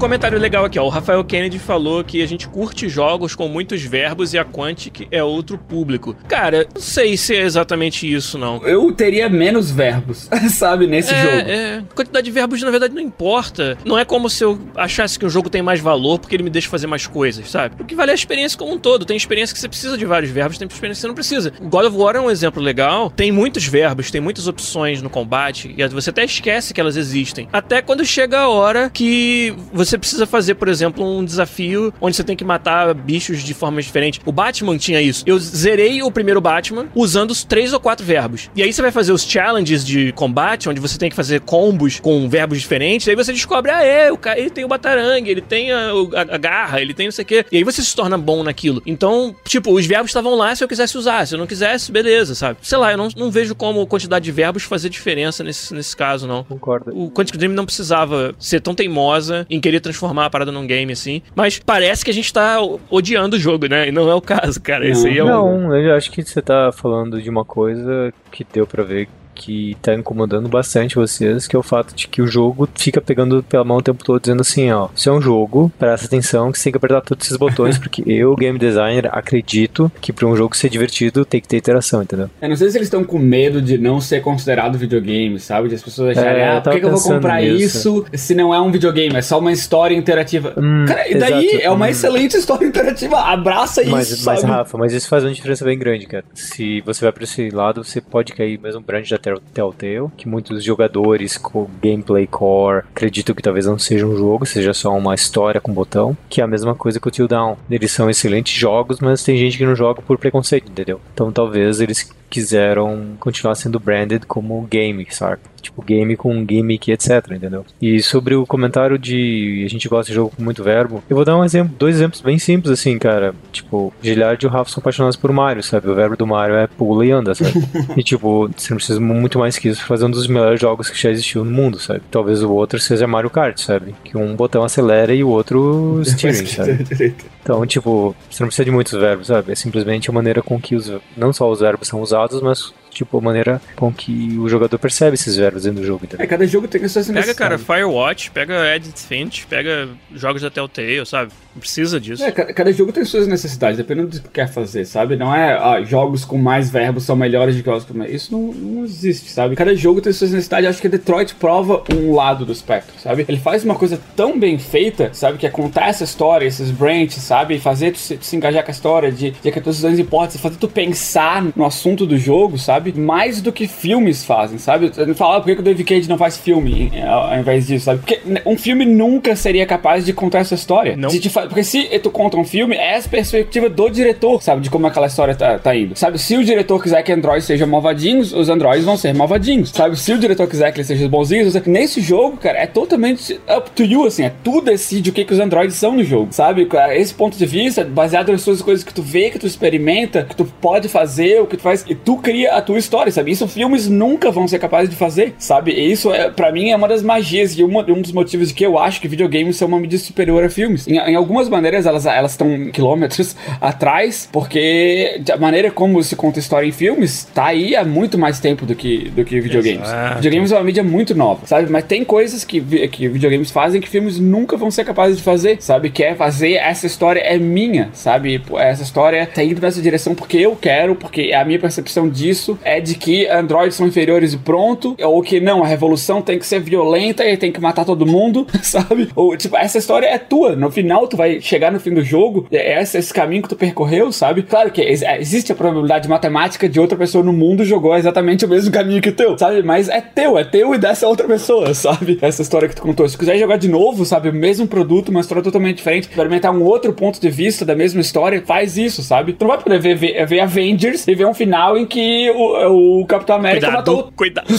comentário 0.00 0.38
legal 0.38 0.64
aqui, 0.64 0.78
ó. 0.78 0.84
O 0.84 0.88
Rafael 0.88 1.22
Kennedy 1.22 1.58
falou 1.58 2.02
que 2.02 2.22
a 2.22 2.26
gente 2.26 2.48
curte 2.48 2.88
jogos 2.88 3.34
com 3.34 3.46
muitos 3.48 3.82
verbos 3.82 4.32
e 4.32 4.38
a 4.38 4.44
Quantic 4.44 5.06
é 5.10 5.22
outro 5.22 5.58
público. 5.58 6.16
Cara, 6.26 6.66
não 6.74 6.80
sei 6.80 7.16
se 7.18 7.36
é 7.36 7.42
exatamente 7.42 8.10
isso, 8.10 8.38
não. 8.38 8.66
Eu 8.66 8.90
teria 8.92 9.28
menos 9.28 9.70
verbos, 9.70 10.28
sabe, 10.50 10.86
nesse 10.86 11.12
é, 11.12 11.22
jogo. 11.22 11.36
é. 11.36 11.84
Quantidade 11.94 12.24
de 12.24 12.30
verbos, 12.30 12.62
na 12.62 12.70
verdade, 12.70 12.94
não 12.94 13.02
importa. 13.02 13.76
Não 13.84 13.98
é 13.98 14.04
como 14.04 14.30
se 14.30 14.42
eu 14.42 14.58
achasse 14.74 15.18
que 15.18 15.26
o 15.26 15.30
jogo 15.30 15.50
tem 15.50 15.60
mais 15.60 15.80
valor 15.80 16.18
porque 16.18 16.34
ele 16.34 16.42
me 16.42 16.50
deixa 16.50 16.68
fazer 16.68 16.86
mais 16.86 17.06
coisas, 17.06 17.50
sabe? 17.50 17.74
O 17.78 17.84
que 17.84 17.94
vale 17.94 18.10
é 18.10 18.12
a 18.12 18.14
experiência 18.14 18.58
como 18.58 18.72
um 18.72 18.78
todo. 18.78 19.04
Tem 19.04 19.16
experiência 19.16 19.52
que 19.52 19.60
você 19.60 19.68
precisa 19.68 19.98
de 19.98 20.06
vários 20.06 20.30
verbos, 20.30 20.56
tem 20.56 20.66
experiência 20.66 21.00
que 21.00 21.02
você 21.02 21.08
não 21.08 21.14
precisa. 21.14 21.52
God 21.60 21.84
of 21.84 21.96
War 21.96 22.16
é 22.16 22.20
um 22.20 22.30
exemplo 22.30 22.62
legal. 22.62 23.10
Tem 23.10 23.30
muitos 23.30 23.66
verbos, 23.66 24.10
tem 24.10 24.20
muitas 24.20 24.48
opções 24.48 25.02
no 25.02 25.10
combate, 25.10 25.74
e 25.76 25.88
você 25.88 26.10
até 26.10 26.24
esquece 26.24 26.72
que 26.72 26.80
elas 26.80 26.96
existem. 26.96 27.48
Até 27.52 27.82
quando 27.82 28.04
chega 28.04 28.40
a 28.40 28.48
hora 28.48 28.88
que 28.88 29.54
você 29.72 29.89
precisa 29.98 30.26
fazer, 30.26 30.54
por 30.54 30.68
exemplo, 30.68 31.04
um 31.04 31.24
desafio 31.24 31.92
onde 32.00 32.16
você 32.16 32.24
tem 32.24 32.36
que 32.36 32.44
matar 32.44 32.92
bichos 32.94 33.42
de 33.42 33.54
formas 33.54 33.84
diferentes. 33.84 34.20
O 34.24 34.32
Batman 34.32 34.76
tinha 34.78 35.00
isso. 35.00 35.24
Eu 35.26 35.38
zerei 35.38 36.02
o 36.02 36.10
primeiro 36.10 36.40
Batman 36.40 36.86
usando 36.94 37.30
os 37.30 37.44
três 37.44 37.72
ou 37.72 37.80
quatro 37.80 38.04
verbos. 38.04 38.50
E 38.54 38.62
aí 38.62 38.72
você 38.72 38.82
vai 38.82 38.90
fazer 38.90 39.12
os 39.12 39.22
challenges 39.24 39.84
de 39.84 40.12
combate, 40.12 40.68
onde 40.68 40.80
você 40.80 40.98
tem 40.98 41.10
que 41.10 41.16
fazer 41.16 41.40
combos 41.40 42.00
com 42.00 42.28
verbos 42.28 42.60
diferentes. 42.60 43.08
Aí 43.08 43.14
você 43.16 43.32
descobre, 43.32 43.70
ah, 43.70 43.82
é, 43.82 44.10
o 44.12 44.16
cara, 44.16 44.38
ele 44.38 44.50
tem 44.50 44.64
o 44.64 44.68
batarangue, 44.68 45.30
ele 45.30 45.40
tem 45.40 45.72
a, 45.72 45.90
a- 45.90 46.34
a 46.34 46.38
garra, 46.38 46.80
ele 46.80 46.94
tem 46.94 47.06
não 47.06 47.12
sei 47.12 47.22
o 47.22 47.26
quê. 47.26 47.44
E 47.50 47.56
aí 47.56 47.64
você 47.64 47.82
se 47.82 47.94
torna 47.94 48.16
bom 48.18 48.42
naquilo. 48.42 48.82
Então, 48.86 49.34
tipo, 49.44 49.72
os 49.72 49.86
verbos 49.86 50.10
estavam 50.10 50.34
lá 50.36 50.54
se 50.54 50.62
eu 50.64 50.68
quisesse 50.68 50.96
usar. 50.96 51.26
Se 51.26 51.34
eu 51.34 51.38
não 51.38 51.46
quisesse, 51.46 51.90
beleza, 51.92 52.34
sabe? 52.34 52.58
Sei 52.62 52.78
lá, 52.78 52.92
eu 52.92 52.98
não, 52.98 53.08
não 53.16 53.30
vejo 53.30 53.54
como 53.54 53.86
quantidade 53.86 54.24
de 54.24 54.32
verbos 54.32 54.62
fazer 54.62 54.88
diferença 54.88 55.42
nesse, 55.44 55.72
nesse 55.74 55.96
caso, 55.96 56.26
não. 56.26 56.44
Concordo. 56.44 56.90
O 56.94 57.10
Quantic 57.10 57.36
Dream 57.36 57.52
não 57.52 57.64
precisava 57.66 58.34
ser 58.38 58.60
tão 58.60 58.74
teimosa 58.74 59.46
em 59.50 59.60
querer 59.60 59.79
transformar 59.80 60.26
a 60.26 60.30
parada 60.30 60.52
num 60.52 60.66
game 60.66 60.92
assim. 60.92 61.22
Mas 61.34 61.58
parece 61.58 62.04
que 62.04 62.10
a 62.10 62.14
gente 62.14 62.32
tá 62.32 62.58
odiando 62.90 63.36
o 63.36 63.38
jogo, 63.38 63.66
né? 63.66 63.88
E 63.88 63.92
não 63.92 64.08
é 64.08 64.14
o 64.14 64.20
caso, 64.20 64.60
cara. 64.60 64.88
Isso 64.88 65.06
aí 65.06 65.18
é 65.18 65.24
um. 65.24 65.26
Não, 65.68 65.76
eu 65.76 65.94
acho 65.94 66.10
que 66.10 66.22
você 66.22 66.40
tá 66.42 66.70
falando 66.72 67.20
de 67.20 67.28
uma 67.28 67.44
coisa 67.44 68.12
que 68.30 68.44
deu 68.44 68.66
pra 68.66 68.82
ver 68.82 69.08
que 69.34 69.76
tá 69.80 69.94
incomodando 69.94 70.48
bastante 70.48 70.94
vocês, 70.96 71.46
que 71.46 71.56
é 71.56 71.58
o 71.58 71.62
fato 71.62 71.94
de 71.94 72.08
que 72.08 72.20
o 72.22 72.26
jogo 72.26 72.68
fica 72.74 73.00
pegando 73.00 73.42
pela 73.42 73.64
mão 73.64 73.78
o 73.78 73.82
tempo 73.82 74.04
todo, 74.04 74.20
dizendo 74.20 74.40
assim, 74.40 74.70
ó, 74.70 74.88
isso 74.94 75.08
é 75.08 75.12
um 75.12 75.20
jogo, 75.20 75.70
presta 75.78 76.06
atenção 76.06 76.50
que 76.52 76.58
você 76.58 76.64
tem 76.64 76.72
que 76.72 76.76
apertar 76.78 77.00
todos 77.00 77.26
esses 77.26 77.36
botões, 77.36 77.76
porque 77.78 78.02
eu, 78.06 78.34
game 78.36 78.58
designer, 78.58 79.08
acredito 79.12 79.90
que 80.00 80.12
pra 80.12 80.26
um 80.26 80.36
jogo 80.36 80.56
ser 80.56 80.68
divertido 80.68 81.24
tem 81.24 81.40
que 81.40 81.48
ter 81.48 81.56
interação, 81.56 82.02
entendeu? 82.02 82.28
Eu 82.40 82.48
não 82.48 82.56
sei 82.56 82.70
se 82.70 82.76
eles 82.78 82.86
estão 82.86 83.04
com 83.04 83.18
medo 83.18 83.60
de 83.62 83.78
não 83.78 84.00
ser 84.00 84.20
considerado 84.20 84.76
videogame, 84.78 85.38
sabe? 85.38 85.68
De 85.68 85.74
as 85.74 85.82
pessoas 85.82 86.16
acharem, 86.16 86.42
É, 86.42 86.56
ah, 86.56 86.60
por 86.60 86.72
que, 86.72 86.80
que 86.80 86.86
eu 86.86 86.90
vou 86.90 87.00
comprar 87.02 87.40
nisso. 87.42 87.64
isso 87.64 88.04
se 88.14 88.34
não 88.34 88.54
é 88.54 88.60
um 88.60 88.70
videogame? 88.70 89.16
É 89.16 89.22
só 89.22 89.38
uma 89.38 89.52
história 89.52 89.94
interativa. 89.94 90.52
Hum, 90.56 90.84
Cara, 90.86 91.08
e 91.08 91.14
daí 91.14 91.46
exato. 91.48 91.64
é 91.64 91.70
uma 91.70 91.86
Hum. 91.86 91.90
excelente 91.90 92.36
história 92.36 92.66
interativa. 92.66 93.18
Abraça 93.20 93.82
Mas, 93.86 94.10
isso, 94.10 94.24
mas 94.24 94.40
sabe? 94.40 94.52
Rafa, 94.52 94.76
mas 94.78 94.92
isso 94.92 95.08
faz 95.08 95.24
uma 95.24 95.32
diferença 95.32 95.64
bem 95.64 95.78
grande, 95.78 96.06
cara. 96.06 96.24
Se 96.34 96.80
você 96.82 97.04
vai 97.04 97.12
pra 97.12 97.24
esse 97.24 97.48
lado, 97.50 97.82
você 97.84 98.00
pode 98.00 98.32
cair 98.32 98.58
mesmo 98.60 98.80
brand 98.80 99.08
da 99.08 99.18
Telltale, 99.20 100.10
que 100.16 100.28
muitos 100.28 100.62
jogadores 100.64 101.36
com 101.36 101.68
gameplay 101.82 102.26
core 102.26 102.84
acreditam 102.90 103.34
que 103.34 103.42
talvez 103.42 103.66
não 103.66 103.78
seja 103.78 104.06
um 104.06 104.16
jogo, 104.16 104.46
seja 104.46 104.72
só 104.72 104.96
uma 104.96 105.14
história 105.14 105.60
com 105.60 105.72
botão, 105.72 106.16
que 106.28 106.40
é 106.40 106.44
a 106.44 106.48
mesma 106.48 106.74
coisa 106.74 107.00
que 107.00 107.08
o 107.08 107.10
Till 107.10 107.28
Down. 107.28 107.56
Eles 107.70 107.92
são 107.92 108.08
excelentes 108.10 108.58
jogos, 108.58 109.00
mas 109.00 109.22
tem 109.22 109.36
gente 109.36 109.58
que 109.58 109.66
não 109.66 109.76
joga 109.76 110.02
por 110.02 110.18
preconceito, 110.18 110.70
entendeu? 110.70 111.00
Então 111.12 111.30
talvez 111.30 111.80
eles 111.80 112.10
quiseram 112.30 113.16
continuar 113.18 113.56
sendo 113.56 113.80
branded 113.80 114.24
como 114.26 114.62
game, 114.70 115.06
sabe? 115.10 115.40
Tipo, 115.60 115.82
game 115.82 116.16
com 116.16 116.46
gimmick, 116.48 116.90
etc, 116.90 117.32
entendeu? 117.32 117.66
E 117.82 118.00
sobre 118.00 118.34
o 118.34 118.46
comentário 118.46 118.98
de 118.98 119.62
a 119.66 119.68
gente 119.68 119.88
gosta 119.88 120.10
de 120.10 120.14
jogo 120.14 120.32
com 120.34 120.42
muito 120.42 120.64
verbo, 120.64 121.02
eu 121.10 121.16
vou 121.16 121.24
dar 121.24 121.36
um 121.36 121.44
exemplo, 121.44 121.74
dois 121.78 121.96
exemplos 121.96 122.22
bem 122.22 122.38
simples, 122.38 122.72
assim, 122.72 122.98
cara. 122.98 123.34
Tipo, 123.52 123.92
Giliard 124.02 124.42
e 124.42 124.46
o 124.46 124.50
Rafa 124.50 124.70
são 124.70 124.80
apaixonados 124.80 125.16
por 125.16 125.32
Mario, 125.32 125.62
sabe? 125.62 125.90
O 125.90 125.94
verbo 125.94 126.16
do 126.16 126.26
Mario 126.26 126.54
é 126.54 126.66
pula 126.66 127.04
e 127.04 127.10
anda, 127.10 127.34
sabe? 127.34 127.52
e, 127.96 128.02
tipo, 128.02 128.48
você 128.56 128.70
não 128.70 128.76
precisa 128.76 129.00
muito 129.00 129.38
mais 129.38 129.58
que 129.58 129.68
isso 129.68 129.80
pra 129.80 129.88
fazer 129.88 130.06
um 130.06 130.10
dos 130.10 130.26
melhores 130.26 130.60
jogos 130.60 130.88
que 130.88 131.00
já 131.00 131.10
existiu 131.10 131.44
no 131.44 131.50
mundo, 131.50 131.78
sabe? 131.78 132.00
Talvez 132.10 132.42
o 132.42 132.50
outro 132.52 132.78
seja 132.78 133.06
Mario 133.06 133.28
Kart, 133.28 133.58
sabe? 133.58 133.94
Que 134.04 134.16
um 134.16 134.34
botão 134.34 134.62
acelera 134.62 135.12
e 135.12 135.22
o 135.22 135.28
outro 135.28 136.00
steering, 136.04 136.46
sabe? 136.46 137.14
Então, 137.42 137.66
tipo, 137.66 138.14
você 138.30 138.42
não 138.42 138.48
precisa 138.48 138.64
de 138.64 138.70
muitos 138.70 138.92
verbos, 138.92 139.28
sabe? 139.28 139.52
É 139.52 139.54
simplesmente 139.54 140.10
a 140.10 140.12
maneira 140.12 140.42
com 140.42 140.60
que 140.60 140.74
os 140.74 140.92
não 141.16 141.32
só 141.32 141.50
os 141.50 141.60
verbos 141.60 141.88
são 141.88 142.00
usados, 142.00 142.40
mas 142.42 142.72
tipo 142.90 143.18
a 143.18 143.20
maneira 143.20 143.60
com 143.76 143.92
que 143.92 144.38
o 144.38 144.48
jogador 144.48 144.78
percebe 144.78 145.14
esses 145.14 145.36
verbos 145.36 145.64
dentro 145.64 145.80
do 145.80 145.86
jogo, 145.86 146.04
entendeu? 146.04 146.24
É, 146.24 146.26
cada 146.26 146.46
jogo 146.46 146.68
tem 146.68 146.84
as 146.84 146.92
suas 146.92 147.08
Pega, 147.08 147.34
cara. 147.34 147.58
Firewatch, 147.58 148.30
pega 148.30 148.74
Edit 148.74 149.00
Finch, 149.00 149.46
pega 149.46 149.88
jogos 150.14 150.42
da 150.42 150.50
Telltale, 150.50 151.04
sabe? 151.06 151.32
Não 151.54 151.60
precisa 151.60 152.00
disso. 152.00 152.22
É, 152.22 152.30
cada, 152.30 152.52
cada 152.52 152.72
jogo 152.72 152.92
tem 152.92 153.04
suas 153.04 153.26
necessidades, 153.26 153.76
dependendo 153.76 154.08
do 154.08 154.22
que 154.22 154.28
quer 154.28 154.48
fazer, 154.48 154.84
sabe? 154.84 155.16
Não 155.16 155.34
é, 155.34 155.54
ah, 155.54 155.82
jogos 155.82 156.24
com 156.24 156.38
mais 156.38 156.70
verbos 156.70 157.04
são 157.04 157.16
melhores 157.16 157.56
do 157.56 157.62
que 157.62 157.68
jogos 157.68 157.84
com 157.84 157.94
mais. 157.94 158.12
Isso 158.12 158.32
não, 158.32 158.52
não 158.52 158.84
existe, 158.84 159.30
sabe? 159.30 159.56
Cada 159.56 159.74
jogo 159.74 160.00
tem 160.00 160.12
suas 160.12 160.30
necessidades. 160.30 160.70
Acho 160.70 160.80
que 160.80 160.88
Detroit 160.88 161.34
prova 161.34 161.82
um 161.92 162.14
lado 162.14 162.46
do 162.46 162.52
espectro, 162.52 162.94
sabe? 163.00 163.24
Ele 163.28 163.38
faz 163.38 163.64
uma 163.64 163.74
coisa 163.74 164.00
tão 164.14 164.38
bem 164.38 164.58
feita, 164.58 165.10
sabe? 165.12 165.38
Que 165.38 165.46
é 165.46 165.50
contar 165.50 165.88
essa 165.88 166.04
história, 166.04 166.46
esses 166.46 166.70
branches, 166.70 167.22
sabe? 167.22 167.56
E 167.56 167.60
fazer 167.60 167.92
tu 167.92 167.98
se, 167.98 168.16
tu 168.16 168.24
se 168.24 168.36
engajar 168.36 168.62
com 168.62 168.70
a 168.70 168.74
história, 168.74 169.10
de, 169.10 169.32
de 169.32 169.50
que 169.50 169.58
as 169.58 169.64
tuas 169.64 169.76
decisões 169.76 169.98
importam, 169.98 170.40
fazer 170.40 170.56
tu 170.56 170.68
pensar 170.68 171.44
no 171.56 171.64
assunto 171.64 172.06
do 172.06 172.16
jogo, 172.16 172.58
sabe? 172.58 172.79
Sabe? 172.80 172.98
Mais 172.98 173.40
do 173.42 173.52
que 173.52 173.66
filmes 173.66 174.24
fazem, 174.24 174.58
sabe? 174.58 174.90
Falar 175.14 175.36
ah, 175.36 175.40
por 175.40 175.54
que 175.54 175.60
o 175.60 175.62
David 175.62 175.84
Cage 175.84 176.08
não 176.08 176.16
faz 176.16 176.38
filme 176.38 176.90
ao 177.06 177.38
invés 177.38 177.66
disso, 177.66 177.86
sabe? 177.86 178.00
Porque 178.00 178.20
um 178.46 178.56
filme 178.56 178.84
nunca 178.84 179.36
seria 179.36 179.66
capaz 179.66 180.04
de 180.04 180.12
contar 180.12 180.40
essa 180.40 180.54
história. 180.54 180.96
Não. 180.96 181.10
Se 181.10 181.28
fa... 181.28 181.42
Porque 181.42 181.62
se 181.62 181.84
tu 182.00 182.10
conta 182.10 182.36
um 182.36 182.44
filme, 182.44 182.76
é 182.76 182.96
a 182.96 183.02
perspectiva 183.02 183.68
do 183.68 183.88
diretor, 183.88 184.42
sabe? 184.42 184.62
De 184.62 184.70
como 184.70 184.86
aquela 184.86 185.06
história 185.06 185.34
tá, 185.34 185.58
tá 185.58 185.74
indo. 185.74 185.96
Sabe? 185.96 186.18
Se 186.18 186.36
o 186.36 186.44
diretor 186.44 186.82
quiser 186.82 187.02
que 187.02 187.12
androids 187.12 187.44
sejam 187.44 187.66
malvadinhos, 187.68 188.32
os 188.32 188.48
androids 188.48 188.84
vão 188.84 188.96
ser 188.96 189.14
malvadinhos. 189.14 189.70
Sabe? 189.70 189.98
Se 189.98 190.12
o 190.12 190.18
diretor 190.18 190.46
quiser 190.46 190.72
que 190.72 190.78
eles 190.78 190.86
sejam 190.86 191.08
bonzinhos, 191.08 191.54
nesse 191.66 192.00
jogo, 192.00 192.36
cara, 192.36 192.58
é 192.58 192.66
totalmente 192.66 193.40
up 193.48 193.70
to 193.72 193.84
you, 193.84 194.06
assim. 194.06 194.24
É 194.24 194.32
tu 194.42 194.60
decide 194.60 195.10
o 195.10 195.12
que, 195.12 195.24
que 195.24 195.32
os 195.32 195.40
androids 195.40 195.76
são 195.76 195.92
no 195.92 196.04
jogo, 196.04 196.28
sabe? 196.32 196.68
Esse 196.94 197.14
ponto 197.14 197.36
de 197.36 197.46
vista, 197.46 197.84
baseado 197.84 198.32
nas 198.32 198.42
suas 198.42 198.62
coisas 198.62 198.84
que 198.84 198.94
tu 198.94 199.02
vê, 199.02 199.30
que 199.30 199.38
tu 199.38 199.46
experimenta, 199.46 200.24
que 200.24 200.36
tu 200.36 200.44
pode 200.44 200.88
fazer, 200.88 201.40
o 201.40 201.46
que 201.46 201.56
tu 201.56 201.62
faz, 201.62 201.84
e 201.88 201.94
tu 201.94 202.16
cria 202.16 202.54
a 202.54 202.62
tua 202.62 202.69
história, 202.78 203.10
sabe? 203.12 203.30
Isso 203.30 203.46
filmes 203.48 203.88
nunca 203.88 204.30
vão 204.30 204.46
ser 204.46 204.58
capazes 204.58 204.90
de 204.90 204.96
fazer, 204.96 205.34
sabe? 205.38 205.72
E 205.72 205.92
isso, 205.92 206.12
é, 206.12 206.30
para 206.30 206.52
mim, 206.52 206.70
é 206.70 206.76
uma 206.76 206.88
das 206.88 207.02
magias 207.02 207.58
e 207.58 207.62
uma, 207.62 207.82
um 207.90 208.00
dos 208.00 208.12
motivos 208.12 208.48
de 208.48 208.54
que 208.54 208.64
eu 208.64 208.78
acho 208.78 209.00
que 209.00 209.08
videogames 209.08 209.56
são 209.56 209.68
uma 209.68 209.78
mídia 209.78 209.98
superior 209.98 210.44
a 210.44 210.50
filmes. 210.50 210.86
Em, 210.86 210.96
em 210.96 211.14
algumas 211.14 211.48
maneiras, 211.48 211.86
elas 211.86 212.32
estão 212.32 212.70
quilômetros 212.70 213.36
atrás, 213.60 214.28
porque 214.30 215.20
a 215.32 215.36
maneira 215.36 215.70
como 215.70 216.02
se 216.02 216.16
conta 216.16 216.38
história 216.38 216.66
em 216.66 216.72
filmes 216.72 217.24
tá 217.34 217.46
aí 217.46 217.74
há 217.76 217.84
muito 217.84 218.18
mais 218.18 218.40
tempo 218.40 218.66
do 218.66 218.74
que, 218.74 219.10
do 219.10 219.24
que 219.24 219.40
videogames. 219.40 219.88
Exato. 219.88 220.16
Videogames 220.16 220.52
é 220.52 220.56
uma 220.56 220.64
mídia 220.64 220.84
muito 220.84 221.14
nova, 221.14 221.46
sabe? 221.46 221.70
Mas 221.70 221.84
tem 221.84 222.04
coisas 222.04 222.44
que, 222.44 222.60
que 222.88 223.08
videogames 223.08 223.50
fazem 223.50 223.80
que 223.80 223.88
filmes 223.88 224.18
nunca 224.18 224.56
vão 224.56 224.70
ser 224.70 224.84
capazes 224.84 225.16
de 225.16 225.22
fazer, 225.22 225.56
sabe? 225.60 225.90
Que 225.90 226.04
é 226.04 226.14
fazer 226.14 226.54
essa 226.54 226.86
história 226.86 227.20
é 227.20 227.38
minha, 227.38 227.90
sabe? 227.92 228.42
Essa 228.56 228.82
história 228.82 229.26
tá 229.26 229.42
indo 229.42 229.60
nessa 229.60 229.80
direção 229.80 230.14
porque 230.14 230.38
eu 230.38 230.56
quero, 230.56 230.94
porque 230.94 231.32
a 231.32 231.44
minha 231.44 231.58
percepção 231.58 232.08
disso 232.08 232.58
é 232.64 232.80
de 232.80 232.94
que 232.94 233.26
androides 233.28 233.76
são 233.76 233.86
inferiores 233.86 234.32
e 234.32 234.38
pronto, 234.38 234.96
ou 235.00 235.22
que 235.22 235.40
não, 235.40 235.62
a 235.62 235.66
revolução 235.66 236.22
tem 236.22 236.38
que 236.38 236.46
ser 236.46 236.60
violenta 236.60 237.24
e 237.24 237.36
tem 237.36 237.52
que 237.52 237.60
matar 237.60 237.84
todo 237.84 238.06
mundo, 238.06 238.46
sabe? 238.62 239.08
Ou, 239.14 239.36
tipo, 239.36 239.56
essa 239.56 239.78
história 239.78 240.06
é 240.06 240.18
tua. 240.18 240.54
No 240.56 240.70
final, 240.70 241.06
tu 241.06 241.16
vai 241.16 241.40
chegar 241.40 241.72
no 241.72 241.80
fim 241.80 241.92
do 241.92 242.02
jogo, 242.02 242.46
é 242.50 242.80
esse, 242.80 242.98
esse 242.98 243.12
caminho 243.12 243.42
que 243.42 243.48
tu 243.48 243.56
percorreu, 243.56 244.12
sabe? 244.12 244.42
Claro 244.42 244.70
que 244.70 244.80
ex 244.80 245.02
existe 245.02 245.52
a 245.52 245.54
probabilidade 245.54 246.08
matemática 246.08 246.68
de 246.68 246.78
outra 246.78 246.96
pessoa 246.96 247.24
no 247.24 247.32
mundo 247.32 247.64
jogou 247.64 247.96
exatamente 247.96 248.44
o 248.44 248.48
mesmo 248.48 248.70
caminho 248.72 249.00
que 249.00 249.08
o 249.08 249.14
teu, 249.14 249.36
sabe? 249.38 249.62
Mas 249.62 249.88
é 249.88 250.00
teu, 250.00 250.38
é 250.38 250.44
teu 250.44 250.74
e 250.74 250.78
dessa 250.78 251.06
outra 251.06 251.26
pessoa, 251.26 251.72
sabe? 251.74 252.18
Essa 252.20 252.42
história 252.42 252.68
que 252.68 252.74
tu 252.74 252.82
contou. 252.82 253.08
Se 253.08 253.16
quiser 253.16 253.38
jogar 253.38 253.56
de 253.56 253.68
novo, 253.68 254.04
sabe? 254.04 254.28
O 254.28 254.32
mesmo 254.32 254.66
produto, 254.66 255.08
uma 255.08 255.20
história 255.20 255.42
totalmente 255.42 255.76
diferente, 255.76 256.08
experimentar 256.08 256.54
um 256.54 256.62
outro 256.62 256.92
ponto 256.92 257.20
de 257.20 257.30
vista 257.30 257.64
da 257.64 257.74
mesma 257.74 258.00
história, 258.00 258.42
faz 258.44 258.76
isso, 258.76 259.02
sabe? 259.02 259.32
Tu 259.32 259.42
não 259.42 259.48
vai 259.48 259.62
poder 259.62 259.78
ver, 259.78 259.94
ver, 259.96 260.26
ver 260.26 260.40
Avengers 260.40 261.06
e 261.06 261.14
ver 261.14 261.26
um 261.26 261.34
final 261.34 261.76
em 261.76 261.86
que 261.86 262.30
o, 262.30 262.49
o 262.68 263.04
Capitão 263.06 263.36
América 263.36 263.66
Cuidado, 263.66 263.92
matou. 263.96 264.12
cuidado. 264.16 264.46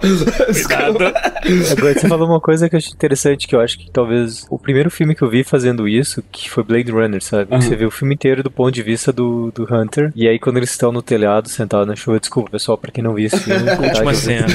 Cuidado. 0.00 1.04
Agora, 1.72 1.94
você 1.94 2.08
falou 2.08 2.28
uma 2.28 2.40
coisa 2.40 2.68
que 2.68 2.74
eu 2.74 2.78
achei 2.78 2.92
interessante, 2.92 3.46
que 3.46 3.54
eu 3.54 3.60
acho 3.60 3.78
que 3.78 3.90
talvez 3.90 4.46
o 4.50 4.58
primeiro 4.58 4.90
filme 4.90 5.14
que 5.14 5.22
eu 5.22 5.28
vi 5.28 5.44
fazendo 5.44 5.86
isso, 5.88 6.22
que 6.30 6.50
foi 6.50 6.62
Blade 6.62 6.90
Runner, 6.90 7.22
sabe? 7.22 7.52
Uhum. 7.54 7.60
Você 7.60 7.76
vê 7.76 7.84
o 7.84 7.90
filme 7.90 8.14
inteiro 8.14 8.42
do 8.42 8.50
ponto 8.50 8.70
de 8.70 8.82
vista 8.82 9.12
do, 9.12 9.50
do 9.54 9.64
Hunter, 9.72 10.12
e 10.14 10.28
aí 10.28 10.38
quando 10.38 10.56
eles 10.56 10.70
estão 10.70 10.92
no 10.92 11.02
telhado, 11.02 11.48
sentados 11.48 11.86
na 11.86 11.96
chuva, 11.96 12.18
desculpa 12.20 12.50
pessoal, 12.50 12.78
pra 12.78 12.90
quem 12.90 13.02
não 13.04 13.14
viu 13.14 13.26
esse 13.26 13.38
filme, 13.40 13.64
tá, 13.66 13.80
Última 13.80 14.14
cena. 14.14 14.46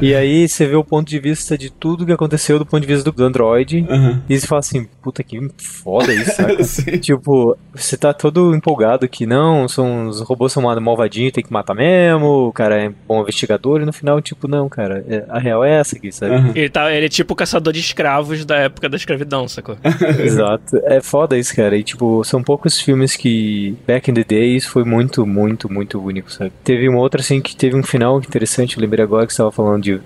E 0.00 0.14
aí 0.14 0.48
você 0.48 0.66
vê 0.66 0.76
o 0.76 0.84
ponto 0.84 1.08
de 1.08 1.18
vista 1.18 1.56
de 1.56 1.70
tudo 1.70 2.06
que 2.06 2.12
aconteceu 2.12 2.58
do 2.58 2.66
ponto 2.66 2.80
de 2.80 2.86
vista 2.86 3.10
do 3.10 3.24
Android, 3.24 3.84
Uhum. 3.88 4.20
e 4.28 4.38
você 4.38 4.46
fala 4.46 4.60
assim, 4.60 4.86
puta 5.02 5.22
que 5.22 5.40
foda 5.58 6.12
isso, 6.12 6.32
saca? 6.34 6.56
Tipo, 7.00 7.56
você 7.74 7.96
tá 7.96 8.12
todo 8.12 8.54
empolgado 8.54 9.08
que 9.08 9.26
não, 9.26 9.68
são, 9.68 10.08
os 10.08 10.20
robôs 10.20 10.52
são 10.52 10.62
malvadinhos, 10.62 11.32
tem 11.32 11.44
que 11.44 11.52
matar 11.52 11.65
mesmo, 11.74 12.48
o 12.48 12.52
cara 12.52 12.80
é 12.82 12.92
bom 13.08 13.22
investigador, 13.22 13.80
e 13.80 13.84
no 13.84 13.92
final, 13.92 14.20
tipo, 14.20 14.46
não, 14.48 14.68
cara, 14.68 15.04
é- 15.08 15.24
a 15.28 15.38
real 15.38 15.64
é 15.64 15.78
essa 15.80 15.96
aqui, 15.96 16.10
sabe? 16.12 16.34
Uhum. 16.34 16.52
Ele, 16.54 16.68
tá, 16.68 16.92
ele 16.92 17.06
é 17.06 17.08
tipo 17.08 17.32
o 17.32 17.36
caçador 17.36 17.72
de 17.72 17.80
escravos 17.80 18.44
da 18.44 18.56
época 18.56 18.88
da 18.88 18.96
escravidão, 18.96 19.48
sacou? 19.48 19.76
Exato. 20.18 20.76
É 20.84 21.00
foda 21.00 21.36
isso, 21.38 21.54
cara. 21.54 21.76
E, 21.76 21.82
tipo, 21.82 22.22
são 22.24 22.42
poucos 22.42 22.80
filmes 22.80 23.16
que, 23.16 23.76
back 23.86 24.10
in 24.10 24.14
the 24.14 24.24
days, 24.24 24.64
foi 24.64 24.84
muito, 24.84 25.26
muito, 25.26 25.70
muito 25.72 26.02
único, 26.02 26.30
sabe? 26.32 26.52
Teve 26.64 26.88
uma 26.88 26.98
outra, 26.98 27.20
assim, 27.20 27.40
que 27.40 27.56
teve 27.56 27.76
um 27.76 27.82
final 27.82 28.18
interessante, 28.18 28.76
eu 28.76 28.82
lembrei 28.82 29.02
agora 29.04 29.26
que 29.26 29.32
você 29.32 29.38
tava 29.38 29.52
falando 29.52 29.82
de 29.82 30.00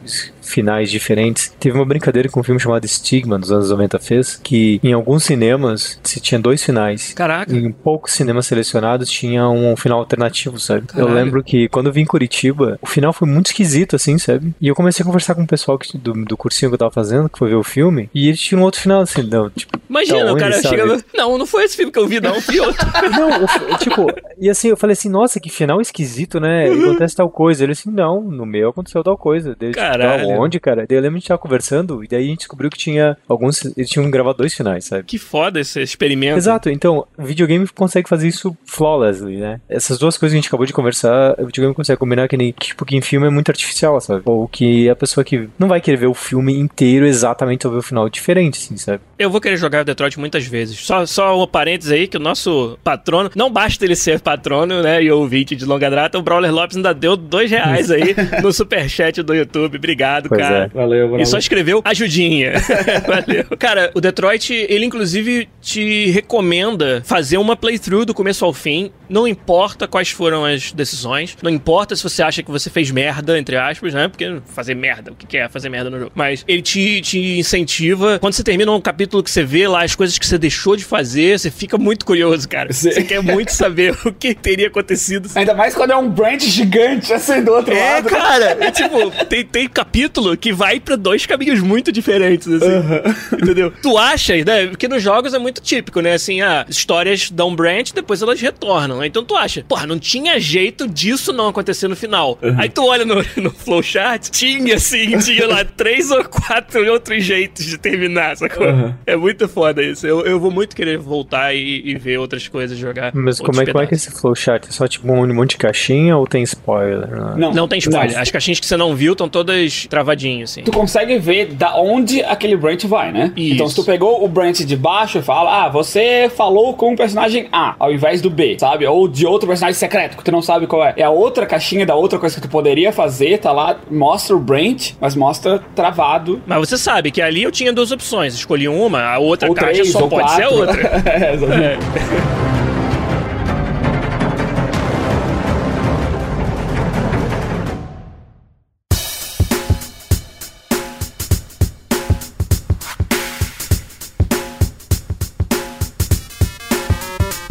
finais 0.50 0.90
diferentes. 0.90 1.52
Teve 1.58 1.76
uma 1.76 1.84
brincadeira 1.84 2.28
com 2.28 2.40
um 2.40 2.42
filme 2.42 2.60
chamado 2.60 2.86
Stigma, 2.86 3.38
dos 3.38 3.50
anos 3.52 3.70
90 3.70 3.98
fez, 3.98 4.36
que 4.42 4.80
em 4.82 4.92
alguns 4.92 5.24
cinemas 5.24 5.98
se 6.02 6.20
tinha 6.20 6.38
dois 6.40 6.62
finais. 6.62 7.12
Caraca. 7.12 7.54
Em 7.54 7.70
poucos 7.72 8.12
cinemas 8.12 8.46
selecionados 8.46 9.08
tinha 9.10 9.48
um 9.48 9.76
final 9.76 9.98
alternativo, 10.00 10.58
sabe? 10.58 10.86
Caralho. 10.86 11.08
Eu 11.08 11.14
lembro 11.14 11.42
que 11.42 11.68
quando 11.68 11.86
eu 11.86 11.92
vim 11.92 12.02
em 12.02 12.06
Curitiba, 12.06 12.78
o 12.82 12.86
final 12.86 13.12
foi 13.12 13.28
muito 13.28 13.46
esquisito, 13.46 13.96
assim, 13.96 14.18
sabe? 14.18 14.52
E 14.60 14.68
eu 14.68 14.74
comecei 14.74 15.02
a 15.02 15.06
conversar 15.06 15.34
com 15.34 15.42
o 15.42 15.46
pessoal 15.46 15.78
que- 15.78 15.96
do, 15.96 16.12
do 16.24 16.36
cursinho 16.36 16.70
que 16.70 16.74
eu 16.74 16.78
tava 16.78 16.90
fazendo, 16.90 17.28
que 17.28 17.38
foi 17.38 17.48
ver 17.50 17.56
o 17.56 17.62
filme, 17.64 18.08
e 18.14 18.28
eles 18.28 18.40
tinham 18.40 18.60
um 18.62 18.64
outro 18.64 18.80
final, 18.80 19.00
assim, 19.02 19.22
não, 19.22 19.48
tipo, 19.50 19.78
Imagina, 19.88 20.24
Da 20.24 20.32
o 20.32 20.36
cara 20.36 20.54
onde, 20.54 20.62
sabe? 20.62 20.76
chega. 20.76 21.04
Não, 21.14 21.36
não 21.36 21.46
foi 21.46 21.64
esse 21.64 21.76
filme 21.76 21.90
que 21.90 21.98
eu 21.98 22.06
vi, 22.06 22.20
não. 22.20 22.40
Fui 22.40 22.60
outro. 22.60 22.86
Não, 23.10 23.44
o- 23.44 23.78
tipo, 23.78 24.06
e 24.38 24.48
assim, 24.48 24.68
eu 24.68 24.76
falei 24.76 24.92
assim, 24.92 25.08
nossa, 25.08 25.40
que 25.40 25.50
final 25.50 25.80
esquisito, 25.80 26.38
né? 26.38 26.68
Acontece 26.70 27.16
tal 27.16 27.28
coisa. 27.28 27.64
Ele 27.64 27.72
assim, 27.72 27.90
não, 27.90 28.20
no 28.22 28.46
meu 28.46 28.68
aconteceu 28.70 29.02
tal 29.02 29.16
coisa. 29.18 29.56
Daí, 29.58 29.70
tipo, 29.70 29.80
Caralho. 29.82 30.28
"Da 30.28 30.34
onde, 30.40 30.61
cara? 30.61 30.87
Daí 30.88 30.98
eu 30.98 31.03
lembro 31.03 31.18
de 31.18 31.18
a 31.18 31.20
gente 31.20 31.29
tava 31.29 31.38
conversando, 31.38 32.05
e 32.05 32.09
daí 32.09 32.24
a 32.24 32.26
gente 32.26 32.38
descobriu 32.38 32.70
que 32.70 32.79
tinha 32.79 33.16
alguns. 33.29 33.64
Eles 33.76 33.88
tinham 33.88 34.11
gravado 34.11 34.38
dois 34.38 34.55
finais, 34.55 34.85
sabe? 34.85 35.05
Que 35.05 35.18
foda 35.18 35.61
esse 35.61 35.81
experimento. 35.81 36.37
Exato, 36.37 36.70
então, 36.70 37.07
videogame 37.18 37.66
consegue 37.68 38.09
fazer 38.09 38.29
isso 38.29 38.57
flawlessly, 38.64 39.37
né? 39.37 39.61
Essas 39.68 39.98
duas 39.98 40.16
coisas 40.16 40.33
que 40.33 40.38
a 40.38 40.40
gente 40.40 40.48
acabou 40.48 40.66
de 40.66 40.72
conversar, 40.72 41.35
o 41.38 41.46
videogame 41.46 41.74
consegue 41.74 41.98
combinar 41.98 42.29
que 42.29 42.37
nem, 42.37 42.53
que, 42.53 42.68
tipo, 42.68 42.85
que 42.85 42.96
em 42.96 43.00
filme 43.00 43.26
é 43.26 43.31
muito 43.31 43.50
artificial, 43.50 44.00
sabe? 44.00 44.22
Ou 44.24 44.48
que 44.48 44.88
a 44.88 44.96
pessoa 44.96 45.24
que 45.24 45.48
não 45.59 45.68
vai 45.68 45.81
querer 45.81 45.96
ver 45.96 46.07
o 46.07 46.14
filme 46.14 46.59
inteiro 46.59 47.07
exatamente 47.07 47.66
ver 47.68 47.76
o 47.76 47.83
final 47.83 48.09
diferente, 48.09 48.59
assim, 48.59 48.76
sabe? 48.76 49.00
Eu 49.18 49.31
vou 49.31 49.40
querer 49.40 49.57
jogar 49.57 49.83
o 49.83 49.85
Detroit 49.85 50.18
muitas 50.18 50.46
vezes. 50.46 50.79
Só, 50.79 51.05
só 51.05 51.42
um 51.42 51.46
parênteses 51.46 51.92
aí, 51.92 52.09
que 52.09 52.16
o 52.16 52.20
nosso 52.20 52.79
patrono, 52.83 53.31
não 53.35 53.50
basta 53.50 53.85
ele 53.85 53.96
ser 53.96 54.20
patrono, 54.20 54.83
né, 54.83 55.03
e 55.03 55.11
ouvinte 55.11 55.55
de 55.55 55.64
longa 55.64 55.90
data, 55.90 56.18
o 56.18 56.22
Brawler 56.22 56.53
Lopes 56.53 56.76
ainda 56.76 56.94
deu 56.94 57.16
dois 57.16 57.50
reais 57.50 57.90
aí 57.90 58.14
no 58.42 58.53
superchat 58.53 59.22
do 59.22 59.35
YouTube. 59.35 59.76
Obrigado, 59.76 60.29
Pois 60.31 60.40
cara. 60.40 60.64
é. 60.64 60.69
Valeu, 60.69 61.09
valeu. 61.11 61.23
E 61.23 61.27
só 61.27 61.37
escreveu 61.37 61.83
ajudinha. 61.85 62.53
Valeu. 63.05 63.45
Cara, 63.59 63.90
o 63.95 64.01
Detroit, 64.01 64.53
ele 64.53 64.85
inclusive 64.85 65.49
te 65.61 66.11
recomenda 66.11 67.03
fazer 67.05 67.37
uma 67.37 67.57
playthrough 67.57 68.05
do 68.05 68.14
começo 68.14 68.45
ao 68.45 68.53
fim. 68.53 68.93
Não 69.09 69.27
importa 69.27 69.88
quais 69.88 70.11
foram 70.11 70.45
as 70.45 70.71
decisões. 70.71 71.37
Não 71.43 71.51
importa 71.51 71.97
se 71.97 72.03
você 72.05 72.23
acha 72.23 72.43
que 72.45 72.51
você 72.51 72.71
fez 72.71 72.93
merda, 72.93 73.37
entre 73.37 73.57
aspas, 73.57 73.93
né? 73.93 74.07
Porque 74.07 74.40
fazer 74.47 74.77
merda, 74.77 75.11
o 75.11 75.16
que 75.16 75.37
é 75.37 75.49
fazer 75.49 75.69
merda 75.69 75.90
no 75.90 75.99
jogo? 75.99 76.12
Mas 76.14 76.45
ele 76.47 76.62
te, 76.62 77.01
te 77.01 77.38
incentiva. 77.38 78.21
Quando 78.21 78.35
você 78.35 78.45
termina 78.45 78.71
um 78.71 78.81
capítulo 78.81 79.23
que 79.23 79.31
você 79.31 79.43
vê 79.43 79.66
lá 79.66 79.83
as 79.83 79.97
coisas 79.97 80.16
que 80.16 80.25
você 80.25 80.38
deixou 80.38 80.77
de 80.77 80.85
fazer, 80.85 81.40
você 81.40 81.51
fica 81.51 81.77
muito 81.77 82.07
curioso, 82.07 82.49
cara. 82.49 82.73
Sim. 82.73 82.93
Você 82.93 83.03
quer 83.03 83.21
muito 83.21 83.51
saber 83.51 83.99
o 84.05 84.12
que 84.12 84.33
teria 84.33 84.69
acontecido 84.69 85.29
Ainda 85.35 85.55
mais 85.55 85.75
quando 85.75 85.90
é 85.90 85.97
um 85.97 86.09
branch 86.09 86.45
gigante 86.45 87.12
assim 87.12 87.43
do 87.43 87.53
outro 87.53 87.75
é, 87.75 87.95
lado. 87.95 88.09
cara. 88.09 88.57
É, 88.61 88.71
tipo, 88.71 89.11
tem, 89.27 89.45
tem 89.45 89.69
capítulo 89.69 90.10
que 90.40 90.53
vai 90.53 90.81
pra 90.81 90.96
dois 90.96 91.27
caminhos 91.27 91.61
muito 91.61 91.90
diferentes, 91.92 92.49
assim. 92.49 93.37
Entendeu? 93.40 93.73
Tu 93.83 93.96
acha, 93.99 94.35
né? 94.44 94.66
Porque 94.66 94.88
nos 94.88 95.03
jogos 95.03 95.35
é 95.35 95.38
muito 95.38 95.61
típico, 95.61 96.01
né? 96.01 96.14
Assim, 96.14 96.40
ah, 96.40 96.64
histórias 96.68 97.31
dão 97.31 97.55
branch, 97.55 97.92
depois 97.94 98.23
elas 98.23 98.40
retornam. 98.40 98.99
né? 98.99 99.07
Então 99.07 99.25
tu 99.25 99.37
acha, 99.37 99.64
porra, 99.66 99.87
não 99.87 99.99
tinha 99.99 100.38
jeito 100.38 100.87
disso 100.88 101.33
não 101.33 101.49
acontecer 101.49 101.88
no 101.88 101.96
final. 101.96 102.38
Aí 102.59 102.68
tu 102.68 102.85
olha 102.85 103.05
no, 103.05 103.16
no 103.37 103.51
flowchart, 103.51 104.31
tinha, 104.31 104.75
assim, 104.77 105.18
tinha 105.18 105.46
lá 105.46 105.64
três 105.77 106.11
ou 106.11 106.25
quatro 106.25 106.90
outros 106.90 107.23
jeitos 107.25 107.64
de 107.64 107.79
terminar, 107.79 108.37
sacou? 108.37 108.66
Uhum. 108.66 108.94
É 109.07 109.16
muito 109.16 109.49
foda 109.49 109.83
isso. 109.83 110.07
Eu, 110.07 110.25
eu 110.25 110.38
vou 110.40 110.51
muito 110.51 110.75
querer 110.75 110.99
voltar 110.99 111.55
e, 111.55 111.83
e 111.85 111.94
ver 111.99 112.18
outras 112.18 112.46
coisas, 112.49 112.77
jogar. 112.79 113.12
Mas 113.14 113.38
como 113.40 113.61
é, 113.61 113.66
como 113.66 113.83
é 113.83 113.87
que 113.87 113.94
é 113.94 113.96
esse 113.96 114.11
flowchart? 114.11 114.66
É 114.68 114.73
só 114.73 114.87
tipo 114.87 115.11
um 115.11 115.35
monte 115.35 115.51
de 115.51 115.57
caixinha 115.59 116.16
ou 116.16 116.27
tem 116.27 116.42
spoiler? 116.42 117.09
né? 117.09 117.35
Não, 117.37 117.53
Não 117.53 117.68
tem 117.68 117.79
spoiler. 117.79 118.12
não. 118.14 118.20
As 118.20 118.31
caixinhas 118.31 118.61
que 118.61 118.66
você 118.66 118.77
não 118.77 118.94
viu 118.94 119.12
estão 119.12 119.29
todas 119.29 119.87
travadinhas, 120.00 120.50
assim. 120.50 120.62
Tu 120.62 120.72
consegue 120.72 121.18
ver 121.18 121.46
da 121.46 121.76
onde 121.76 122.22
aquele 122.22 122.56
branch 122.56 122.86
vai, 122.86 123.12
né? 123.12 123.32
Isso. 123.36 123.54
Então, 123.54 123.68
se 123.68 123.74
tu 123.74 123.84
pegou 123.84 124.24
o 124.24 124.28
branch 124.28 124.64
de 124.64 124.76
baixo 124.76 125.18
e 125.18 125.22
fala, 125.22 125.64
ah, 125.64 125.68
você 125.68 126.30
falou 126.34 126.74
com 126.74 126.94
o 126.94 126.96
personagem 126.96 127.48
A, 127.52 127.74
ao 127.78 127.92
invés 127.92 128.20
do 128.20 128.30
B, 128.30 128.56
sabe? 128.58 128.86
Ou 128.86 129.06
de 129.06 129.26
outro 129.26 129.46
personagem 129.46 129.78
secreto, 129.78 130.16
que 130.16 130.24
tu 130.24 130.32
não 130.32 130.42
sabe 130.42 130.66
qual 130.66 130.84
é. 130.84 130.94
É 130.96 131.02
a 131.02 131.10
outra 131.10 131.46
caixinha 131.46 131.84
da 131.84 131.94
outra 131.94 132.18
coisa 132.18 132.34
que 132.34 132.42
tu 132.42 132.48
poderia 132.48 132.92
fazer, 132.92 133.38
tá 133.38 133.52
lá, 133.52 133.76
mostra 133.90 134.34
o 134.34 134.40
branch, 134.40 134.96
mas 135.00 135.14
mostra 135.14 135.62
travado. 135.74 136.40
Mas 136.46 136.58
você 136.58 136.78
sabe 136.78 137.10
que 137.10 137.20
ali 137.20 137.42
eu 137.42 137.52
tinha 137.52 137.72
duas 137.72 137.92
opções. 137.92 138.34
Escolhi 138.34 138.68
uma, 138.68 139.02
a 139.02 139.18
outra 139.18 139.48
ou 139.48 139.54
caixa 139.54 139.72
três, 139.72 139.92
só 139.92 140.08
pode 140.08 140.22
quatro. 140.22 140.36
ser 140.36 140.42
a 140.42 140.50
outra. 140.50 141.02
é, 141.10 141.34
exatamente. 141.34 142.49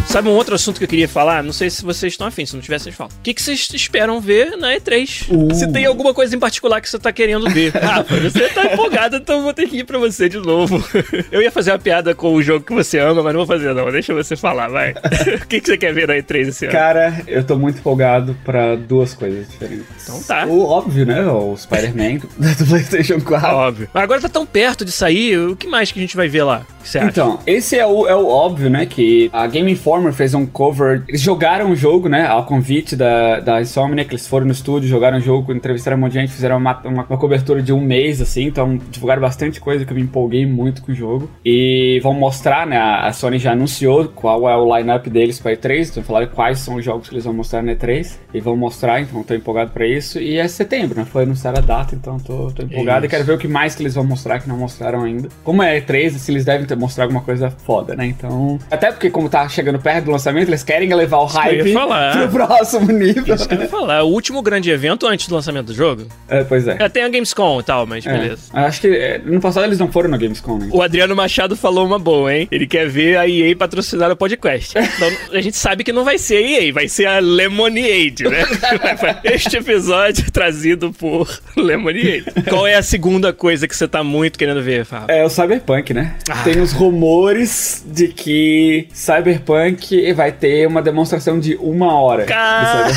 Sabe 0.10 0.28
um 0.28 0.32
outro 0.32 0.56
assunto 0.56 0.80
que 0.80 0.86
eu 0.86 0.88
queria 0.88 1.08
falar? 1.08 1.44
Não 1.44 1.54
sei 1.54 1.70
se 1.70 1.86
vocês 1.86 2.14
estão 2.14 2.26
afins, 2.26 2.50
se 2.50 2.56
não 2.56 2.64
tiver, 2.64 2.80
vocês 2.80 2.96
falam. 2.96 3.14
O 3.16 3.22
que, 3.22 3.32
que 3.32 3.40
vocês 3.44 3.70
esperam 3.72 4.20
ver 4.20 4.58
na 4.58 4.74
E3? 4.76 5.28
Uh. 5.30 5.54
Se 5.54 5.72
tem 5.72 5.86
alguma 5.86 6.16
coisa 6.16 6.36
em 6.36 6.40
particular 6.40 6.82
que 6.82 6.90
você 6.90 6.98
tá 6.98 7.12
querendo 7.12 7.48
ver. 7.48 7.70
Rafa, 7.78 8.20
você 8.20 8.50
tá 8.50 8.74
empolgado, 8.74 9.18
então 9.18 9.38
eu 9.38 9.44
vou 9.44 9.54
ter 9.54 9.70
que 9.70 9.78
ir 9.78 9.84
pra 9.84 10.00
você 10.00 10.28
de 10.28 10.40
novo. 10.40 10.84
Eu 11.32 11.44
ia 11.44 11.52
fazer 11.52 11.72
uma 11.72 11.78
piada 11.78 12.16
com 12.16 12.34
o 12.34 12.42
jogo 12.42 12.66
que 12.66 12.74
você 12.74 12.98
ama, 12.98 13.22
mas 13.22 13.34
não 13.34 13.46
vou 13.46 13.46
fazer 13.46 13.72
não. 13.76 13.92
Deixa 13.92 14.12
você 14.12 14.36
falar, 14.36 14.68
vai. 14.68 14.96
O 15.44 15.48
que, 15.48 15.62
que 15.62 15.68
você 15.68 15.78
quer 15.78 15.94
ver 15.94 16.08
na 16.08 16.16
E3 16.16 16.48
esse 16.48 16.66
ano? 16.66 16.72
Cara, 16.72 17.22
eu 17.28 17.44
tô 17.44 17.56
muito 17.56 17.78
empolgado 17.78 18.36
pra 18.44 18.76
duas 18.76 19.14
coisas 19.14 19.48
diferentes. 19.48 19.86
Então 20.04 20.24
tá. 20.24 20.46
O 20.48 20.64
óbvio, 20.64 21.06
né? 21.06 21.26
O 21.28 21.56
Spider-Man 21.56 22.20
do 22.38 22.66
PlayStation 22.66 23.22
4. 23.22 23.48
Óbvio. 23.48 23.90
Mas 23.94 24.04
agora 24.04 24.22
tá 24.22 24.30
tão 24.30 24.46
perto 24.46 24.84
de 24.84 24.92
sair, 24.92 25.38
o 25.38 25.56
que 25.56 25.68
mais 25.68 25.92
que 25.92 26.00
a 26.00 26.02
gente 26.02 26.16
vai 26.16 26.28
ver 26.28 26.44
lá? 26.44 26.66
O 26.80 26.84
que 26.84 26.90
você 26.90 26.98
acha? 26.98 27.10
Então, 27.10 27.40
esse 27.46 27.78
é 27.78 27.86
o, 27.86 28.08
é 28.08 28.16
o 28.16 28.28
óbvio, 28.28 28.70
né? 28.70 28.86
Que 28.86 29.30
a 29.32 29.46
Game 29.48 29.72
Informer 29.72 30.09
fez 30.14 30.34
um 30.34 30.46
cover. 30.46 31.04
Eles 31.08 31.22
jogaram 31.22 31.72
o 31.72 31.76
jogo, 31.76 32.10
né? 32.10 32.26
Ao 32.26 32.46
convite 32.46 32.96
da, 32.96 33.40
da 33.40 33.62
Insomniac. 33.62 34.12
Eles 34.12 34.28
foram 34.28 34.46
no 34.46 34.52
estúdio, 34.52 34.90
jogaram 34.90 35.18
o 35.18 35.22
jogo, 35.22 35.54
entrevistaram 35.54 35.98
um 35.98 36.02
monte 36.02 36.14
de 36.14 36.20
gente, 36.20 36.32
fizeram 36.34 36.58
uma, 36.58 36.80
uma, 36.84 37.04
uma 37.04 37.18
cobertura 37.18 37.62
de 37.62 37.72
um 37.72 37.82
mês, 37.82 38.22
assim. 38.22 38.46
Então, 38.46 38.80
divulgaram 38.90 39.22
bastante 39.22 39.60
coisa 39.62 39.86
que 39.86 39.92
eu 39.92 39.96
me 39.96 40.04
empolguei 40.04 40.46
muito 40.46 40.82
com 40.82 40.92
o 40.92 40.96
jogo. 40.96 41.30
E 41.46 42.00
vão 42.02 42.14
mostrar, 42.14 42.66
né? 42.66 42.78
A 42.78 43.12
Sony 43.14 43.38
já 43.38 43.52
anunciou 43.52 44.08
qual 44.08 44.50
é 44.50 44.56
o 44.56 44.78
lineup 44.78 45.08
deles 45.08 45.40
pra 45.40 45.54
E3. 45.54 45.90
Então, 45.90 46.04
falaram 46.04 46.28
quais 46.28 46.60
são 46.60 46.76
os 46.76 46.86
jogos 46.86 47.08
que 47.08 47.16
eles 47.16 47.26
vão 47.26 47.34
mostrar 47.34 47.62
na 47.62 47.74
E3. 47.74 48.18
E 48.34 48.40
vão 48.40 48.56
mostrar, 48.56 49.02
então 49.02 49.24
tô 49.24 49.34
empolgado 49.34 49.72
pra 49.72 49.88
isso. 49.88 50.20
E 50.20 50.38
é 50.38 50.48
setembro, 50.48 51.00
né? 51.00 51.06
Foi 51.06 51.24
anunciar 51.24 51.58
a 51.58 51.62
data, 51.62 51.96
então 51.96 52.18
tô, 52.20 52.52
tô 52.52 52.64
empolgado. 52.64 53.06
E 53.06 53.08
Isso. 53.08 53.16
quero 53.16 53.26
ver 53.26 53.34
o 53.34 53.38
que 53.38 53.48
mais 53.48 53.76
que 53.76 53.84
eles 53.84 53.96
vão 53.96 54.04
mostrar 54.04 54.40
que 54.40 54.48
não 54.48 54.58
mostraram 54.58 55.04
ainda. 55.04 55.30
Como 55.44 55.64
é 55.64 55.80
E3, 55.80 56.16
assim, 56.16 56.32
eles 56.34 56.46
devem 56.46 56.66
ter 56.66 56.76
mostrar 56.76 57.04
alguma 57.04 57.22
coisa 57.22 57.50
foda, 57.50 57.96
né? 57.96 58.06
Então. 58.06 58.58
Até 58.72 58.92
porque, 58.92 59.10
como 59.10 59.30
tá 59.30 59.48
chegando 59.48 59.80
perto 59.80 59.89
do 60.02 60.12
lançamento, 60.12 60.50
eles 60.50 60.64
querem 60.64 60.92
elevar 60.92 61.22
o 61.22 61.26
hype 61.26 61.74
pro 61.74 62.30
próximo 62.48 62.92
nível. 62.92 63.36
Isso 63.36 63.48
que 63.48 63.56
eu 63.56 63.62
ia 63.62 63.68
falar. 63.68 63.98
É 64.00 64.02
o 64.02 64.06
último 64.08 64.42
grande 64.42 64.70
evento 64.70 65.08
antes 65.08 65.28
do 65.28 65.36
lançamento 65.36 65.68
do 65.68 65.74
jogo. 65.74 66.06
É, 66.28 66.44
pois 66.44 66.68
é. 66.68 66.78
É, 66.80 66.90
tem 66.90 67.04
a 67.04 67.10
Gamescom 67.10 67.60
e 67.60 67.64
tal, 67.64 67.86
mas 67.86 68.06
É. 68.06 68.12
beleza. 68.12 68.42
Acho 68.54 68.82
que 68.82 68.88
é, 68.88 69.18
no 69.24 69.40
passado 69.42 69.66
eles 69.66 69.80
não 69.80 69.92
foram 69.92 70.10
na 70.10 70.18
Gamescom, 70.18 70.58
né? 70.58 70.70
O 70.72 70.82
Adriano 70.82 71.16
Machado 71.16 71.56
falou 71.56 71.86
uma 71.86 71.98
boa, 72.00 72.34
hein? 72.34 72.48
Ele 72.52 72.68
quer 72.68 72.88
ver 72.88 73.18
a 73.18 73.28
EA 73.28 73.56
patrocinar 73.56 74.12
o 74.12 74.16
podcast. 74.16 74.74
Então, 75.00 75.12
a 75.38 75.42
gente 75.42 75.56
sabe 75.56 75.84
que 75.84 75.94
não 75.94 76.04
vai 76.04 76.18
ser 76.18 76.38
a 76.38 76.42
EA, 76.42 76.74
vai 76.74 76.90
ser 76.90 77.06
a 77.06 77.20
Lemonade, 77.20 78.24
né? 78.24 78.44
Este 79.24 79.58
episódio 79.58 80.26
é 80.28 80.32
trazido 80.32 80.92
por 80.92 81.30
Lemonade. 81.56 82.26
Qual 82.50 82.68
é 82.68 82.76
a 82.76 82.82
segunda 82.84 83.32
coisa 83.32 83.66
que 83.68 83.76
você 83.76 83.88
tá 83.88 84.04
muito 84.04 84.38
querendo 84.38 84.62
ver, 84.62 84.84
Fábio? 84.84 85.10
É 85.16 85.24
o 85.24 85.30
Cyberpunk, 85.30 85.94
né? 85.94 86.16
Ah. 86.30 86.44
Tem 86.44 86.60
os 86.60 86.74
rumores 86.74 87.86
de 87.88 88.10
que 88.10 88.88
Cyberpunk 88.94 89.79
vai 90.14 90.32
ter 90.32 90.68
uma 90.68 90.82
demonstração 90.82 91.40
de 91.40 91.56
uma 91.56 91.94
hora. 92.00 92.26
Cara. 92.26 92.92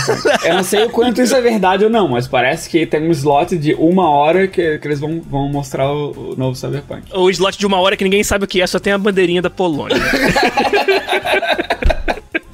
Eu 0.45 0.55
não 0.55 0.64
sei 0.64 0.85
o 0.85 0.91
quanto 0.91 1.20
isso 1.20 1.35
é 1.35 1.41
verdade 1.41 1.85
ou 1.85 1.91
não, 1.91 2.09
mas 2.09 2.26
parece 2.26 2.68
que 2.68 2.87
tem 2.87 3.03
um 3.03 3.11
slot 3.11 3.57
de 3.57 3.74
uma 3.74 4.09
hora 4.11 4.47
que, 4.47 4.78
que 4.78 4.89
eles 4.89 5.01
vão, 5.01 5.20
vão 5.20 5.49
mostrar 5.49 5.91
o, 5.91 6.33
o 6.33 6.37
novo 6.37 6.55
Cyberpunk. 6.57 7.03
O 7.14 7.28
slot 7.30 7.59
de 7.59 7.66
uma 7.66 7.80
hora 7.80 7.97
que 7.97 8.05
ninguém 8.05 8.22
sabe 8.22 8.45
o 8.45 8.49
que 8.49 8.61
é, 8.61 8.66
só 8.66 8.78
tem 8.78 8.93
a 8.93 8.99
bandeirinha 8.99 9.43
da 9.43 9.51
Polônia. 9.51 9.97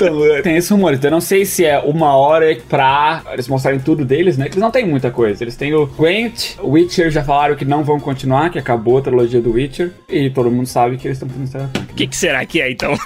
Então, 0.00 0.24
é, 0.24 0.42
tem 0.42 0.56
esse 0.56 0.72
rumor. 0.72 0.94
Então, 0.94 1.08
eu 1.08 1.12
não 1.12 1.20
sei 1.20 1.44
se 1.44 1.64
é 1.64 1.76
uma 1.80 2.14
hora 2.16 2.56
pra 2.68 3.22
eles 3.32 3.48
mostrarem 3.48 3.80
tudo 3.80 4.04
deles, 4.04 4.38
né? 4.38 4.44
Que 4.44 4.52
eles 4.52 4.62
não 4.62 4.70
têm 4.70 4.86
muita 4.86 5.10
coisa. 5.10 5.42
Eles 5.42 5.56
têm 5.56 5.74
o 5.74 5.86
Gwent, 5.86 6.54
o 6.62 6.70
Witcher 6.70 7.10
já 7.10 7.24
falaram 7.24 7.56
que 7.56 7.64
não 7.64 7.82
vão 7.82 7.98
continuar, 7.98 8.50
que 8.50 8.58
acabou 8.60 8.98
a 8.98 9.02
trilogia 9.02 9.40
do 9.40 9.52
Witcher. 9.52 9.90
E 10.08 10.30
todo 10.30 10.50
mundo 10.52 10.66
sabe 10.66 10.96
que 10.98 11.08
eles 11.08 11.16
estão 11.20 11.28
fazendo 11.28 11.48
Cyberpunk. 11.48 11.92
O 11.92 11.94
que, 11.96 12.06
que 12.06 12.16
será 12.16 12.46
que 12.46 12.60
é, 12.60 12.70
então? 12.70 12.94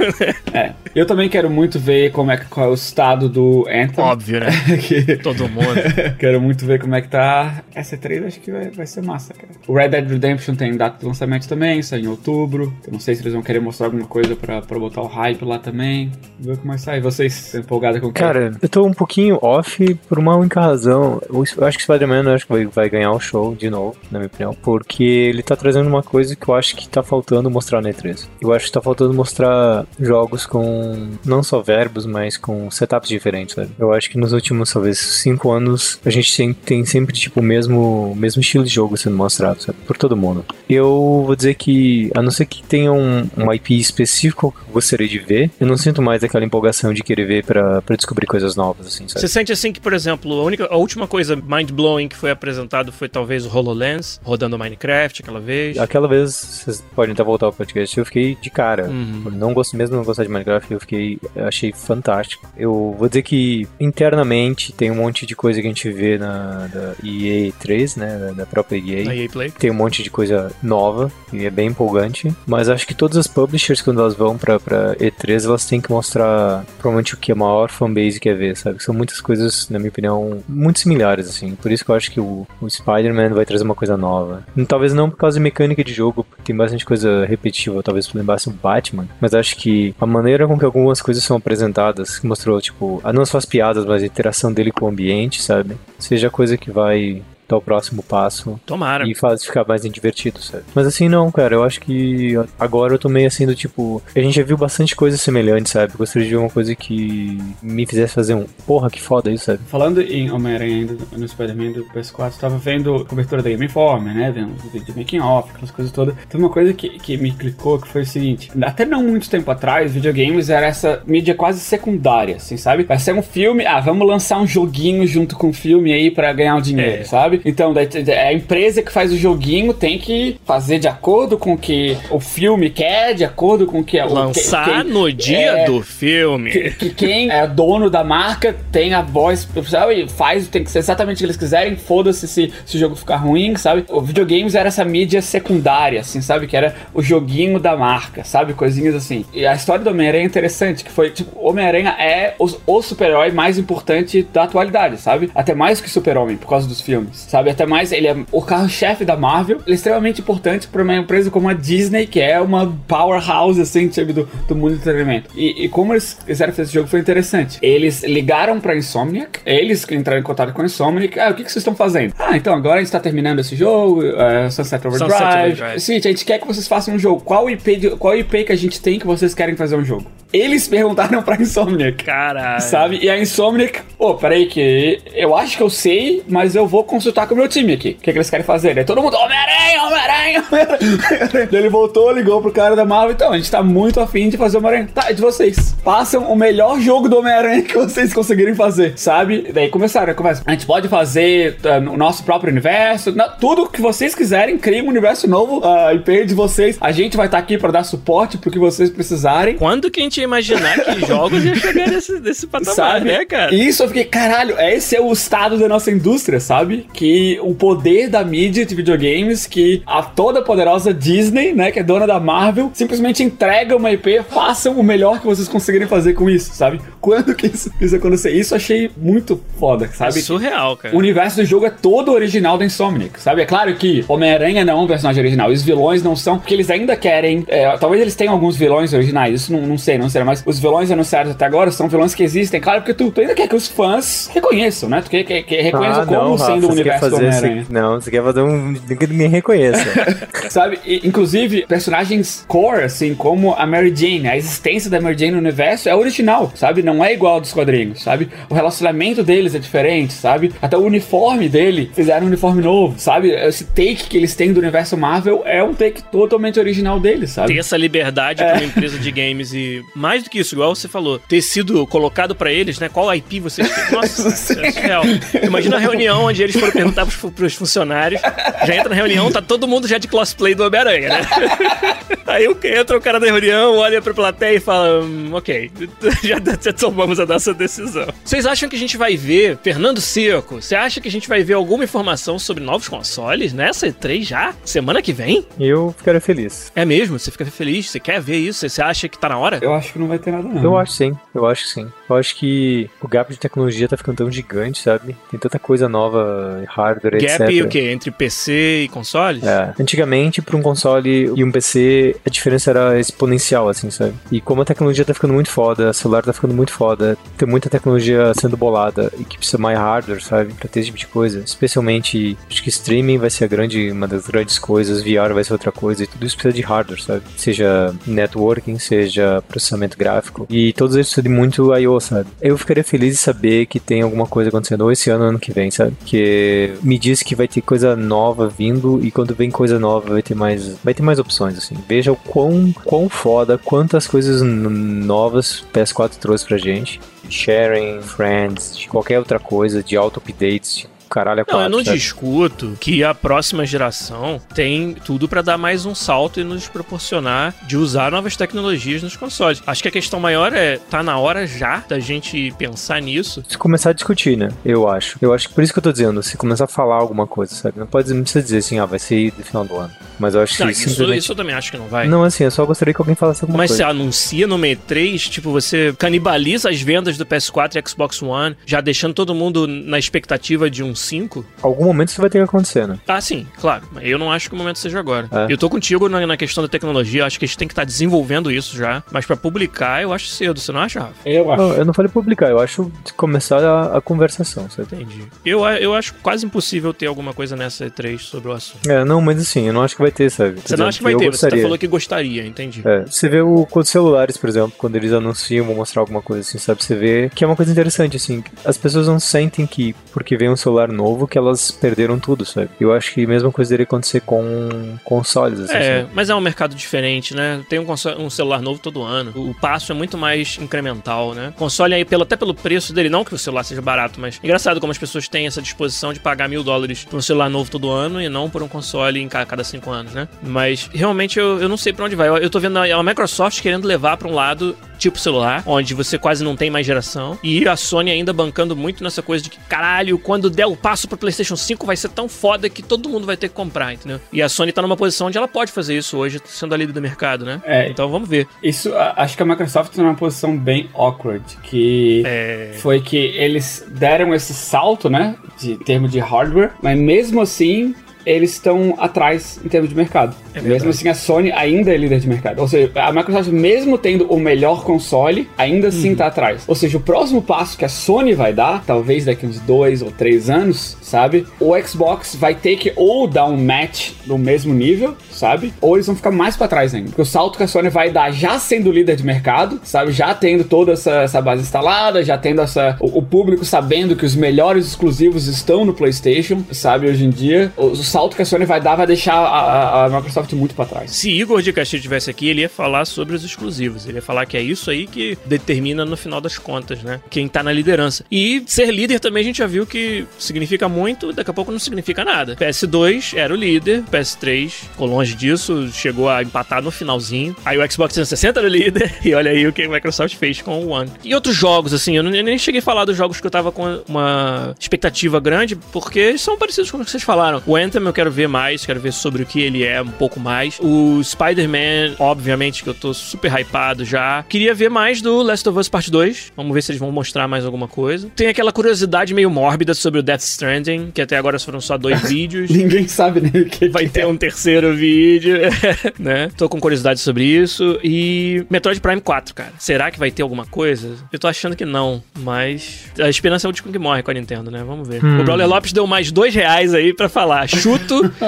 É. 0.54 0.72
Eu 0.94 1.06
também 1.06 1.30
quero 1.30 1.48
muito 1.48 1.78
ver 1.78 2.12
como 2.12 2.30
é, 2.30 2.36
qual 2.36 2.66
é 2.66 2.68
o 2.70 2.74
estado 2.74 3.26
do 3.26 3.64
Anthem. 3.66 4.04
Óbvio, 4.04 4.40
né? 4.40 4.50
Que- 4.86 5.16
Todo 5.16 5.48
mundo. 5.48 5.80
Quero 6.18 6.38
muito 6.42 6.66
ver 6.66 6.78
como 6.78 6.94
é 6.94 7.00
que 7.00 7.08
tá. 7.08 7.62
Essa 7.74 7.96
3 7.96 8.26
acho 8.26 8.38
que 8.40 8.52
vai, 8.52 8.68
vai 8.68 8.86
ser 8.86 9.02
massa, 9.02 9.32
cara. 9.32 9.48
O 9.66 9.72
Red 9.72 9.88
Dead 9.88 10.10
Redemption 10.10 10.54
tem 10.54 10.76
data 10.76 10.98
de 10.98 11.06
lançamento 11.06 11.48
também, 11.48 11.80
sai 11.80 12.00
em 12.00 12.06
outubro. 12.06 12.74
Eu 12.86 12.92
não 12.92 13.00
sei 13.00 13.14
se 13.14 13.22
eles 13.22 13.32
vão 13.32 13.40
querer 13.40 13.60
mostrar 13.60 13.86
alguma 13.86 14.04
coisa 14.04 14.36
pra, 14.36 14.60
pra 14.60 14.78
botar 14.78 15.00
o 15.00 15.06
hype 15.06 15.42
lá 15.42 15.58
também. 15.58 16.12
Vamos 16.38 16.56
ver 16.58 16.60
como 16.60 16.72
vai 16.84 17.00
sair. 17.00 17.00
Vocês 17.00 17.46
estão 17.46 17.60
empolgados 17.60 18.00
com 18.00 18.08
o? 18.08 18.12
Cara, 18.12 18.52
eu 18.60 18.68
tô 18.68 18.84
um 18.84 18.92
pouquinho 18.92 19.38
off 19.40 19.94
por 20.08 20.18
uma 20.18 20.36
única 20.36 20.60
razão. 20.60 21.20
Eu 21.28 21.64
acho 21.64 21.78
que 21.78 21.84
Spider-Man 21.84 22.34
acho 22.34 22.46
que 22.46 22.52
vai, 22.52 22.64
vai 22.66 22.90
ganhar 22.90 23.12
o 23.12 23.20
show 23.20 23.54
de 23.54 23.70
novo, 23.70 23.96
na 24.10 24.18
minha 24.18 24.26
opinião. 24.26 24.54
Porque 24.62 25.04
ele 25.04 25.42
tá 25.42 25.56
trazendo 25.56 25.88
uma 25.88 26.02
coisa 26.02 26.34
que 26.34 26.48
eu 26.48 26.54
acho 26.54 26.76
que 26.76 26.88
tá 26.88 27.02
faltando 27.02 27.50
mostrar 27.50 27.80
na 27.80 27.90
E3. 27.90 28.28
Eu 28.40 28.52
acho 28.52 28.66
que 28.66 28.72
tá 28.72 28.80
faltando 28.80 29.14
mostrar 29.14 29.86
jogos 29.98 30.46
com 30.46 31.10
não 31.24 31.42
só 31.42 31.60
verbos, 31.60 32.06
mas 32.06 32.36
com 32.36 32.70
setups 32.70 33.08
diferentes, 33.08 33.54
sabe? 33.54 33.70
Eu 33.78 33.92
acho 33.92 34.10
que 34.10 34.18
nos 34.18 34.32
últimos, 34.32 34.72
talvez, 34.72 34.98
cinco 34.98 35.50
anos, 35.50 35.98
a 36.04 36.10
gente 36.10 36.36
tem, 36.36 36.52
tem 36.52 36.84
sempre, 36.84 37.14
tipo, 37.14 37.40
o 37.40 37.42
mesmo, 37.42 38.14
mesmo 38.16 38.40
estilo 38.40 38.64
de 38.64 38.70
jogo 38.70 38.96
sendo 38.96 39.16
mostrado, 39.16 39.62
sabe? 39.62 39.78
Por 39.86 39.96
todo 39.96 40.16
mundo. 40.16 40.44
Eu 40.68 41.24
vou 41.26 41.36
dizer 41.36 41.54
que, 41.54 42.10
a 42.14 42.22
não 42.22 42.30
ser 42.30 42.46
que 42.46 42.62
tenha 42.62 42.92
um, 42.92 43.28
um 43.36 43.52
IP 43.52 43.78
específico 43.78 44.52
que 44.52 44.70
eu 44.70 44.74
gostaria 44.74 45.08
de 45.08 45.18
ver, 45.18 45.50
eu 45.60 45.66
não 45.66 45.76
sinto 45.76 46.00
mais 46.00 46.24
aquela 46.24 46.44
empolgação 46.44 46.71
de 46.92 47.02
querer 47.02 47.26
ver 47.26 47.44
pra 47.44 47.82
descobrir 47.96 48.26
coisas 48.26 48.56
novas, 48.56 48.86
assim, 48.86 49.08
sabe? 49.08 49.20
Você 49.20 49.28
sente 49.28 49.52
assim 49.52 49.72
que, 49.72 49.80
por 49.80 49.92
exemplo, 49.92 50.32
a, 50.32 50.44
única, 50.44 50.66
a 50.66 50.76
última 50.76 51.06
coisa 51.06 51.36
mind-blowing 51.36 52.08
que 52.08 52.16
foi 52.16 52.30
apresentado 52.30 52.92
foi 52.92 53.08
talvez 53.08 53.46
o 53.46 53.56
HoloLens, 53.56 54.20
rodando 54.24 54.58
Minecraft 54.58 55.22
aquela 55.22 55.40
vez. 55.40 55.78
Aquela 55.78 56.08
vez, 56.08 56.34
vocês 56.34 56.84
podem 56.94 57.12
até 57.12 57.22
voltar 57.22 57.46
ao 57.46 57.52
podcast, 57.52 57.96
eu 57.98 58.04
fiquei 58.04 58.36
de 58.40 58.50
cara. 58.50 58.86
Uhum. 58.86 59.30
Não 59.32 59.52
gosto, 59.52 59.76
mesmo 59.76 59.96
não 59.96 60.04
gostar 60.04 60.22
de 60.22 60.28
Minecraft, 60.28 60.72
eu 60.72 60.80
fiquei, 60.80 61.18
eu 61.34 61.46
achei 61.46 61.72
fantástico. 61.72 62.46
Eu 62.56 62.94
vou 62.98 63.08
dizer 63.08 63.22
que 63.22 63.68
internamente 63.78 64.72
tem 64.72 64.90
um 64.90 64.96
monte 64.96 65.26
de 65.26 65.36
coisa 65.36 65.60
que 65.60 65.66
a 65.66 65.70
gente 65.70 65.90
vê 65.90 66.18
na 66.18 66.66
da 66.72 66.94
EA3, 67.02 67.96
né, 67.96 68.18
da, 68.18 68.32
da 68.32 68.46
própria 68.46 68.78
EA. 68.78 69.04
Na 69.04 69.14
EA 69.14 69.28
Play. 69.28 69.50
Tem 69.50 69.70
um 69.70 69.74
monte 69.74 70.02
de 70.02 70.10
coisa 70.10 70.52
nova 70.62 71.10
e 71.32 71.44
é 71.44 71.50
bem 71.50 71.68
empolgante. 71.68 72.32
Mas 72.46 72.68
acho 72.68 72.86
que 72.86 72.94
todas 72.94 73.16
as 73.16 73.26
publishers, 73.26 73.82
quando 73.82 74.00
elas 74.00 74.14
vão 74.14 74.36
pra 74.38 74.58
E3, 74.58 75.44
elas 75.44 75.64
têm 75.66 75.80
que 75.80 75.90
mostrar 75.90 76.61
provavelmente 76.78 77.14
o 77.14 77.16
que 77.16 77.32
a 77.32 77.34
maior 77.34 77.70
fanbase 77.70 78.20
quer 78.20 78.34
ver, 78.36 78.56
sabe? 78.56 78.82
São 78.82 78.94
muitas 78.94 79.20
coisas, 79.20 79.68
na 79.68 79.78
minha 79.78 79.90
opinião, 79.90 80.42
muito 80.48 80.80
similares, 80.80 81.28
assim. 81.28 81.54
Por 81.54 81.70
isso 81.70 81.84
que 81.84 81.90
eu 81.90 81.94
acho 81.94 82.10
que 82.10 82.20
o, 82.20 82.46
o 82.60 82.68
Spider-Man 82.68 83.30
vai 83.30 83.44
trazer 83.44 83.64
uma 83.64 83.74
coisa 83.74 83.96
nova. 83.96 84.44
Talvez 84.66 84.92
não 84.92 85.10
por 85.10 85.16
causa 85.16 85.38
de 85.38 85.42
mecânica 85.42 85.82
de 85.84 85.92
jogo, 85.92 86.24
porque 86.24 86.42
tem 86.42 86.56
bastante 86.56 86.84
coisa 86.84 87.24
repetitiva, 87.26 87.82
talvez 87.82 88.12
lembrasse 88.12 88.48
o 88.48 88.52
Batman. 88.52 89.08
Mas 89.20 89.34
acho 89.34 89.56
que 89.56 89.94
a 90.00 90.06
maneira 90.06 90.46
com 90.46 90.58
que 90.58 90.64
algumas 90.64 91.00
coisas 91.00 91.22
são 91.24 91.36
apresentadas, 91.36 92.20
mostrou, 92.22 92.60
tipo, 92.60 93.00
a 93.04 93.12
não 93.12 93.24
só 93.24 93.38
as 93.38 93.46
piadas, 93.46 93.84
mas 93.84 94.02
a 94.02 94.06
interação 94.06 94.52
dele 94.52 94.72
com 94.72 94.86
o 94.86 94.88
ambiente, 94.88 95.42
sabe? 95.42 95.76
Seja 95.98 96.30
coisa 96.30 96.56
que 96.56 96.70
vai 96.70 97.22
dar 97.52 97.58
o 97.58 97.62
próximo 97.62 98.02
passo 98.02 98.58
Tomara. 98.66 99.06
e 99.06 99.14
faz 99.14 99.44
ficar 99.44 99.64
mais 99.66 99.82
divertido, 99.82 100.40
sabe? 100.40 100.64
Mas 100.74 100.86
assim, 100.86 101.08
não, 101.08 101.30
cara, 101.30 101.54
eu 101.54 101.62
acho 101.62 101.80
que 101.80 102.34
agora 102.58 102.94
eu 102.94 102.98
tô 102.98 103.08
meio 103.08 103.26
assim 103.28 103.46
do 103.46 103.54
tipo. 103.54 104.02
A 104.14 104.20
gente 104.20 104.34
já 104.36 104.42
viu 104.42 104.56
bastante 104.56 104.96
coisa 104.96 105.16
semelhante, 105.16 105.70
sabe? 105.70 105.92
Gostaria 105.96 106.26
de 106.26 106.34
ver 106.34 106.40
uma 106.40 106.48
coisa 106.50 106.74
que 106.74 107.38
me 107.62 107.86
fizesse 107.86 108.14
fazer 108.14 108.34
um. 108.34 108.46
Porra, 108.66 108.90
que 108.90 109.00
foda 109.00 109.30
isso, 109.30 109.44
sabe? 109.46 109.60
Falando 109.66 110.00
em 110.00 110.30
Homem-Aranha 110.30 110.76
ainda 110.76 110.96
no 111.16 111.28
Spider-Man 111.28 111.72
do 111.72 111.84
PS4, 111.86 112.36
tava 112.38 112.56
vendo 112.58 112.94
a 112.96 113.04
cobertura 113.04 113.42
da 113.42 113.50
Game 113.50 113.64
Informer, 113.64 114.14
né? 114.14 114.30
Vendo 114.34 114.54
os 114.56 114.62
vídeos 114.64 114.86
de 114.86 114.96
making 114.96 115.20
off, 115.20 115.50
aquelas 115.50 115.70
coisas 115.70 115.92
todas. 115.92 116.14
Tem 116.28 116.40
uma 116.40 116.50
coisa 116.50 116.72
que, 116.72 116.88
que 116.98 117.16
me 117.16 117.32
clicou 117.32 117.78
que 117.78 117.88
foi 117.88 118.02
o 118.02 118.06
seguinte: 118.06 118.50
até 118.62 118.84
não 118.84 119.02
muito 119.02 119.28
tempo 119.28 119.50
atrás, 119.50 119.92
videogames 119.92 120.48
era 120.48 120.66
essa 120.66 121.02
mídia 121.06 121.34
quase 121.34 121.60
secundária, 121.60 122.36
assim, 122.36 122.56
sabe? 122.56 122.84
Vai 122.84 122.98
ser 122.98 123.14
um 123.14 123.22
filme, 123.22 123.66
ah, 123.66 123.80
vamos 123.80 124.06
lançar 124.06 124.38
um 124.38 124.46
joguinho 124.46 125.06
junto 125.06 125.36
com 125.36 125.50
o 125.50 125.52
filme 125.52 125.92
aí 125.92 126.10
pra 126.10 126.32
ganhar 126.32 126.56
o 126.56 126.60
dinheiro, 126.62 127.02
É. 127.02 127.04
sabe? 127.04 127.41
Então, 127.44 127.72
daí, 127.72 127.88
a 128.18 128.32
empresa 128.32 128.82
que 128.82 128.92
faz 128.92 129.12
o 129.12 129.16
joguinho 129.16 129.72
tem 129.74 129.98
que 129.98 130.36
fazer 130.44 130.78
de 130.78 130.88
acordo 130.88 131.38
com 131.38 131.52
o 131.54 131.58
que 131.58 131.96
o 132.10 132.20
filme 132.20 132.70
quer, 132.70 133.14
de 133.14 133.24
acordo 133.24 133.66
com 133.66 133.80
o 133.80 133.84
que 133.84 133.98
é 133.98 134.04
o 134.04 134.12
Lançar 134.12 134.64
que- 134.64 134.70
quem- 134.84 134.92
no 134.92 135.12
dia 135.12 135.38
é, 135.58 135.64
do 135.64 135.82
filme. 135.82 136.50
que, 136.50 136.70
que 136.70 136.90
quem 136.90 137.30
é 137.30 137.46
dono 137.46 137.88
da 137.90 138.04
marca 138.04 138.54
tem 138.70 138.94
a 138.94 139.02
voz 139.02 139.48
oficial 139.56 139.90
e 139.92 140.08
faz, 140.08 140.46
tem 140.48 140.62
que 140.64 140.70
ser 140.70 140.78
exatamente 140.80 141.16
o 141.16 141.18
que 141.18 141.24
eles 141.26 141.36
quiserem, 141.36 141.76
foda-se 141.76 142.26
se, 142.28 142.52
se 142.64 142.76
o 142.76 142.80
jogo 142.80 142.94
ficar 142.96 143.16
ruim, 143.16 143.56
sabe? 143.56 143.84
O 143.88 144.00
videogames 144.00 144.54
era 144.54 144.68
essa 144.68 144.84
mídia 144.84 145.20
secundária, 145.22 146.00
assim, 146.00 146.20
sabe? 146.20 146.46
Que 146.46 146.56
era 146.56 146.74
o 146.94 147.02
joguinho 147.02 147.58
da 147.58 147.76
marca, 147.76 148.24
sabe? 148.24 148.52
Coisinhas 148.54 148.94
assim. 148.94 149.24
E 149.32 149.46
a 149.46 149.54
história 149.54 149.84
do 149.84 149.90
Homem-Aranha 149.90 150.24
é 150.24 150.26
interessante, 150.26 150.84
que 150.84 150.90
foi, 150.90 151.10
tipo, 151.10 151.38
Homem-Aranha 151.46 151.90
é 151.98 152.34
o, 152.38 152.48
o 152.66 152.82
super-herói 152.82 153.30
mais 153.32 153.58
importante 153.58 154.22
da 154.32 154.44
atualidade, 154.44 154.98
sabe? 155.00 155.30
Até 155.34 155.54
mais 155.54 155.80
que 155.80 155.88
Super-Homem, 155.90 156.36
por 156.36 156.48
causa 156.48 156.66
dos 156.68 156.80
filmes, 156.80 157.21
sabe? 157.28 157.50
Até 157.50 157.66
mais, 157.66 157.92
ele 157.92 158.06
é 158.06 158.16
o 158.30 158.42
carro-chefe 158.42 159.04
da 159.04 159.16
Marvel, 159.16 159.58
ele 159.66 159.72
é 159.72 159.74
extremamente 159.74 160.20
importante 160.20 160.66
pra 160.68 160.82
uma 160.82 160.96
empresa 160.96 161.30
como 161.30 161.48
a 161.48 161.52
Disney, 161.52 162.06
que 162.06 162.20
é 162.20 162.40
uma 162.40 162.66
powerhouse, 162.88 163.60
assim, 163.60 163.90
sabe, 163.90 164.12
do, 164.12 164.28
do 164.48 164.54
mundo 164.54 164.70
do 164.72 164.76
entretenimento. 164.76 165.30
E, 165.36 165.64
e 165.64 165.68
como 165.68 165.92
eles 165.92 166.18
quiseram 166.24 166.52
fazer 166.52 166.62
esse 166.62 166.74
jogo 166.74 166.88
foi 166.88 167.00
interessante. 167.00 167.58
Eles 167.62 168.02
ligaram 168.02 168.60
pra 168.60 168.76
Insomniac, 168.76 169.40
eles 169.44 169.84
que 169.84 169.94
entraram 169.94 170.20
em 170.20 170.24
contato 170.24 170.52
com 170.52 170.62
a 170.62 170.64
Insomniac, 170.64 171.18
ah, 171.18 171.30
o 171.30 171.34
que, 171.34 171.44
que 171.44 171.50
vocês 171.52 171.62
estão 171.62 171.74
fazendo? 171.74 172.14
Ah, 172.18 172.36
então 172.36 172.54
agora 172.54 172.76
a 172.76 172.82
gente 172.82 172.92
tá 172.92 173.00
terminando 173.00 173.38
esse 173.40 173.54
jogo, 173.56 174.02
Sunset 174.50 174.86
Overdrive. 174.86 175.10
Sunset 175.12 175.38
Overdrive. 175.38 175.80
Sim, 175.80 175.96
a 175.96 176.00
gente 176.00 176.24
quer 176.24 176.38
que 176.38 176.46
vocês 176.46 176.66
façam 176.68 176.94
um 176.94 176.98
jogo. 176.98 177.20
Qual 177.22 177.48
IP, 177.50 177.76
de- 177.76 177.90
qual 177.96 178.16
IP 178.16 178.44
que 178.44 178.52
a 178.52 178.56
gente 178.56 178.80
tem 178.80 178.98
que 178.98 179.06
vocês 179.06 179.34
querem 179.34 179.56
fazer 179.56 179.76
um 179.76 179.84
jogo? 179.84 180.06
Eles 180.32 180.66
perguntaram 180.66 181.22
pra 181.22 181.36
Insomniac. 181.36 182.04
Caralho. 182.04 182.62
Sabe? 182.62 182.98
E 183.02 183.10
a 183.10 183.20
Insomniac, 183.20 183.80
pô, 183.98 184.14
peraí 184.14 184.46
que 184.46 184.98
eu 185.12 185.36
acho 185.36 185.58
que 185.58 185.62
eu 185.62 185.68
sei, 185.68 186.22
mas 186.26 186.56
eu 186.56 186.66
vou 186.66 186.84
consultar 186.84 187.11
com 187.12 187.34
o 187.34 187.36
meu 187.36 187.48
time 187.48 187.72
aqui. 187.74 187.96
O 187.98 188.02
que, 188.02 188.10
é 188.10 188.12
que 188.12 188.18
eles 188.18 188.30
querem 188.30 188.44
fazer? 188.44 188.76
Aí 188.78 188.84
todo 188.84 189.02
mundo, 189.02 189.16
Homem-Aranha, 189.16 189.82
Homem-Aranha, 189.84 190.44
Homem-Aranha. 190.50 191.48
Daí 191.50 191.60
ele 191.60 191.68
voltou, 191.68 192.10
ligou 192.12 192.40
pro 192.40 192.52
cara 192.52 192.74
da 192.76 192.84
Marvel, 192.84 193.12
então, 193.12 193.32
a 193.32 193.36
gente 193.36 193.50
tá 193.50 193.62
muito 193.62 194.00
afim 194.00 194.28
de 194.28 194.36
fazer 194.36 194.56
o 194.56 194.60
Homem-Aranha. 194.60 194.88
Tá, 194.94 195.10
é 195.10 195.12
de 195.12 195.20
vocês. 195.20 195.74
Façam 195.84 196.24
o 196.32 196.36
melhor 196.36 196.80
jogo 196.80 197.08
do 197.08 197.18
Homem-Aranha 197.18 197.62
que 197.62 197.74
vocês 197.76 198.12
conseguirem 198.12 198.54
fazer, 198.54 198.94
sabe? 198.96 199.50
Daí 199.52 199.68
começaram, 199.68 200.12
começa. 200.14 200.42
A 200.46 200.52
gente 200.52 200.66
pode 200.66 200.88
fazer 200.88 201.58
uh, 201.64 201.90
o 201.90 201.96
nosso 201.96 202.24
próprio 202.24 202.50
universo, 202.50 203.12
na- 203.12 203.28
tudo 203.28 203.68
que 203.68 203.80
vocês 203.80 204.14
quiserem, 204.14 204.58
cria 204.58 204.82
um 204.82 204.88
universo 204.88 205.28
novo, 205.28 205.64
a 205.64 205.92
IP 205.94 206.24
de 206.26 206.34
vocês. 206.34 206.76
A 206.80 206.92
gente 206.92 207.16
vai 207.16 207.26
estar 207.26 207.38
aqui 207.38 207.58
pra 207.58 207.70
dar 207.70 207.84
suporte 207.84 208.38
pro 208.38 208.50
que 208.50 208.58
vocês 208.58 208.90
precisarem. 208.90 209.56
Quando 209.56 209.90
que 209.90 210.00
a 210.00 210.02
gente 210.02 210.18
ia 210.18 210.24
imaginar 210.24 210.78
que 210.80 211.00
jogos 211.06 211.44
iam 211.44 211.54
chegar 211.54 211.88
nesse, 211.88 212.20
nesse 212.20 212.46
patamar, 212.46 212.74
sabe? 212.74 213.06
né, 213.10 213.24
cara? 213.24 213.54
E 213.54 213.68
isso 213.68 213.82
eu 213.82 213.88
fiquei, 213.88 214.04
caralho, 214.04 214.58
esse 214.60 214.96
é 214.96 215.00
o 215.00 215.12
estado 215.12 215.58
da 215.58 215.68
nossa 215.68 215.90
indústria, 215.90 216.40
sabe? 216.40 216.86
Que 216.92 217.01
o 217.42 217.54
poder 217.54 218.08
da 218.08 218.24
mídia 218.24 218.64
de 218.64 218.74
videogames, 218.74 219.46
que 219.46 219.82
a 219.86 220.02
toda 220.02 220.42
poderosa 220.42 220.92
Disney, 220.92 221.52
né, 221.52 221.70
que 221.70 221.78
é 221.78 221.82
dona 221.82 222.06
da 222.06 222.18
Marvel, 222.20 222.70
simplesmente 222.74 223.22
entrega 223.22 223.76
uma 223.76 223.90
IP, 223.90 224.22
façam 224.30 224.78
o 224.78 224.82
melhor 224.82 225.20
que 225.20 225.26
vocês 225.26 225.48
conseguirem 225.48 225.86
fazer 225.88 226.14
com 226.14 226.28
isso, 226.28 226.52
sabe? 226.54 226.80
Quando 227.00 227.34
que 227.34 227.46
isso, 227.46 227.70
isso 227.80 227.96
acontecer? 227.96 228.30
Isso 228.32 228.54
eu 228.54 228.56
achei 228.56 228.90
muito 228.96 229.40
foda, 229.58 229.86
É 229.86 229.88
sabe? 229.88 230.20
surreal, 230.20 230.76
cara. 230.76 230.94
O 230.94 230.98
universo 230.98 231.36
do 231.36 231.44
jogo 231.44 231.66
é 231.66 231.70
todo 231.70 232.12
original 232.12 232.56
da 232.56 232.64
Insomniac, 232.64 233.20
sabe? 233.20 233.42
É 233.42 233.44
claro 233.46 233.74
que 233.74 234.04
Homem-Aranha 234.08 234.64
não 234.64 234.80
é 234.80 234.82
um 234.82 234.86
personagem 234.86 235.20
original, 235.20 235.50
os 235.50 235.62
vilões 235.62 236.02
não 236.02 236.14
são, 236.14 236.38
porque 236.38 236.54
eles 236.54 236.70
ainda 236.70 236.96
querem. 236.96 237.44
é, 237.48 237.76
talvez 237.78 238.00
eles 238.02 238.14
tenham 238.14 238.32
alguns 238.32 238.56
vilões 238.56 238.92
originais, 238.92 239.42
isso 239.42 239.52
não, 239.52 239.62
não 239.62 239.78
sei, 239.78 239.98
não 239.98 240.08
sei, 240.08 240.22
mas 240.24 240.42
os 240.46 240.58
vilões 240.58 240.90
anunciados 240.90 241.32
até 241.32 241.44
agora 241.44 241.70
são 241.70 241.88
vilões 241.88 242.14
que 242.14 242.22
existem, 242.22 242.60
claro, 242.60 242.80
porque 242.82 242.94
tu, 242.94 243.10
tu 243.10 243.20
ainda 243.20 243.34
quer 243.34 243.48
que 243.48 243.56
os 243.56 243.68
fãs 243.68 244.30
reconheçam, 244.32 244.88
né? 244.88 245.02
Tu 245.02 245.10
quer 245.10 245.24
que, 245.24 245.42
que 245.42 245.60
reconheçam 245.60 246.06
como 246.06 246.32
Rafa, 246.36 246.46
sendo 246.46 246.64
o 246.64 246.68
quer 246.68 246.72
universo 246.74 246.91
do 246.94 247.00
fazer 247.00 247.28
esse- 247.28 247.72
Não, 247.72 248.00
você 248.00 248.10
quer 248.10 248.22
fazer 248.22 248.40
um 248.40 248.74
que 248.74 249.06
ninguém 249.06 249.28
reconheça. 249.28 249.84
Sabe? 250.50 250.78
E, 250.84 251.06
inclusive, 251.06 251.64
personagens 251.66 252.44
core, 252.46 252.82
assim, 252.84 253.14
como 253.14 253.54
a 253.54 253.66
Mary 253.66 253.92
Jane, 253.94 254.28
a 254.28 254.36
existência 254.36 254.90
da 254.90 255.00
Mary 255.00 255.16
Jane 255.18 255.32
no 255.32 255.38
universo 255.38 255.88
é 255.88 255.94
original, 255.94 256.52
sabe? 256.54 256.82
Não 256.82 257.02
é 257.04 257.12
igual 257.12 257.34
ao 257.34 257.40
dos 257.40 257.52
quadrinhos, 257.52 258.02
sabe? 258.02 258.28
O 258.50 258.54
relacionamento 258.54 259.22
deles 259.22 259.54
é 259.54 259.58
diferente, 259.58 260.12
sabe? 260.12 260.52
Até 260.60 260.76
o 260.76 260.80
uniforme 260.82 261.48
dele, 261.48 261.90
fizeram 261.94 262.24
um 262.24 262.28
uniforme 262.28 262.62
novo, 262.62 262.98
sabe? 262.98 263.30
Esse 263.30 263.64
take 263.64 264.04
que 264.08 264.16
eles 264.16 264.34
têm 264.34 264.52
do 264.52 264.60
universo 264.60 264.96
Marvel 264.96 265.42
é 265.46 265.62
um 265.62 265.72
take 265.74 266.02
totalmente 266.04 266.58
original 266.58 266.98
deles, 267.00 267.30
sabe? 267.30 267.52
ter 267.52 267.58
essa 267.58 267.76
liberdade 267.76 268.42
pra 268.42 268.54
uma 268.54 268.64
empresa 268.64 268.98
de 268.98 269.10
games 269.10 269.52
e 269.52 269.82
mais 269.94 270.22
do 270.22 270.30
que 270.30 270.38
isso, 270.40 270.54
igual 270.54 270.74
você 270.74 270.88
falou, 270.88 271.18
ter 271.18 271.40
sido 271.42 271.86
colocado 271.86 272.34
pra 272.34 272.52
eles, 272.52 272.78
né? 272.78 272.88
Qual 272.88 273.12
IP 273.14 273.40
vocês 273.40 273.68
têm? 273.68 273.84
Nossa, 273.92 274.28
é 274.28 274.70
surreal. 274.70 275.02
Imagina 275.42 275.76
a 275.76 275.80
reunião 275.80 276.24
onde 276.24 276.42
eles 276.42 276.54
foram 276.56 276.72
perguntar 276.84 277.06
pros, 277.06 277.32
pros 277.32 277.54
funcionários. 277.54 278.20
Já 278.66 278.74
entra 278.74 278.88
na 278.88 278.94
reunião, 278.94 279.30
tá 279.30 279.40
todo 279.42 279.66
mundo 279.68 279.86
já 279.86 279.98
de 279.98 280.08
cosplay 280.08 280.54
do 280.54 280.64
Homem-Aranha, 280.64 281.08
né? 281.08 281.20
Aí 282.32 282.48
o- 282.48 282.56
entra 282.64 282.96
o 282.96 283.00
cara 283.00 283.18
da 283.20 283.26
reunião, 283.26 283.76
olha 283.76 284.00
pra 284.00 284.14
plateia 284.14 284.56
e 284.56 284.60
fala: 284.60 285.02
hum, 285.04 285.30
ok, 285.32 285.70
já, 286.22 286.36
já 286.60 286.72
tomamos 286.72 287.20
a 287.20 287.26
nossa 287.26 287.52
decisão. 287.54 288.06
Vocês 288.24 288.46
acham 288.46 288.68
que 288.68 288.76
a 288.76 288.78
gente 288.78 288.96
vai 288.96 289.16
ver, 289.16 289.58
Fernando 289.62 290.00
Seco, 290.00 290.60
você 290.60 290.74
acha 290.74 291.00
que 291.00 291.08
a 291.08 291.10
gente 291.10 291.28
vai 291.28 291.42
ver 291.42 291.54
alguma 291.54 291.84
informação 291.84 292.38
sobre 292.38 292.62
novos 292.64 292.88
consoles 292.88 293.52
nessa 293.52 293.86
E3 293.88 294.22
já? 294.24 294.54
Semana 294.64 295.02
que 295.02 295.12
vem? 295.12 295.46
Eu 295.58 295.94
ficaria 295.96 296.20
feliz. 296.20 296.72
É 296.74 296.84
mesmo? 296.84 297.18
Você 297.18 297.30
fica 297.30 297.44
feliz? 297.44 297.90
Você 297.90 298.00
quer 298.00 298.20
ver 298.20 298.36
isso? 298.38 298.68
Você 298.68 298.82
acha 298.82 299.08
que 299.08 299.18
tá 299.18 299.28
na 299.28 299.38
hora? 299.38 299.58
Eu 299.60 299.74
acho 299.74 299.92
que 299.92 299.98
não 299.98 300.08
vai 300.08 300.18
ter 300.18 300.30
nada, 300.30 300.48
não. 300.48 300.62
Eu 300.62 300.76
acho 300.78 300.92
sim, 300.92 301.16
eu 301.34 301.46
acho 301.46 301.64
que 301.64 301.70
sim. 301.70 301.88
Eu 302.08 302.16
acho 302.16 302.36
que 302.36 302.90
o 303.00 303.08
gap 303.08 303.30
de 303.32 303.38
tecnologia 303.38 303.88
tá 303.88 303.96
ficando 303.96 304.16
tão 304.16 304.30
gigante, 304.30 304.82
sabe? 304.82 305.16
Tem 305.30 305.38
tanta 305.40 305.58
coisa 305.58 305.88
nova, 305.88 306.62
hardware, 306.68 307.20
Gap 307.22 307.42
etc. 307.44 307.64
o 307.64 307.68
quê? 307.68 307.90
Entre 307.90 308.10
PC 308.10 308.82
e 308.84 308.88
consoles? 308.88 309.42
É. 309.44 309.72
Antigamente, 309.80 310.42
para 310.42 310.56
um 310.56 310.62
console 310.62 311.30
e 311.34 311.42
um 311.44 311.50
PC, 311.50 312.16
a 312.24 312.30
diferença 312.30 312.70
era 312.70 312.98
exponencial, 312.98 313.68
assim, 313.68 313.90
sabe? 313.90 314.14
E 314.30 314.40
como 314.40 314.62
a 314.62 314.64
tecnologia 314.64 315.04
tá 315.04 315.14
ficando 315.14 315.34
muito 315.34 315.50
foda, 315.50 315.90
o 315.90 315.94
celular 315.94 316.22
tá 316.22 316.32
ficando 316.32 316.54
muito 316.54 316.72
foda, 316.72 317.16
tem 317.36 317.48
muita 317.48 317.68
tecnologia 317.68 318.32
sendo 318.34 318.56
bolada 318.56 319.12
e 319.18 319.24
que 319.24 319.38
precisa 319.38 319.58
mais 319.58 319.78
hardware, 319.78 320.22
sabe? 320.22 320.52
Pra 320.54 320.68
ter 320.68 320.80
esse 320.80 320.86
tipo 320.86 320.98
de 320.98 321.06
coisa. 321.06 321.40
Especialmente, 321.40 322.36
acho 322.50 322.62
que 322.62 322.68
streaming 322.68 323.18
vai 323.18 323.30
ser 323.30 323.44
a 323.44 323.48
grande, 323.48 323.90
uma 323.90 324.06
das 324.06 324.26
grandes 324.26 324.58
coisas, 324.58 325.02
VR 325.02 325.32
vai 325.34 325.44
ser 325.44 325.52
outra 325.52 325.72
coisa, 325.72 326.04
e 326.04 326.06
tudo 326.06 326.26
isso 326.26 326.36
precisa 326.36 326.54
de 326.54 326.62
hardware, 326.62 327.02
sabe? 327.02 327.22
Seja 327.36 327.94
networking, 328.06 328.78
seja 328.78 329.42
processamento 329.48 329.96
gráfico. 329.96 330.46
E 330.48 330.72
todos 330.72 330.94
eles 330.96 331.08
precisam 331.08 331.30
de 331.30 331.36
muito 331.36 331.76
I.O., 331.76 332.00
sabe? 332.00 332.28
Eu 332.40 332.56
ficaria 332.56 332.84
feliz 332.84 333.14
de 333.14 333.20
saber 333.20 333.66
que 333.66 333.80
tem 333.80 334.02
alguma 334.02 334.26
coisa 334.26 334.48
acontecendo 334.48 334.82
ou 334.82 334.92
esse 334.92 335.10
ano 335.10 335.24
ou 335.24 335.30
ano 335.30 335.38
que 335.38 335.52
vem, 335.52 335.70
sabe? 335.70 335.96
Que 336.04 336.74
me 336.82 336.98
diz 336.98 337.22
que 337.22 337.34
vai 337.34 337.48
ter 337.48 337.60
coisa 337.60 337.96
nova 337.96 338.48
vindo 338.48 339.04
e 339.04 339.10
quando 339.10 339.34
vem 339.34 339.50
coisa 339.50 339.78
nova 339.78 340.10
vai 340.10 340.22
ter 340.22 340.34
mais, 340.34 340.76
vai 340.82 340.94
ter 340.94 341.02
mais 341.02 341.18
opções, 341.18 341.56
assim. 341.56 341.74
O 342.10 342.16
quão, 342.16 342.72
quão 342.84 343.08
foda, 343.08 343.58
quantas 343.58 344.06
coisas 344.06 344.42
novas 344.42 345.64
PS4 345.72 346.16
trouxe 346.18 346.46
pra 346.46 346.58
gente. 346.58 347.00
Sharing, 347.28 348.02
Friends, 348.02 348.76
de 348.76 348.88
qualquer 348.88 349.18
outra 349.18 349.38
coisa, 349.38 349.82
de 349.82 349.96
auto-updates, 349.96 350.86
caralho 351.12 351.44
a 351.46 351.52
Não, 351.52 351.62
eu 351.62 351.68
não 351.68 351.84
sabe? 351.84 351.96
discuto 351.98 352.76
que 352.80 353.02
a 353.04 353.14
próxima 353.14 353.64
geração 353.66 354.40
tem 354.54 354.94
tudo 354.94 355.28
pra 355.28 355.42
dar 355.42 355.58
mais 355.58 355.84
um 355.86 355.94
salto 355.94 356.40
e 356.40 356.44
nos 356.44 356.68
proporcionar 356.68 357.54
de 357.66 357.76
usar 357.76 358.10
novas 358.12 358.36
tecnologias 358.36 359.02
nos 359.02 359.16
consoles. 359.16 359.62
Acho 359.66 359.82
que 359.82 359.88
a 359.88 359.92
questão 359.92 360.18
maior 360.20 360.52
é, 360.52 360.78
tá 360.78 361.02
na 361.02 361.18
hora 361.18 361.46
já 361.46 361.82
da 361.88 361.98
gente 361.98 362.52
pensar 362.58 363.00
nisso. 363.00 363.44
Se 363.48 363.58
começar 363.58 363.90
a 363.90 363.92
discutir, 363.92 364.36
né? 364.36 364.48
Eu 364.64 364.88
acho. 364.88 365.18
Eu 365.20 365.32
acho 365.34 365.48
que 365.48 365.54
por 365.54 365.62
isso 365.64 365.72
que 365.72 365.78
eu 365.78 365.82
tô 365.82 365.92
dizendo, 365.92 366.22
se 366.22 366.36
começar 366.36 366.64
a 366.64 366.68
falar 366.68 366.96
alguma 366.96 367.26
coisa, 367.26 367.54
sabe? 367.54 367.78
Não 367.78 367.86
pode 367.86 368.12
não 368.12 368.22
precisa 368.22 368.42
dizer 368.42 368.58
assim, 368.58 368.78
ah, 368.78 368.86
vai 368.86 368.98
ser 368.98 369.32
no 369.36 369.44
final 369.44 369.64
do 369.64 369.76
ano. 369.76 369.92
Mas 370.18 370.34
eu 370.34 370.42
acho 370.42 370.56
que 370.56 370.62
Não, 370.62 370.70
isso, 370.70 370.88
simplesmente. 370.88 371.18
isso 371.18 371.32
eu 371.32 371.36
também 371.36 371.54
acho 371.54 371.70
que 371.70 371.78
não 371.78 371.88
vai. 371.88 372.06
Não, 372.06 372.22
assim, 372.22 372.44
eu 372.44 372.50
só 372.50 372.64
gostaria 372.64 372.94
que 372.94 373.00
alguém 373.00 373.14
falasse 373.14 373.42
alguma 373.44 373.58
Mas 373.58 373.72
você 373.72 373.82
coisa. 373.82 373.90
anuncia 373.90 374.46
no 374.46 374.56
E3, 374.58 375.18
tipo, 375.30 375.50
você 375.50 375.94
canibaliza 375.98 376.70
as 376.70 376.80
vendas 376.80 377.16
do 377.16 377.26
PS4 377.26 377.76
e 377.82 377.88
Xbox 377.88 378.22
One, 378.22 378.56
já 378.64 378.80
deixando 378.80 379.14
todo 379.14 379.34
mundo 379.34 379.66
na 379.66 379.98
expectativa 379.98 380.70
de 380.70 380.82
um 380.82 380.94
5? 381.02 381.44
Algum 381.60 381.84
momento 381.84 382.08
isso 382.08 382.20
vai 382.20 382.30
ter 382.30 382.38
que 382.38 382.44
acontecer, 382.44 382.86
né? 382.86 382.98
Ah, 383.06 383.20
sim, 383.20 383.46
claro. 383.60 383.84
Eu 384.00 384.18
não 384.18 384.30
acho 384.30 384.48
que 384.48 384.54
o 384.54 384.58
momento 384.58 384.78
seja 384.78 384.98
agora. 384.98 385.28
É. 385.30 385.52
Eu 385.52 385.58
tô 385.58 385.68
contigo 385.68 386.08
na, 386.08 386.26
na 386.26 386.36
questão 386.36 386.62
da 386.62 386.68
tecnologia, 386.68 387.26
acho 387.26 387.38
que 387.38 387.44
a 387.44 387.48
gente 387.48 387.58
tem 387.58 387.68
que 387.68 387.72
estar 387.72 387.84
desenvolvendo 387.84 388.50
isso 388.50 388.76
já. 388.76 389.02
Mas 389.10 389.26
pra 389.26 389.36
publicar, 389.36 390.02
eu 390.02 390.12
acho 390.12 390.26
cedo, 390.26 390.58
você 390.58 390.72
não 390.72 390.80
acha, 390.80 391.00
Rafa? 391.00 391.14
Eu 391.24 391.52
acho. 391.52 391.62
Não, 391.62 391.72
eu 391.74 391.84
não 391.84 391.94
falei 391.94 392.10
publicar, 392.10 392.48
eu 392.48 392.58
acho 392.58 392.90
de 393.04 393.12
começar 393.12 393.62
a, 393.62 393.98
a 393.98 394.00
conversação, 394.00 394.68
sabe? 394.70 394.88
Entendi. 394.94 395.26
Eu, 395.44 395.64
eu 395.66 395.94
acho 395.94 396.14
quase 396.14 396.46
impossível 396.46 396.92
ter 396.92 397.06
alguma 397.06 397.32
coisa 397.32 397.56
nessa 397.56 397.86
E3 397.86 398.18
sobre 398.18 398.50
o 398.50 398.52
assunto. 398.52 398.88
É, 398.88 399.04
não, 399.04 399.20
mas 399.20 399.40
assim, 399.40 399.66
eu 399.66 399.72
não 399.72 399.82
acho 399.82 399.96
que 399.96 400.02
vai 400.02 400.10
ter, 400.10 400.30
sabe? 400.30 400.60
Você 400.64 400.76
não 400.76 400.86
acha 400.86 400.98
que 400.98 401.04
vai 401.04 401.14
eu 401.14 401.18
ter, 401.18 401.24
você 401.26 401.30
gostaria. 401.30 401.58
tá 401.58 401.62
falou 401.62 401.78
que 401.78 401.86
gostaria, 401.86 402.46
entendi. 402.46 402.82
É, 402.84 403.04
você 403.04 403.28
vê 403.28 403.40
o, 403.40 403.66
com 403.66 403.80
os 403.80 403.88
celulares, 403.88 404.36
por 404.36 404.48
exemplo, 404.48 404.72
quando 404.76 404.96
eles 404.96 405.12
anunciam 405.12 405.68
ou 405.68 405.74
mostrar 405.74 406.02
alguma 406.02 406.22
coisa 406.22 406.40
assim, 406.40 406.58
sabe? 406.58 406.82
Você 406.82 406.94
vê 406.94 407.30
que 407.34 407.44
é 407.44 407.46
uma 407.46 407.56
coisa 407.56 407.70
interessante, 407.70 408.16
assim. 408.16 408.42
As 408.64 408.76
pessoas 408.76 409.08
não 409.08 409.18
sentem 409.18 409.66
que, 409.66 409.94
porque 410.12 410.36
vem 410.36 410.50
um 410.50 410.56
celular 410.56 410.91
novo, 410.92 411.26
que 411.26 411.36
elas 411.38 411.70
perderam 411.70 412.18
tudo, 412.18 412.44
sabe? 412.44 412.68
Eu 412.80 412.92
acho 412.92 413.12
que 413.12 413.24
a 413.24 413.28
mesma 413.28 413.50
coisa 413.50 413.68
deveria 413.70 413.84
acontecer 413.84 414.20
com 414.20 414.98
consoles, 415.04 415.60
assim. 415.60 415.74
É, 415.76 416.00
sabe? 416.02 416.10
mas 416.14 416.30
é 416.30 416.34
um 416.34 416.40
mercado 416.40 416.74
diferente, 416.74 417.34
né? 417.34 417.62
Tem 417.68 417.78
um, 417.78 417.84
console- 417.84 418.20
um 418.22 418.30
celular 418.30 418.60
novo 418.60 418.80
todo 418.80 419.02
ano. 419.02 419.32
O 419.34 419.54
passo 419.54 419.92
é 419.92 419.94
muito 419.94 420.16
mais 420.18 420.58
incremental, 420.60 421.34
né? 421.34 421.52
Console 421.56 421.94
aí, 421.94 422.04
pelo, 422.04 422.22
até 422.22 422.36
pelo 422.36 422.54
preço 422.54 422.92
dele, 422.92 423.08
não 423.08 423.24
que 423.24 423.34
o 423.34 423.38
celular 423.38 423.64
seja 423.64 423.80
barato, 423.82 424.20
mas 424.20 424.40
engraçado 424.42 424.80
como 424.80 424.90
as 424.90 424.98
pessoas 424.98 425.28
têm 425.28 425.46
essa 425.46 425.62
disposição 425.62 426.12
de 426.12 426.20
pagar 426.20 426.48
mil 426.48 426.62
dólares 426.62 427.04
por 427.04 427.16
um 427.16 427.22
celular 427.22 427.48
novo 427.48 427.70
todo 427.70 427.90
ano 427.90 428.20
e 428.20 428.28
não 428.28 428.48
por 428.50 428.62
um 428.62 428.68
console 428.68 429.20
em 429.20 429.28
ca- 429.28 429.46
cada 429.46 429.64
cinco 429.64 429.90
anos, 429.90 430.12
né? 430.12 430.28
Mas 430.42 430.88
realmente 430.92 431.38
eu, 431.38 431.60
eu 431.60 431.68
não 431.68 431.76
sei 431.76 431.92
pra 431.92 432.04
onde 432.04 432.16
vai. 432.16 432.28
Eu, 432.28 432.36
eu 432.38 432.50
tô 432.50 432.58
vendo 432.60 432.78
a, 432.78 432.84
a 432.84 433.02
Microsoft 433.02 433.60
querendo 433.60 433.86
levar 433.86 434.16
pra 434.16 434.28
um 434.28 434.34
lado 434.34 434.76
tipo 434.98 435.18
celular, 435.18 435.64
onde 435.66 435.94
você 435.94 436.16
quase 436.16 436.44
não 436.44 436.54
tem 436.54 436.70
mais 436.70 436.86
geração, 436.86 437.36
e 437.42 437.66
a 437.66 437.74
Sony 437.76 438.10
ainda 438.12 438.32
bancando 438.32 438.76
muito 438.76 439.02
nessa 439.02 439.20
coisa 439.20 439.42
de 439.42 439.50
que, 439.50 439.58
caralho, 439.68 440.16
quando 440.16 440.48
der 440.48 440.66
o 440.66 440.76
passo 440.82 441.06
pro 441.08 441.16
PlayStation 441.16 441.56
5 441.56 441.86
vai 441.86 441.96
ser 441.96 442.08
tão 442.08 442.28
foda 442.28 442.68
que 442.68 442.82
todo 442.82 443.08
mundo 443.08 443.24
vai 443.24 443.36
ter 443.36 443.48
que 443.48 443.54
comprar, 443.54 443.94
entendeu? 443.94 444.20
E 444.32 444.42
a 444.42 444.48
Sony 444.48 444.72
tá 444.72 444.82
numa 444.82 444.96
posição 444.96 445.28
onde 445.28 445.38
ela 445.38 445.48
pode 445.48 445.70
fazer 445.72 445.96
isso 445.96 446.16
hoje, 446.18 446.40
sendo 446.44 446.74
a 446.74 446.76
líder 446.76 446.92
do 446.92 447.00
mercado, 447.00 447.44
né? 447.44 447.62
É. 447.64 447.88
Então 447.88 448.08
vamos 448.10 448.28
ver. 448.28 448.46
Isso, 448.62 448.92
acho 449.16 449.36
que 449.36 449.42
a 449.42 449.46
Microsoft 449.46 449.94
tá 449.94 450.02
numa 450.02 450.14
posição 450.14 450.56
bem 450.58 450.90
awkward, 450.94 451.44
que 451.62 452.22
É. 452.26 452.72
foi 452.80 453.00
que 453.00 453.16
eles 453.16 453.84
deram 453.88 454.34
esse 454.34 454.52
salto, 454.52 455.08
né, 455.08 455.36
de 455.58 455.76
termo 455.76 456.08
de 456.08 456.18
hardware, 456.18 456.72
mas 456.82 456.98
mesmo 456.98 457.40
assim 457.40 457.94
eles 458.24 458.52
estão 458.52 458.94
atrás 458.98 459.60
em 459.64 459.68
termos 459.68 459.90
de 459.90 459.96
mercado. 459.96 460.34
É 460.54 460.60
mesmo 460.60 460.90
assim, 460.90 461.08
a 461.08 461.14
Sony 461.14 461.50
ainda 461.52 461.92
é 461.92 461.96
líder 461.96 462.20
de 462.20 462.28
mercado. 462.28 462.60
Ou 462.60 462.68
seja, 462.68 462.90
a 462.96 463.12
Microsoft, 463.12 463.48
mesmo 463.48 463.96
tendo 463.96 464.26
o 464.26 464.38
melhor 464.38 464.84
console, 464.84 465.48
ainda 465.56 465.88
assim 465.88 466.10
Uhum. 466.10 466.16
tá 466.16 466.26
atrás. 466.26 466.64
Ou 466.66 466.74
seja, 466.74 466.98
o 466.98 467.00
próximo 467.00 467.40
passo 467.42 467.76
que 467.78 467.84
a 467.84 467.88
Sony 467.88 468.34
vai 468.34 468.52
dar, 468.52 468.84
talvez 468.86 469.24
daqui 469.24 469.46
uns 469.46 469.58
dois 469.60 470.02
ou 470.02 470.10
três 470.10 470.50
anos, 470.50 470.96
sabe? 471.00 471.46
O 471.58 471.72
Xbox 471.80 472.34
vai 472.36 472.54
ter 472.54 472.76
que 472.76 472.92
ou 472.96 473.26
dar 473.26 473.46
um 473.46 473.56
match 473.56 474.10
no 474.26 474.36
mesmo 474.38 474.74
nível, 474.74 475.16
sabe? 475.30 475.72
Ou 475.80 475.96
eles 475.96 476.06
vão 476.06 476.16
ficar 476.16 476.30
mais 476.30 476.56
pra 476.56 476.68
trás 476.68 476.94
ainda. 476.94 477.08
Porque 477.08 477.22
o 477.22 477.26
salto 477.26 477.56
que 477.56 477.62
a 477.64 477.68
Sony 477.68 477.88
vai 477.88 478.10
dar 478.10 478.30
já 478.32 478.58
sendo 478.58 478.90
líder 478.92 479.16
de 479.16 479.24
mercado, 479.24 479.80
sabe? 479.84 480.12
Já 480.12 480.34
tendo 480.34 480.64
toda 480.64 480.92
essa, 480.92 481.22
essa 481.22 481.40
base 481.40 481.62
instalada, 481.62 482.22
já 482.24 482.36
tendo 482.36 482.60
essa, 482.60 482.96
o, 483.00 483.18
o 483.18 483.22
público 483.22 483.64
sabendo 483.64 484.14
que 484.16 484.26
os 484.26 484.34
melhores 484.36 484.86
exclusivos 484.86 485.46
estão 485.46 485.84
no 485.84 485.94
PlayStation, 485.94 486.62
sabe? 486.72 487.06
Hoje 487.08 487.24
em 487.24 487.30
dia, 487.30 487.72
o, 487.76 487.86
o 487.86 487.96
salto 488.12 488.36
que 488.36 488.42
a 488.42 488.44
Sony 488.44 488.64
vai 488.66 488.80
dar 488.80 488.94
vai 488.96 489.06
deixar 489.06 489.34
a, 489.34 490.04
a- 490.04 490.08
Microsoft 490.10 490.52
muito 490.52 490.74
pra 490.74 490.84
trás. 490.84 491.10
Se 491.12 491.30
Igor 491.30 491.62
de 491.62 491.72
Castilho 491.72 491.98
estivesse 492.00 492.28
aqui, 492.30 492.48
ele 492.48 492.60
ia 492.60 492.68
falar 492.68 493.04
sobre 493.06 493.34
os 493.34 493.42
exclusivos. 493.44 494.06
Ele 494.06 494.18
ia 494.18 494.22
falar 494.22 494.44
que 494.46 494.56
é 494.56 494.60
isso 494.60 494.90
aí 494.90 495.06
que 495.06 495.38
determina 495.46 496.04
no 496.04 496.16
final 496.16 496.40
das 496.40 496.58
contas, 496.58 497.02
né? 497.02 497.20
Quem 497.30 497.48
tá 497.48 497.62
na 497.62 497.72
liderança. 497.72 498.24
E 498.30 498.62
ser 498.66 498.90
líder 498.92 499.18
também 499.18 499.40
a 499.40 499.44
gente 499.44 499.58
já 499.58 499.66
viu 499.66 499.86
que 499.86 500.26
significa 500.38 500.88
muito, 500.88 501.32
daqui 501.32 501.50
a 501.50 501.54
pouco 501.54 501.72
não 501.72 501.78
significa 501.78 502.24
nada. 502.24 502.54
PS2 502.56 503.36
era 503.36 503.52
o 503.52 503.56
líder, 503.56 504.02
PS3 504.12 504.68
ficou 504.70 505.06
longe 505.06 505.34
disso, 505.34 505.88
chegou 505.92 506.28
a 506.28 506.42
empatar 506.42 506.82
no 506.82 506.90
finalzinho. 506.90 507.56
Aí 507.64 507.78
o 507.78 507.90
Xbox 507.90 508.12
360 508.14 508.60
era 508.60 508.68
o 508.68 508.70
líder, 508.70 509.14
e 509.24 509.34
olha 509.34 509.50
aí 509.50 509.66
o 509.66 509.72
que 509.72 509.82
a 509.82 509.88
Microsoft 509.88 510.36
fez 510.36 510.60
com 510.60 510.84
o 510.84 510.88
One. 510.90 511.10
E 511.24 511.34
outros 511.34 511.56
jogos, 511.56 511.92
assim, 511.94 512.16
eu, 512.16 512.24
eu 512.24 512.44
nem 512.44 512.58
cheguei 512.58 512.80
a 512.80 512.82
falar 512.82 513.04
dos 513.04 513.16
jogos 513.16 513.40
que 513.40 513.46
eu 513.46 513.50
tava 513.50 513.72
com 513.72 514.02
uma 514.08 514.74
expectativa 514.78 515.40
grande, 515.40 515.76
porque 515.76 516.36
são 516.36 516.58
parecidos 516.58 516.90
com 516.90 516.98
o 516.98 517.04
que 517.04 517.10
vocês 517.10 517.22
falaram. 517.22 517.62
O 517.66 517.76
Anthem 517.76 518.01
eu 518.08 518.12
quero 518.12 518.30
ver 518.30 518.48
mais, 518.48 518.84
quero 518.84 519.00
ver 519.00 519.12
sobre 519.12 519.42
o 519.42 519.46
que 519.46 519.60
ele 519.60 519.84
é 519.84 520.00
um 520.00 520.08
pouco 520.08 520.38
mais. 520.40 520.78
O 520.80 521.22
Spider-Man, 521.22 522.16
obviamente, 522.18 522.82
que 522.82 522.88
eu 522.88 522.94
tô 522.94 523.12
super 523.12 523.52
hypado 523.52 524.04
já. 524.04 524.44
Queria 524.48 524.74
ver 524.74 524.90
mais 524.90 525.20
do 525.20 525.42
Last 525.42 525.68
of 525.68 525.78
Us 525.78 525.88
Part 525.88 526.10
2. 526.10 526.52
Vamos 526.56 526.72
ver 526.74 526.82
se 526.82 526.92
eles 526.92 527.00
vão 527.00 527.10
mostrar 527.12 527.46
mais 527.48 527.64
alguma 527.64 527.88
coisa. 527.88 528.28
Tem 528.34 528.48
aquela 528.48 528.72
curiosidade 528.72 529.34
meio 529.34 529.50
mórbida 529.50 529.94
sobre 529.94 530.20
o 530.20 530.22
Death 530.22 530.42
Stranding, 530.42 531.10
que 531.12 531.20
até 531.20 531.36
agora 531.36 531.58
foram 531.58 531.80
só 531.80 531.96
dois 531.98 532.20
vídeos. 532.28 532.70
Ninguém 532.70 533.06
sabe 533.08 533.40
nem 533.40 533.62
o 533.62 533.66
que 533.66 533.88
Vai 533.88 534.04
que 534.04 534.10
ter 534.10 534.20
é. 534.20 534.26
um 534.26 534.36
terceiro 534.36 534.94
vídeo, 534.94 535.56
né? 536.18 536.50
Tô 536.56 536.68
com 536.68 536.80
curiosidade 536.80 537.20
sobre 537.20 537.44
isso. 537.44 537.98
E 538.02 538.64
Metroid 538.70 539.00
Prime 539.00 539.20
4, 539.20 539.54
cara. 539.54 539.72
Será 539.78 540.10
que 540.10 540.18
vai 540.18 540.30
ter 540.30 540.42
alguma 540.42 540.66
coisa? 540.66 541.14
Eu 541.32 541.38
tô 541.38 541.46
achando 541.48 541.76
que 541.76 541.84
não, 541.84 542.22
mas 542.38 543.06
a 543.18 543.28
esperança 543.28 543.66
é 543.66 543.68
o 543.68 543.70
último 543.70 543.92
que 543.92 543.98
morre 543.98 544.22
com 544.22 544.30
a 544.30 544.34
Nintendo, 544.34 544.70
né? 544.70 544.82
Vamos 544.86 545.06
ver. 545.08 545.24
Hum. 545.24 545.40
O 545.40 545.44
Brawler 545.44 545.68
Lopes 545.68 545.92
deu 545.92 546.06
mais 546.06 546.30
dois 546.32 546.54
reais 546.54 546.94
aí 546.94 547.14
pra 547.14 547.28
falar. 547.28 547.66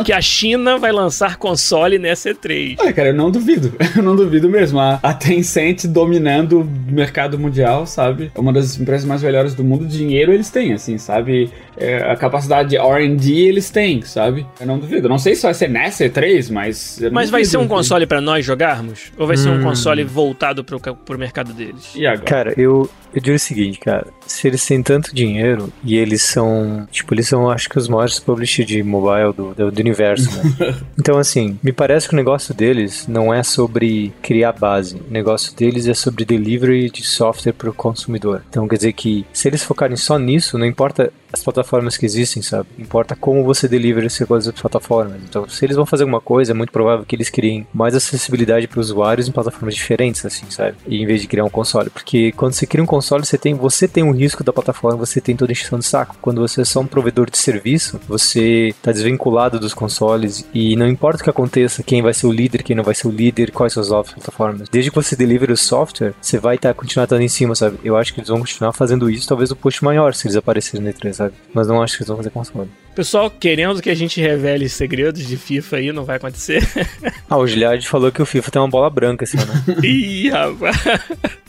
Que 0.05 0.13
a 0.13 0.21
China 0.21 0.79
vai 0.79 0.93
lançar 0.93 1.37
console 1.37 1.99
nessa 1.99 2.31
E3. 2.31 2.77
Olha, 2.79 2.93
cara, 2.93 3.09
eu 3.09 3.15
não 3.15 3.31
duvido. 3.31 3.73
Eu 3.95 4.03
não 4.03 4.17
duvido 4.17 4.49
mesmo. 4.49 4.81
A, 4.81 4.99
a 5.03 5.15
Tencent 5.15 5.87
dominando 5.87 6.61
o 6.61 6.93
mercado 6.93 7.39
mundial, 7.39 7.87
sabe? 7.87 8.31
É 8.35 8.41
uma 8.41 8.53
das 8.53 8.79
empresas 8.79 9.07
mais 9.07 9.23
melhores 9.23 9.55
do 9.55 9.63
mundo. 9.63 9.87
Dinheiro 9.87 10.33
eles 10.33 10.51
têm, 10.51 10.73
assim, 10.73 10.99
sabe? 10.99 11.51
É, 11.77 11.99
a 12.11 12.17
capacidade 12.17 12.71
de 12.71 12.77
R&D 12.77 13.33
eles 13.33 13.71
têm, 13.71 14.03
sabe? 14.03 14.47
Eu 14.61 14.67
não 14.67 14.79
duvido. 14.79 15.09
Não 15.09 15.19
sei 15.19 15.35
se 15.35 15.43
vai 15.43 15.55
ser 15.55 15.69
nessa 15.69 16.05
E3, 16.05 16.53
mas... 16.53 17.01
eu 17.01 17.11
não 17.11 17.15
Mas 17.15 17.31
vai 17.31 17.45
ser 17.45 17.57
um 17.59 17.67
console 17.69 18.07
pra 18.07 18.21
nós 18.21 18.45
jogarmos? 18.45 19.13
Ou 19.17 19.27
vai 19.27 19.37
ser 19.37 19.49
um 19.49 19.55
Hum. 19.59 19.63
console 19.63 20.03
voltado 20.05 20.65
pro, 20.65 20.81
pro 20.81 21.19
mercado 21.19 21.53
deles? 21.53 21.93
E 21.95 22.07
agora? 22.07 22.25
Cara, 22.25 22.55
eu, 22.57 22.89
eu 23.15 23.21
digo 23.21 23.37
o 23.37 23.39
seguinte, 23.39 23.79
cara. 23.79 24.07
Se 24.27 24.49
eles 24.49 24.65
têm 24.67 24.83
tanto 24.83 25.15
dinheiro 25.15 25.73
e 25.85 25.97
eles 25.97 26.23
são. 26.23 26.87
Tipo, 26.91 27.15
eles 27.15 27.29
são, 27.29 27.51
acho 27.51 27.69
que, 27.69 27.79
os 27.79 27.89
maiores 27.89 28.19
publishers 28.19 28.67
de 28.67 28.83
mobile 28.83 29.33
do, 29.35 29.55
do, 29.55 29.71
do 29.71 29.81
universo, 29.81 30.31
né? 30.37 30.75
Então, 30.99 31.19
assim, 31.19 31.59
me 31.63 31.73
parece 31.73 32.09
que 32.09 32.15
o 32.15 32.17
negócio 32.17 32.55
deles 32.55 33.07
não 33.07 33.33
é 33.33 33.43
sobre 33.43 34.13
criar 34.23 34.53
base. 34.53 34.97
O 34.97 35.13
negócio 35.13 35.55
deles 35.55 35.87
é 35.87 35.95
sobre 35.95 36.25
delivery 36.25 36.89
de 36.91 37.05
software 37.05 37.53
para 37.53 37.69
o 37.69 37.75
consumidor. 37.75 38.43
Então, 38.49 38.67
quer 38.67 38.77
dizer 38.77 38.93
que 38.95 39.27
se 39.33 39.49
eles 39.49 39.63
focarem 39.63 39.97
só 39.97 40.19
nisso, 40.19 40.57
não 40.59 40.67
importa 40.67 41.13
as 41.35 41.43
plataformas 41.43 41.97
que 41.97 42.07
existem, 42.07 42.43
sabe? 42.43 42.69
Importa 42.79 43.15
como 43.15 43.45
você 43.45 43.69
deliver 43.69 44.05
essa 44.05 44.25
coisa 44.25 44.51
das 44.51 44.61
plataformas. 44.61 45.21
Então, 45.29 45.49
se 45.49 45.65
eles 45.65 45.77
vão 45.77 45.85
fazer 45.85 46.05
alguma 46.05 46.21
coisa, 46.21 46.53
é 46.53 46.55
muito 46.55 46.73
provável 46.73 47.05
que 47.05 47.15
eles 47.15 47.29
criem 47.29 47.67
mais 47.75 47.95
acessibilidade 47.95 48.67
para 48.67 48.81
usuários 48.81 49.29
em 49.29 49.33
plataformas 49.33 49.75
diferentes, 49.75 50.25
assim, 50.25 50.47
sabe? 50.49 50.77
E 50.87 51.03
em 51.03 51.07
vez 51.07 51.21
de 51.21 51.29
criar 51.29 51.45
um 51.45 51.51
console. 51.51 51.91
Porque 51.91 52.33
quando 52.33 52.53
você 52.53 52.67
cria 52.67 52.83
um 52.83 52.87
console, 52.87 53.25
você 53.25 53.37
tem, 53.37 53.55
você 53.55 53.87
tem 53.87 54.03
um 54.03 54.13
risco 54.13 54.43
da 54.43 54.53
plataforma, 54.53 54.97
você 54.97 55.21
tem 55.21 55.37
toda 55.37 55.51
a 55.51 55.55
encheção 55.55 55.79
de 55.79 55.85
saco. 55.85 56.17
Quando 56.23 56.41
você 56.41 56.63
é 56.63 56.65
só 56.65 56.81
um 56.81 56.87
provedor 56.87 57.29
de 57.29 57.39
serviço, 57.39 58.01
você 58.09 58.69
está 58.69 58.93
desvinculado 58.93 59.59
dos 59.59 59.75
consoles 59.75 60.47
e 60.55 60.77
não 60.77 60.87
importa 60.87 61.21
o 61.21 61.25
que 61.25 61.31
aconteça, 61.31 61.83
quem 61.83 62.01
vai 62.01 62.15
ser 62.15 62.27
o 62.27 62.33
líder, 62.33 62.63
quem 62.63 62.77
não 62.77 62.85
vai 62.85 62.95
ser 62.95 63.09
o 63.09 63.11
líder, 63.11 63.51
quais 63.51 63.73
são 63.73 63.83
as 63.83 63.91
novas 63.91 64.13
plataformas. 64.13 64.69
Desde 64.69 64.91
que 64.91 64.97
você 64.97 65.17
deliver 65.17 65.51
o 65.51 65.57
software, 65.57 66.15
você 66.21 66.39
vai 66.39 66.57
tá, 66.59 66.73
continuar 66.73 67.05
estando 67.05 67.23
em 67.23 67.29
cima, 67.29 67.55
sabe? 67.55 67.79
Eu 67.83 67.97
acho 67.97 68.15
que 68.15 68.21
eles 68.21 68.29
vão 68.29 68.39
continuar 68.39 68.73
fazendo 68.73 69.11
isso, 69.11 69.29
talvez 69.29 69.51
o 69.51 69.57
push 69.57 69.81
maior 69.81 70.15
se 70.15 70.27
eles 70.27 70.37
aparecerem 70.37 70.85
na 70.85 70.93
E3, 70.93 71.13
sabe? 71.13 71.24
Mas 71.53 71.69
não 71.69 71.83
acho 71.83 71.97
que 71.97 72.03
eles 72.03 72.09
vão 72.09 72.17
fazer 72.17 72.31
console. 72.31 72.71
Pessoal 72.95 73.29
querendo 73.29 73.83
que 73.83 73.91
a 73.91 73.95
gente 73.95 74.21
revele 74.21 74.69
segredos 74.69 75.27
de 75.27 75.37
FIFA 75.37 75.77
aí, 75.79 75.93
não 75.93 76.05
vai 76.05 76.17
acontecer. 76.17 76.63
Ah, 77.29 77.39
o 77.39 77.47
Giliard 77.47 77.85
falou 77.89 78.13
que 78.13 78.23
o 78.23 78.27
FIFA 78.27 78.51
tem 78.51 78.63
uma 78.63 78.69
bola 78.69 78.89
branca 78.91 79.25
esse 79.25 79.37
ano. 79.37 79.51
Ih, 79.83 80.29
rapaz. 80.31 80.77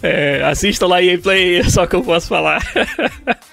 É, 0.02 0.42
assista 0.44 0.88
lá 0.88 1.04
EA 1.04 1.20
Play, 1.20 1.58
é 1.60 1.64
só 1.70 1.86
que 1.86 1.96
eu 1.96 2.02
posso 2.02 2.28
falar. 2.28 2.64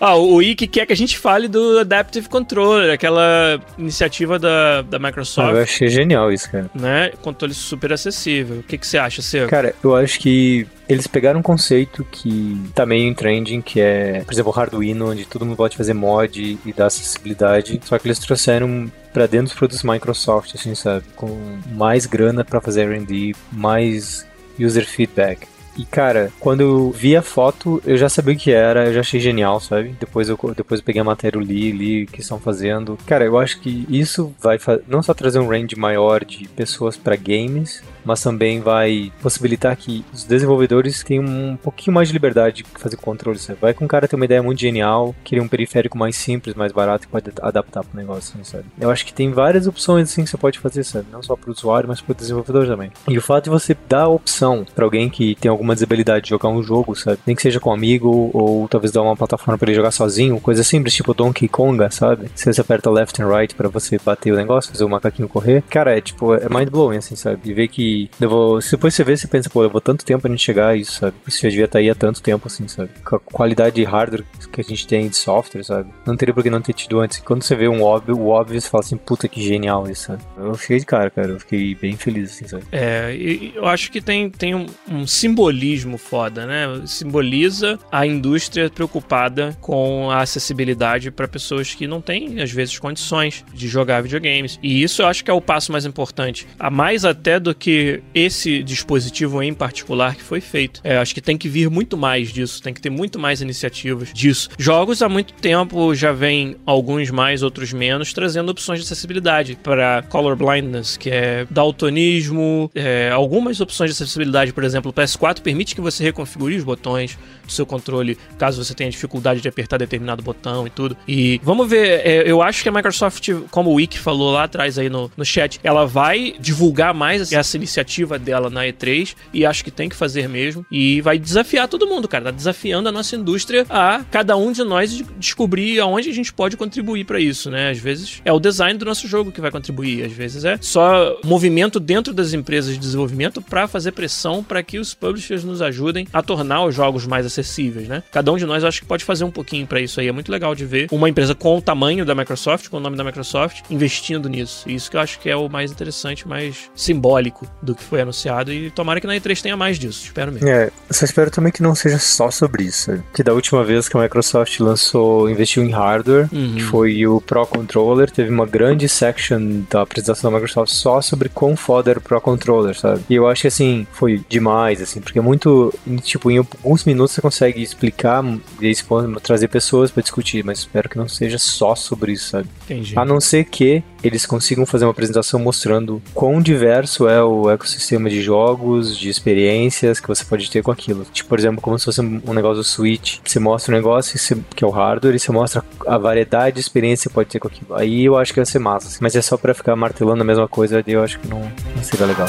ah, 0.00 0.16
o 0.16 0.40
Ike 0.40 0.66
quer 0.68 0.86
que 0.86 0.92
a 0.92 0.96
gente 0.96 1.18
fale 1.18 1.48
do 1.48 1.80
Adaptive 1.80 2.28
Controller, 2.28 2.92
aquela 2.94 3.60
iniciativa 3.76 4.38
da, 4.38 4.82
da 4.82 4.96
Ah, 4.96 5.00
Microsoft, 5.00 5.52
eu 5.54 5.62
achei 5.62 5.88
genial 5.88 6.32
isso, 6.32 6.50
cara. 6.50 6.70
né? 6.74 7.10
Controle 7.20 7.52
super 7.52 7.92
acessível. 7.92 8.58
O 8.58 8.62
que, 8.62 8.78
que 8.78 8.86
você 8.86 8.96
acha, 8.96 9.20
Seu? 9.20 9.48
Cara, 9.48 9.74
eu 9.82 9.94
acho 9.94 10.18
que 10.20 10.66
eles 10.92 11.06
pegaram 11.06 11.40
um 11.40 11.42
conceito 11.42 12.04
que 12.10 12.70
tá 12.74 12.84
meio 12.84 13.08
em 13.08 13.14
trending, 13.14 13.60
que 13.60 13.80
é, 13.80 14.22
por 14.24 14.32
exemplo, 14.32 14.52
o 14.54 14.60
Arduino, 14.60 15.10
onde 15.10 15.24
todo 15.24 15.44
mundo 15.44 15.56
pode 15.56 15.76
fazer 15.76 15.94
mod 15.94 16.58
e 16.64 16.72
dar 16.72 16.86
acessibilidade, 16.86 17.80
só 17.84 17.98
que 17.98 18.06
eles 18.06 18.18
trouxeram 18.18 18.90
pra 19.12 19.26
dentro 19.26 19.46
dos 19.46 19.54
produtos 19.54 19.82
Microsoft, 19.82 20.54
assim, 20.54 20.74
sabe? 20.74 21.04
Com 21.16 21.58
mais 21.72 22.06
grana 22.06 22.44
pra 22.44 22.60
fazer 22.60 22.82
R&D, 22.82 23.34
mais 23.50 24.26
user 24.58 24.86
feedback. 24.86 25.46
E 25.76 25.84
cara, 25.84 26.30
quando 26.38 26.60
eu 26.60 26.90
vi 26.90 27.16
a 27.16 27.22
foto, 27.22 27.82
eu 27.86 27.96
já 27.96 28.08
sabia 28.08 28.34
o 28.34 28.36
que 28.36 28.50
era, 28.50 28.86
eu 28.86 28.94
já 28.94 29.00
achei 29.00 29.20
genial, 29.20 29.58
sabe? 29.60 29.94
Depois 29.98 30.28
eu, 30.28 30.38
depois 30.54 30.80
eu 30.80 30.84
peguei 30.84 31.00
a 31.00 31.04
matéria, 31.04 31.38
li, 31.38 31.72
li 31.72 32.04
o 32.04 32.06
que 32.06 32.20
estão 32.20 32.38
fazendo. 32.38 32.98
Cara, 33.06 33.24
eu 33.24 33.38
acho 33.38 33.60
que 33.60 33.86
isso 33.88 34.34
vai 34.40 34.58
não 34.86 35.02
só 35.02 35.14
trazer 35.14 35.38
um 35.38 35.48
range 35.48 35.76
maior 35.76 36.24
de 36.24 36.48
pessoas 36.48 36.96
pra 36.96 37.16
games, 37.16 37.82
mas 38.04 38.22
também 38.22 38.60
vai 38.60 39.12
possibilitar 39.22 39.76
que 39.76 40.04
os 40.12 40.24
desenvolvedores 40.24 41.02
tenham 41.02 41.24
um 41.24 41.56
pouquinho 41.56 41.94
mais 41.94 42.08
de 42.08 42.14
liberdade 42.14 42.62
de 42.62 42.64
fazer 42.78 42.96
controle. 42.96 43.38
Sabe? 43.38 43.58
Vai 43.60 43.74
com 43.74 43.84
um 43.84 43.88
cara 43.88 44.08
ter 44.08 44.16
uma 44.16 44.24
ideia 44.24 44.42
muito 44.42 44.60
genial, 44.60 45.14
querer 45.24 45.40
um 45.40 45.48
periférico 45.48 45.96
mais 45.96 46.16
simples, 46.16 46.54
mais 46.54 46.72
barato 46.72 47.06
e 47.06 47.08
pode 47.08 47.30
adaptar 47.40 47.84
pro 47.84 47.98
negócio, 47.98 48.34
assim, 48.34 48.44
sabe? 48.44 48.64
Eu 48.78 48.90
acho 48.90 49.06
que 49.06 49.12
tem 49.12 49.30
várias 49.30 49.66
opções 49.66 50.10
assim 50.10 50.24
que 50.24 50.30
você 50.30 50.36
pode 50.36 50.58
fazer, 50.58 50.84
sabe? 50.84 51.06
Não 51.10 51.22
só 51.22 51.36
pro 51.36 51.52
usuário, 51.52 51.88
mas 51.88 52.00
pro 52.00 52.14
desenvolvedor 52.14 52.66
também. 52.66 52.90
E 53.08 53.16
o 53.16 53.22
fato 53.22 53.44
de 53.44 53.50
você 53.50 53.76
dar 53.88 54.02
a 54.02 54.08
opção 54.08 54.66
pra 54.74 54.84
alguém 54.84 55.08
que 55.08 55.34
tem 55.36 55.48
alguma 55.62 55.74
desabilidade 55.74 56.24
de 56.24 56.30
jogar 56.30 56.48
um 56.48 56.62
jogo, 56.62 56.94
sabe? 56.94 57.18
Nem 57.26 57.34
que 57.36 57.42
seja 57.42 57.60
com 57.60 57.70
um 57.70 57.72
amigo 57.72 58.30
ou 58.34 58.68
talvez 58.68 58.92
dar 58.92 59.02
uma 59.02 59.16
plataforma 59.16 59.56
pra 59.56 59.68
ele 59.68 59.76
jogar 59.76 59.92
sozinho, 59.92 60.40
coisa 60.40 60.62
simples, 60.64 60.94
tipo 60.94 61.14
Donkey 61.14 61.48
Konga, 61.48 61.90
sabe? 61.90 62.30
Você 62.34 62.60
aperta 62.60 62.90
left 62.90 63.20
and 63.22 63.28
right 63.28 63.54
pra 63.54 63.68
você 63.68 63.98
bater 64.04 64.32
o 64.32 64.36
negócio, 64.36 64.72
fazer 64.72 64.84
o 64.84 64.88
macaquinho 64.88 65.28
correr. 65.28 65.62
Cara, 65.70 65.96
é 65.96 66.00
tipo, 66.00 66.34
é 66.34 66.48
mind 66.48 66.68
blowing, 66.68 66.96
assim, 66.96 67.16
sabe? 67.16 67.40
E 67.44 67.54
ver 67.54 67.68
que 67.68 68.10
levou. 68.20 68.58
Depois 68.58 68.94
você 68.94 69.04
vê, 69.04 69.16
você 69.16 69.26
pensa, 69.26 69.48
pô, 69.48 69.62
levou 69.62 69.80
tanto 69.80 70.04
tempo 70.04 70.22
pra 70.22 70.30
gente 70.30 70.44
chegar 70.44 70.68
a 70.68 70.76
isso, 70.76 70.92
sabe? 70.92 71.16
Isso 71.26 71.40
já 71.42 71.48
devia 71.48 71.64
estar 71.64 71.78
aí 71.78 71.88
há 71.88 71.94
tanto 71.94 72.22
tempo, 72.22 72.46
assim, 72.46 72.66
sabe? 72.66 72.90
Com 73.04 73.16
a 73.16 73.20
qualidade 73.20 73.76
de 73.76 73.84
hardware 73.84 74.24
que 74.52 74.60
a 74.60 74.64
gente 74.64 74.86
tem 74.86 75.08
de 75.08 75.16
software, 75.16 75.62
sabe? 75.62 75.90
Não 76.04 76.16
teria 76.16 76.34
por 76.34 76.42
que 76.42 76.50
não 76.50 76.60
ter 76.60 76.72
tido 76.72 77.00
antes. 77.00 77.20
Quando 77.20 77.42
você 77.42 77.54
vê 77.54 77.68
um 77.68 77.82
óbvio, 77.82 78.18
o 78.18 78.28
óbvio, 78.28 78.60
você 78.60 78.68
fala 78.68 78.82
assim, 78.82 78.96
puta 78.96 79.28
que 79.28 79.40
genial 79.40 79.88
isso, 79.88 80.06
sabe? 80.06 80.22
Eu 80.36 80.54
fiquei 80.54 80.78
de 80.78 80.86
cara, 80.86 81.10
cara. 81.10 81.28
Eu 81.28 81.40
fiquei 81.40 81.74
bem 81.74 81.96
feliz, 81.96 82.32
assim, 82.32 82.48
sabe? 82.48 82.64
É, 82.72 83.14
eu 83.54 83.66
acho 83.66 83.90
que 83.90 84.00
tem, 84.00 84.30
tem 84.30 84.54
um, 84.54 84.66
um 84.90 85.06
simbolismo 85.06 85.51
foda, 85.98 86.46
né? 86.46 86.82
Simboliza 86.86 87.78
a 87.90 88.06
indústria 88.06 88.70
preocupada 88.70 89.56
com 89.60 90.10
a 90.10 90.20
acessibilidade 90.20 91.10
para 91.10 91.28
pessoas 91.28 91.74
que 91.74 91.86
não 91.86 92.00
têm, 92.00 92.40
às 92.40 92.50
vezes, 92.50 92.78
condições 92.78 93.44
de 93.52 93.68
jogar 93.68 94.02
videogames. 94.02 94.58
E 94.62 94.82
isso 94.82 95.02
eu 95.02 95.06
acho 95.06 95.24
que 95.24 95.30
é 95.30 95.34
o 95.34 95.40
passo 95.40 95.72
mais 95.72 95.84
importante. 95.84 96.46
A 96.58 96.70
mais 96.70 97.04
até 97.04 97.38
do 97.38 97.54
que 97.54 98.02
esse 98.14 98.62
dispositivo 98.62 99.42
em 99.42 99.52
particular 99.52 100.14
que 100.14 100.22
foi 100.22 100.40
feito. 100.40 100.80
É, 100.84 100.96
acho 100.96 101.14
que 101.14 101.20
tem 101.20 101.36
que 101.36 101.48
vir 101.48 101.68
muito 101.68 101.96
mais 101.96 102.32
disso, 102.32 102.62
tem 102.62 102.72
que 102.72 102.80
ter 102.80 102.90
muito 102.90 103.18
mais 103.18 103.40
iniciativas 103.40 104.12
disso. 104.12 104.48
Jogos 104.58 105.02
há 105.02 105.08
muito 105.08 105.32
tempo 105.34 105.94
já 105.94 106.12
vem 106.12 106.56
alguns 106.64 107.10
mais, 107.10 107.42
outros 107.42 107.72
menos, 107.72 108.12
trazendo 108.12 108.50
opções 108.50 108.80
de 108.80 108.86
acessibilidade 108.86 109.58
para 109.62 110.02
color 110.08 110.36
blindness, 110.36 110.96
que 110.96 111.10
é 111.10 111.46
daltonismo, 111.50 112.70
é, 112.74 113.10
algumas 113.10 113.60
opções 113.60 113.90
de 113.90 114.02
acessibilidade, 114.02 114.52
por 114.52 114.64
exemplo, 114.64 114.90
o 114.90 114.94
PS4 114.94 115.32
aberto, 115.32 115.41
permite 115.42 115.74
que 115.74 115.80
você 115.80 116.04
reconfigure 116.04 116.56
os 116.56 116.64
botões 116.64 117.18
do 117.52 117.56
seu 117.56 117.66
controle, 117.66 118.18
caso 118.38 118.64
você 118.64 118.74
tenha 118.74 118.90
dificuldade 118.90 119.40
de 119.40 119.48
apertar 119.48 119.78
determinado 119.78 120.22
botão 120.22 120.66
e 120.66 120.70
tudo. 120.70 120.96
E 121.06 121.40
vamos 121.42 121.68
ver, 121.68 122.00
é, 122.04 122.30
eu 122.30 122.42
acho 122.42 122.62
que 122.62 122.68
a 122.68 122.72
Microsoft, 122.72 123.30
como 123.50 123.70
o 123.70 123.74
Wiki 123.74 123.98
falou 123.98 124.32
lá 124.32 124.44
atrás 124.44 124.78
aí 124.78 124.88
no, 124.88 125.10
no 125.16 125.24
chat, 125.24 125.60
ela 125.62 125.86
vai 125.86 126.34
divulgar 126.40 126.94
mais 126.94 127.32
essa 127.32 127.56
iniciativa 127.56 128.18
dela 128.18 128.48
na 128.48 128.62
E3 128.62 129.14
e 129.32 129.44
acho 129.44 129.62
que 129.62 129.70
tem 129.70 129.88
que 129.88 129.96
fazer 129.96 130.28
mesmo. 130.28 130.64
E 130.70 131.00
vai 131.00 131.18
desafiar 131.18 131.68
todo 131.68 131.86
mundo, 131.86 132.08
cara. 132.08 132.24
Tá 132.24 132.30
desafiando 132.30 132.88
a 132.88 132.92
nossa 132.92 133.14
indústria 133.14 133.66
a 133.68 134.04
cada 134.10 134.36
um 134.36 134.52
de 134.52 134.64
nós 134.64 135.02
descobrir 135.18 135.80
aonde 135.80 136.10
a 136.10 136.14
gente 136.14 136.32
pode 136.32 136.56
contribuir 136.56 137.04
para 137.04 137.20
isso, 137.20 137.50
né? 137.50 137.70
Às 137.70 137.78
vezes 137.78 138.20
é 138.24 138.32
o 138.32 138.40
design 138.40 138.78
do 138.78 138.84
nosso 138.84 139.06
jogo 139.06 139.30
que 139.30 139.40
vai 139.40 139.50
contribuir, 139.50 140.04
às 140.04 140.12
vezes 140.12 140.44
é 140.44 140.58
só 140.60 141.18
movimento 141.24 141.78
dentro 141.78 142.12
das 142.14 142.32
empresas 142.32 142.74
de 142.74 142.80
desenvolvimento 142.80 143.42
para 143.42 143.68
fazer 143.68 143.92
pressão 143.92 144.42
para 144.42 144.62
que 144.62 144.78
os 144.78 144.94
publishers 144.94 145.44
nos 145.44 145.60
ajudem 145.60 146.06
a 146.12 146.22
tornar 146.22 146.64
os 146.64 146.74
jogos 146.74 147.06
mais 147.06 147.26
acessíveis, 147.26 147.41
né? 147.88 148.02
Cada 148.10 148.32
um 148.32 148.36
de 148.36 148.46
nós 148.46 148.64
acho 148.64 148.80
que 148.80 148.86
pode 148.86 149.04
fazer 149.04 149.24
um 149.24 149.30
pouquinho 149.30 149.66
para 149.66 149.80
isso 149.80 150.00
aí. 150.00 150.08
É 150.08 150.12
muito 150.12 150.30
legal 150.30 150.54
de 150.54 150.64
ver 150.64 150.88
uma 150.90 151.08
empresa 151.08 151.34
com 151.34 151.56
o 151.56 151.62
tamanho 151.62 152.04
da 152.04 152.14
Microsoft, 152.14 152.68
com 152.68 152.76
o 152.76 152.80
nome 152.80 152.96
da 152.96 153.04
Microsoft, 153.04 153.62
investindo 153.70 154.28
nisso. 154.28 154.68
E 154.68 154.74
isso 154.74 154.90
que 154.90 154.96
eu 154.96 155.00
acho 155.00 155.18
que 155.18 155.28
é 155.28 155.36
o 155.36 155.48
mais 155.48 155.70
interessante, 155.70 156.26
mais 156.26 156.70
simbólico 156.74 157.46
do 157.60 157.74
que 157.74 157.82
foi 157.82 158.00
anunciado. 158.00 158.52
E 158.52 158.70
tomara 158.70 159.00
que 159.00 159.06
na 159.06 159.14
E3 159.14 159.40
tenha 159.40 159.56
mais 159.56 159.78
disso. 159.78 160.04
Espero 160.04 160.32
mesmo. 160.32 160.48
É, 160.48 160.70
só 160.90 161.04
espero 161.04 161.30
também 161.30 161.52
que 161.52 161.62
não 161.62 161.74
seja 161.74 161.98
só 161.98 162.30
sobre 162.30 162.64
isso. 162.64 163.02
Que 163.14 163.22
da 163.22 163.32
última 163.32 163.64
vez 163.64 163.88
que 163.88 163.96
a 163.96 164.00
Microsoft 164.00 164.58
lançou, 164.60 165.28
investiu 165.28 165.62
em 165.64 165.70
hardware, 165.70 166.28
uhum. 166.32 166.54
que 166.54 166.62
foi 166.62 167.06
o 167.06 167.20
Pro 167.20 167.46
Controller, 167.46 168.10
teve 168.10 168.30
uma 168.30 168.46
grande 168.46 168.88
section 168.88 169.62
da 169.70 169.82
apresentação 169.82 170.30
da 170.30 170.36
Microsoft 170.36 170.72
só 170.72 171.00
sobre 171.00 171.28
quão 171.28 171.56
foda 171.56 171.90
era 171.90 171.98
o 171.98 172.02
Pro 172.02 172.20
Controller, 172.20 172.78
sabe? 172.78 173.02
E 173.08 173.14
eu 173.14 173.28
acho 173.28 173.42
que 173.42 173.48
assim, 173.48 173.86
foi 173.92 174.22
demais, 174.28 174.80
assim, 174.80 175.00
porque 175.00 175.18
é 175.18 175.22
muito. 175.22 175.72
Tipo, 176.02 176.30
em 176.30 176.38
alguns 176.38 176.84
minutos 176.84 177.12
consegue 177.22 177.62
explicar 177.62 178.22
e 178.60 178.74
trazer 179.22 179.48
pessoas 179.48 179.90
para 179.90 180.02
discutir, 180.02 180.44
mas 180.44 180.58
espero 180.58 180.88
que 180.88 180.98
não 180.98 181.08
seja 181.08 181.38
só 181.38 181.74
sobre 181.74 182.12
isso, 182.12 182.30
sabe? 182.30 182.48
Entendi. 182.64 182.98
A 182.98 183.04
não 183.04 183.20
ser 183.20 183.44
que 183.44 183.82
eles 184.02 184.26
consigam 184.26 184.66
fazer 184.66 184.84
uma 184.84 184.90
apresentação 184.90 185.38
mostrando 185.38 186.02
quão 186.12 186.42
diverso 186.42 187.08
é 187.08 187.22
o 187.22 187.48
ecossistema 187.50 188.10
de 188.10 188.20
jogos, 188.20 188.98
de 188.98 189.08
experiências 189.08 190.00
que 190.00 190.08
você 190.08 190.24
pode 190.24 190.50
ter 190.50 190.62
com 190.62 190.72
aquilo. 190.72 191.06
Tipo, 191.12 191.28
por 191.28 191.38
exemplo, 191.38 191.62
como 191.62 191.78
se 191.78 191.84
fosse 191.84 192.00
um 192.00 192.34
negócio 192.34 192.56
do 192.56 192.64
Switch. 192.64 193.18
Você 193.24 193.38
mostra 193.38 193.72
um 193.72 193.76
negócio 193.76 194.18
que 194.54 194.64
é 194.64 194.66
o 194.66 194.70
hardware 194.70 195.14
e 195.14 195.18
você 195.18 195.30
mostra 195.30 195.64
a 195.86 195.96
variedade 195.96 196.56
de 196.56 196.60
experiência 196.60 197.08
que 197.08 197.14
pode 197.14 197.28
ter 197.28 197.38
com 197.38 197.48
aquilo. 197.48 197.74
Aí 197.74 198.04
eu 198.04 198.18
acho 198.18 198.32
que 198.32 198.40
vai 198.40 198.46
ser 198.46 198.58
massa. 198.58 198.88
Assim. 198.88 198.98
Mas 199.00 199.14
é 199.14 199.22
só 199.22 199.36
para 199.36 199.54
ficar 199.54 199.76
martelando 199.76 200.22
a 200.22 200.24
mesma 200.24 200.48
coisa, 200.48 200.82
eu 200.86 201.02
acho 201.02 201.18
que 201.20 201.28
não, 201.28 201.40
não 201.76 201.82
seria 201.84 202.06
legal. 202.06 202.28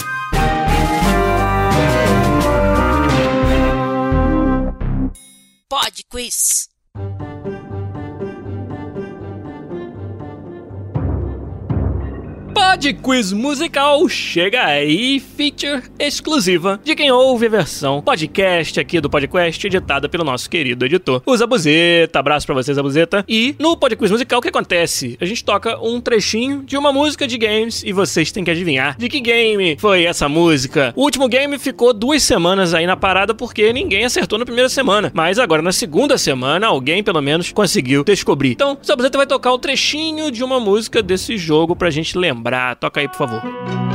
Pod 5.74 6.04
Quiz. 6.08 6.70
Pod 12.74 12.92
Quiz 12.92 13.32
Musical 13.32 14.10
chega 14.10 14.66
aí, 14.66 15.20
feature 15.20 15.84
exclusiva 16.00 16.82
de 16.84 16.96
quem 16.96 17.12
ouve 17.12 17.46
a 17.46 17.50
versão 17.50 18.02
podcast 18.02 18.80
aqui 18.80 19.00
do 19.00 19.12
podcast, 19.12 19.68
editada 19.68 20.10
pelo 20.10 20.24
nosso 20.24 20.50
querido 20.50 20.84
editor, 20.84 21.22
o 21.24 21.38
Zabuzeta. 21.38 22.18
Abraço 22.18 22.48
pra 22.48 22.56
vocês, 22.56 22.76
Zabuzeta. 22.76 23.24
E 23.30 23.56
no 23.60 23.78
Pod 23.78 23.96
Quiz 23.96 24.10
Musical, 24.10 24.40
o 24.40 24.42
que 24.42 24.48
acontece? 24.48 25.16
A 25.22 25.26
gente 25.26 25.46
toca 25.46 25.80
um 25.80 26.02
trechinho 26.02 26.64
de 26.64 26.76
uma 26.76 26.92
música 26.92 27.28
de 27.28 27.38
games 27.38 27.84
e 27.84 27.94
vocês 27.94 28.32
têm 28.32 28.44
que 28.44 28.50
adivinhar 28.50 28.98
de 28.98 29.08
que 29.08 29.20
game 29.20 29.78
foi 29.80 30.06
essa 30.06 30.28
música. 30.28 30.94
O 30.96 31.04
último 31.04 31.30
game 31.30 31.60
ficou 31.60 31.94
duas 31.94 32.24
semanas 32.24 32.74
aí 32.74 32.88
na 32.88 32.98
parada 32.98 33.36
porque 33.36 33.72
ninguém 33.72 34.04
acertou 34.04 34.40
na 34.40 34.46
primeira 34.46 34.68
semana, 34.68 35.12
mas 35.14 35.38
agora 35.38 35.62
na 35.62 35.72
segunda 35.72 36.18
semana 36.18 36.66
alguém 36.66 37.04
pelo 37.04 37.22
menos 37.22 37.52
conseguiu 37.52 38.04
descobrir. 38.04 38.54
Então, 38.54 38.76
o 38.82 38.84
Zabuzeta 38.84 39.20
vai 39.20 39.28
tocar 39.28 39.54
um 39.54 39.60
trechinho 39.60 40.32
de 40.32 40.44
uma 40.44 40.60
música 40.60 41.04
desse 41.04 41.38
jogo 41.38 41.76
pra 41.76 41.92
gente 41.92 42.18
lembrar 42.18 42.63
toca 42.80 43.00
aí, 43.00 43.08
por 43.08 43.18
favor. 43.18 43.93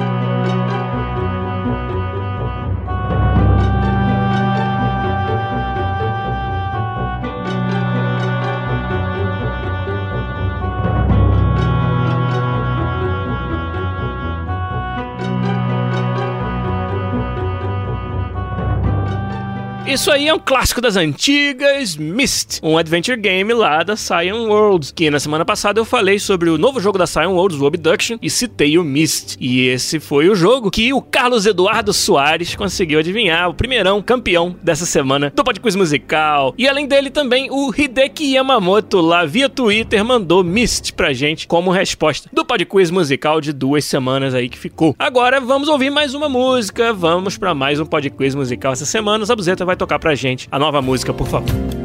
Isso 19.99 20.13
aí 20.13 20.29
é 20.29 20.33
um 20.33 20.39
clássico 20.39 20.81
das 20.81 20.97
antigas, 20.97 21.97
Myst, 21.97 22.61
um 22.63 22.79
adventure 22.79 23.21
game 23.21 23.53
lá 23.53 23.83
da 23.83 23.97
Cyan 23.97 24.47
World, 24.47 24.95
que 24.95 25.11
na 25.11 25.19
semana 25.19 25.45
passada 25.45 25.81
eu 25.81 25.85
falei 25.85 26.21
sobre 26.21 26.49
o 26.49 26.57
novo 26.57 26.79
jogo 26.79 26.97
da 26.97 27.05
Cyan 27.05 27.31
World, 27.31 27.57
o 27.57 27.67
Abduction, 27.67 28.17
e 28.23 28.31
citei 28.31 28.79
o 28.79 28.85
Myst. 28.85 29.37
E 29.41 29.67
esse 29.67 29.99
foi 29.99 30.29
o 30.29 30.37
jogo 30.37 30.71
que 30.71 30.93
o 30.93 31.03
Carlos 31.03 31.47
Eduardo 31.47 31.93
Soares 31.93 32.55
conseguiu 32.55 33.01
adivinhar, 33.01 33.51
o 33.51 33.55
primeirão 33.55 34.01
campeão 34.01 34.55
dessa 34.63 34.87
semana 34.87 35.33
do 35.35 35.43
Pod 35.43 35.59
Quiz 35.59 35.75
Musical. 35.75 36.55
E 36.57 36.69
além 36.69 36.87
dele 36.87 37.11
também 37.11 37.51
o 37.51 37.75
Hideki 37.77 38.35
Yamamoto 38.35 39.01
lá 39.01 39.27
via 39.27 39.49
Twitter 39.49 40.05
mandou 40.05 40.45
Myst 40.45 40.93
pra 40.93 41.13
gente 41.13 41.49
como 41.49 41.73
resposta 41.73 42.31
do 42.33 42.45
Pod 42.45 42.65
Quiz 42.67 42.93
Musical 42.93 43.41
de 43.41 43.53
duas 43.53 43.85
semanas 43.85 44.33
aí 44.33 44.49
que 44.49 44.59
ficou. 44.59 44.95
Agora 44.97 45.41
vamos 45.41 45.69
ouvir 45.69 45.91
mais 45.91 46.15
uma 46.15 46.29
música, 46.29 46.93
vamos 46.93 47.37
para 47.37 47.53
mais 47.53 47.81
um 47.81 47.85
Pod 47.85 48.09
Quiz 48.11 48.37
Musical 48.37 48.73
essa 48.73 48.87
semana. 48.87 49.25
Zabuzeta 49.25 49.65
vai 49.65 49.75
tocar 49.75 49.88
pra 49.97 50.17
gente 50.17 50.49
a 50.51 50.59
nova 50.59 50.83
música, 50.83 51.15
por 51.15 51.29
favor. 51.29 51.78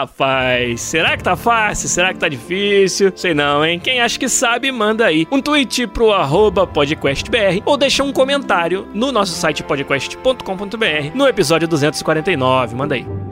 Rapaz. 0.00 0.80
Será 0.80 1.16
que 1.16 1.22
tá 1.22 1.36
fácil? 1.36 1.88
Será 1.88 2.12
que 2.12 2.18
tá 2.18 2.28
difícil? 2.28 3.12
Sei 3.14 3.34
não, 3.34 3.64
hein? 3.64 3.78
Quem 3.78 4.00
acha 4.00 4.18
que 4.18 4.28
sabe, 4.28 4.70
manda 4.70 5.06
aí 5.06 5.26
um 5.30 5.40
tweet 5.40 5.86
pro 5.88 6.12
arroba 6.12 6.66
podcastbr 6.66 7.62
ou 7.64 7.76
deixa 7.76 8.02
um 8.02 8.12
comentário 8.12 8.86
no 8.94 9.12
nosso 9.12 9.32
site 9.32 9.62
podcast.com.br 9.62 11.14
no 11.14 11.26
episódio 11.26 11.68
249. 11.68 12.76
Manda 12.76 12.94
aí. 12.94 13.27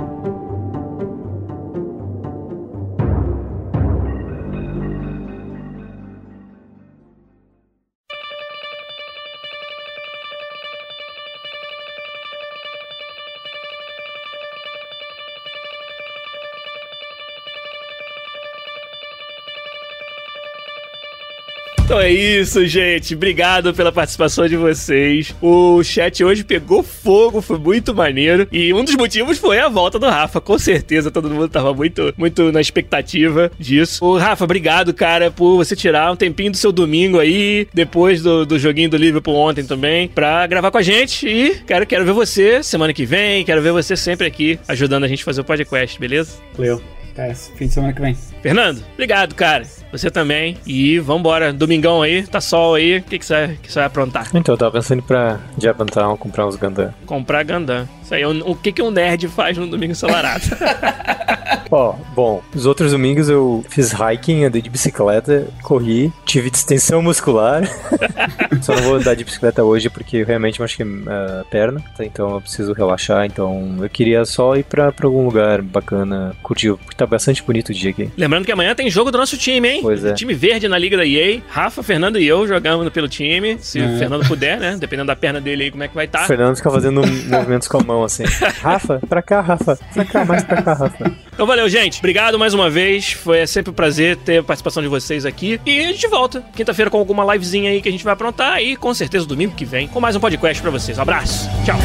Então 21.86 22.00
é 22.00 22.10
isso, 22.10 22.66
gente. 22.66 23.14
Obrigado 23.14 23.72
pela 23.72 23.92
participação 23.92 24.48
de 24.48 24.56
vocês. 24.56 25.32
O 25.40 25.84
chat 25.84 26.24
hoje 26.24 26.42
pegou 26.42 26.82
fogo, 26.82 27.40
foi 27.40 27.60
muito 27.60 27.94
maneiro. 27.94 28.48
E 28.50 28.74
um 28.74 28.82
dos 28.82 28.96
motivos 28.96 29.38
foi 29.38 29.60
a 29.60 29.68
volta 29.68 29.96
do 29.96 30.08
Rafa. 30.08 30.40
Com 30.40 30.58
certeza, 30.58 31.12
todo 31.12 31.30
mundo 31.30 31.48
tava 31.48 31.72
muito, 31.72 32.12
muito 32.18 32.50
na 32.50 32.60
expectativa 32.60 33.52
disso. 33.56 34.04
O 34.04 34.18
Rafa, 34.18 34.42
obrigado, 34.42 34.92
cara, 34.92 35.30
por 35.30 35.58
você 35.58 35.76
tirar 35.76 36.10
um 36.10 36.16
tempinho 36.16 36.50
do 36.50 36.56
seu 36.56 36.72
domingo 36.72 37.20
aí, 37.20 37.68
depois 37.72 38.20
do, 38.20 38.44
do 38.44 38.58
joguinho 38.58 38.90
do 38.90 38.96
Liverpool 38.96 39.36
ontem 39.36 39.64
também, 39.64 40.08
pra 40.08 40.44
gravar 40.48 40.72
com 40.72 40.78
a 40.78 40.82
gente. 40.82 41.28
E 41.28 41.54
quero, 41.64 41.86
quero 41.86 42.04
ver 42.04 42.12
você 42.12 42.64
semana 42.64 42.92
que 42.92 43.06
vem, 43.06 43.44
quero 43.44 43.62
ver 43.62 43.70
você 43.70 43.96
sempre 43.96 44.26
aqui 44.26 44.58
ajudando 44.66 45.04
a 45.04 45.08
gente 45.08 45.22
a 45.22 45.24
fazer 45.24 45.42
o 45.42 45.44
podcast, 45.44 46.00
beleza? 46.00 46.32
Valeu. 46.56 46.82
Até 47.12 47.32
fim 47.32 47.68
de 47.68 47.74
semana 47.74 47.92
que 47.92 48.00
vem. 48.00 48.16
Fernando, 48.42 48.82
obrigado, 48.94 49.34
cara. 49.34 49.64
Você 49.92 50.10
também. 50.10 50.58
E 50.66 50.98
vambora. 50.98 51.52
Domingão 51.52 52.02
aí, 52.02 52.26
tá 52.26 52.40
sol 52.40 52.74
aí. 52.74 52.98
O 52.98 53.02
que, 53.02 53.18
que, 53.18 53.24
você, 53.24 53.58
que 53.62 53.72
você 53.72 53.78
vai 53.78 53.86
aprontar? 53.86 54.28
Então, 54.34 54.54
eu 54.54 54.58
tava 54.58 54.72
pensando 54.72 55.02
pra 55.02 55.40
Japantown 55.58 56.16
comprar 56.16 56.46
uns 56.46 56.56
Gundam. 56.56 56.92
Comprar 57.06 57.44
Gundam. 57.44 57.88
Isso 58.02 58.14
aí, 58.14 58.24
o, 58.24 58.50
o 58.50 58.54
que, 58.54 58.72
que 58.72 58.82
um 58.82 58.90
nerd 58.90 59.26
faz 59.28 59.56
no 59.56 59.66
domingo 59.66 59.92
ensolarado? 59.92 60.44
Ó, 61.70 61.94
bom, 62.14 62.42
os 62.54 62.66
outros 62.66 62.92
domingos 62.92 63.28
eu 63.28 63.64
fiz 63.68 63.92
hiking, 63.92 64.44
andei 64.44 64.62
de 64.62 64.70
bicicleta, 64.70 65.48
corri, 65.62 66.12
tive 66.24 66.50
distensão 66.50 67.02
muscular. 67.02 67.62
Só 68.62 68.74
não 68.74 68.82
vou 68.82 68.94
andar 68.96 69.14
de 69.14 69.24
bicicleta 69.24 69.64
hoje 69.64 69.90
porque 69.90 70.18
eu 70.18 70.26
realmente 70.26 70.60
machuquei 70.60 70.86
a 70.86 71.42
uh, 71.42 71.44
perna, 71.50 71.84
então 72.00 72.34
eu 72.34 72.40
preciso 72.40 72.72
relaxar. 72.72 73.26
Então 73.26 73.76
eu 73.80 73.88
queria 73.88 74.24
só 74.24 74.56
ir 74.56 74.64
pra, 74.64 74.92
pra 74.92 75.06
algum 75.06 75.24
lugar 75.24 75.60
bacana, 75.62 76.34
curtir, 76.42 76.74
porque 76.76 76.94
tá 76.94 77.06
bastante 77.06 77.42
bonito 77.42 77.70
o 77.70 77.74
dia 77.74 77.90
aqui. 77.90 78.10
Lembrando 78.26 78.44
que 78.44 78.50
amanhã 78.50 78.74
tem 78.74 78.90
jogo 78.90 79.12
do 79.12 79.18
nosso 79.18 79.38
time, 79.38 79.68
hein? 79.68 79.78
Pois 79.82 80.04
é. 80.04 80.12
Time 80.12 80.34
verde 80.34 80.66
na 80.66 80.76
Liga 80.76 80.96
da 80.96 81.06
EA. 81.06 81.40
Rafa, 81.48 81.80
Fernando 81.80 82.18
e 82.18 82.26
eu 82.26 82.44
jogamos 82.46 82.88
pelo 82.90 83.08
time. 83.08 83.56
Se 83.60 83.78
É. 83.78 83.86
o 83.86 83.98
Fernando 83.98 84.26
puder, 84.26 84.58
né? 84.58 84.76
Dependendo 84.78 85.06
da 85.06 85.14
perna 85.14 85.40
dele 85.40 85.62
aí, 85.64 85.70
como 85.70 85.84
é 85.84 85.88
que 85.88 85.94
vai 85.94 86.06
estar. 86.06 86.24
O 86.24 86.26
Fernando 86.26 86.56
fica 86.56 86.68
fazendo 86.70 87.02
movimentos 87.30 87.68
com 87.68 87.78
a 87.78 87.84
mão 87.84 88.02
assim. 88.02 88.24
Rafa, 88.60 89.00
pra 89.08 89.22
cá, 89.22 89.40
Rafa. 89.40 89.78
Pra 89.94 90.04
cá, 90.04 90.24
mais 90.24 90.42
pra 90.42 90.60
cá, 90.60 90.72
Rafa. 90.74 91.12
Então 91.32 91.46
valeu, 91.46 91.68
gente. 91.68 91.98
Obrigado 92.00 92.36
mais 92.36 92.52
uma 92.52 92.68
vez. 92.68 93.12
Foi 93.12 93.46
sempre 93.46 93.70
um 93.70 93.74
prazer 93.74 94.16
ter 94.16 94.38
a 94.38 94.42
participação 94.42 94.82
de 94.82 94.88
vocês 94.88 95.24
aqui. 95.24 95.60
E 95.64 95.78
a 95.84 95.92
gente 95.92 96.08
volta 96.08 96.42
quinta-feira 96.54 96.90
com 96.90 96.98
alguma 96.98 97.32
livezinha 97.32 97.70
aí 97.70 97.80
que 97.80 97.88
a 97.88 97.92
gente 97.92 98.02
vai 98.02 98.12
aprontar. 98.14 98.60
E 98.60 98.74
com 98.74 98.92
certeza 98.92 99.24
domingo 99.24 99.54
que 99.54 99.64
vem 99.64 99.86
com 99.86 100.00
mais 100.00 100.16
um 100.16 100.20
podcast 100.20 100.60
pra 100.60 100.70
vocês. 100.72 100.98
Um 100.98 101.02
abraço. 101.02 101.48
Tchau. 101.64 101.78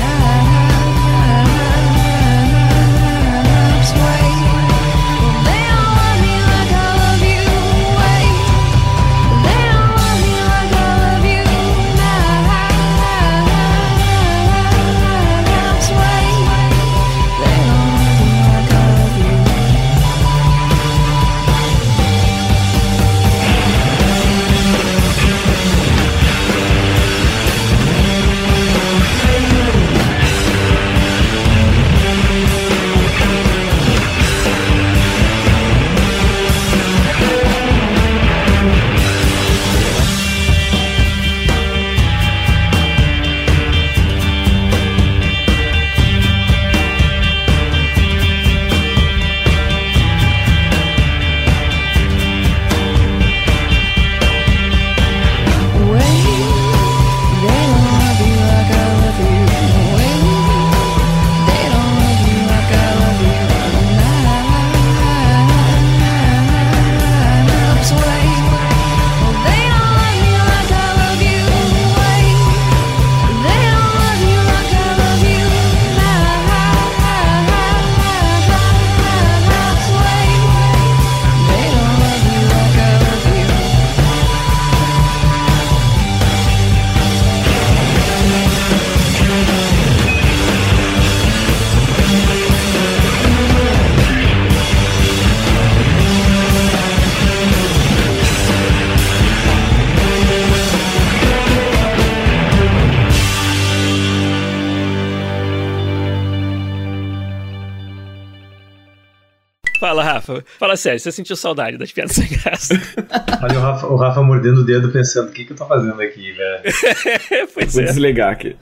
Fala 110.62 110.78
sério, 110.78 111.00
você 111.00 111.12
sentiu 111.12 111.36
saudade 111.36 111.76
das 111.76 111.92
piadas 111.92 112.16
sem 112.16 112.28
graça? 112.28 112.76
Olha 113.42 113.58
o 113.58 113.62
Rafa, 113.64 113.88
o 113.88 113.96
Rafa 113.96 114.22
mordendo 114.22 114.60
o 114.60 114.64
dedo 114.64 114.92
pensando, 114.92 115.30
o 115.30 115.32
que, 115.32 115.44
que 115.44 115.54
eu 115.54 115.58
tô 115.58 115.66
fazendo 115.66 116.00
aqui, 116.00 116.34
velho? 116.34 117.50
pois 117.52 117.74
Vou 117.74 117.82
é. 117.82 117.86
desligar 117.88 118.34
aqui. 118.34 118.56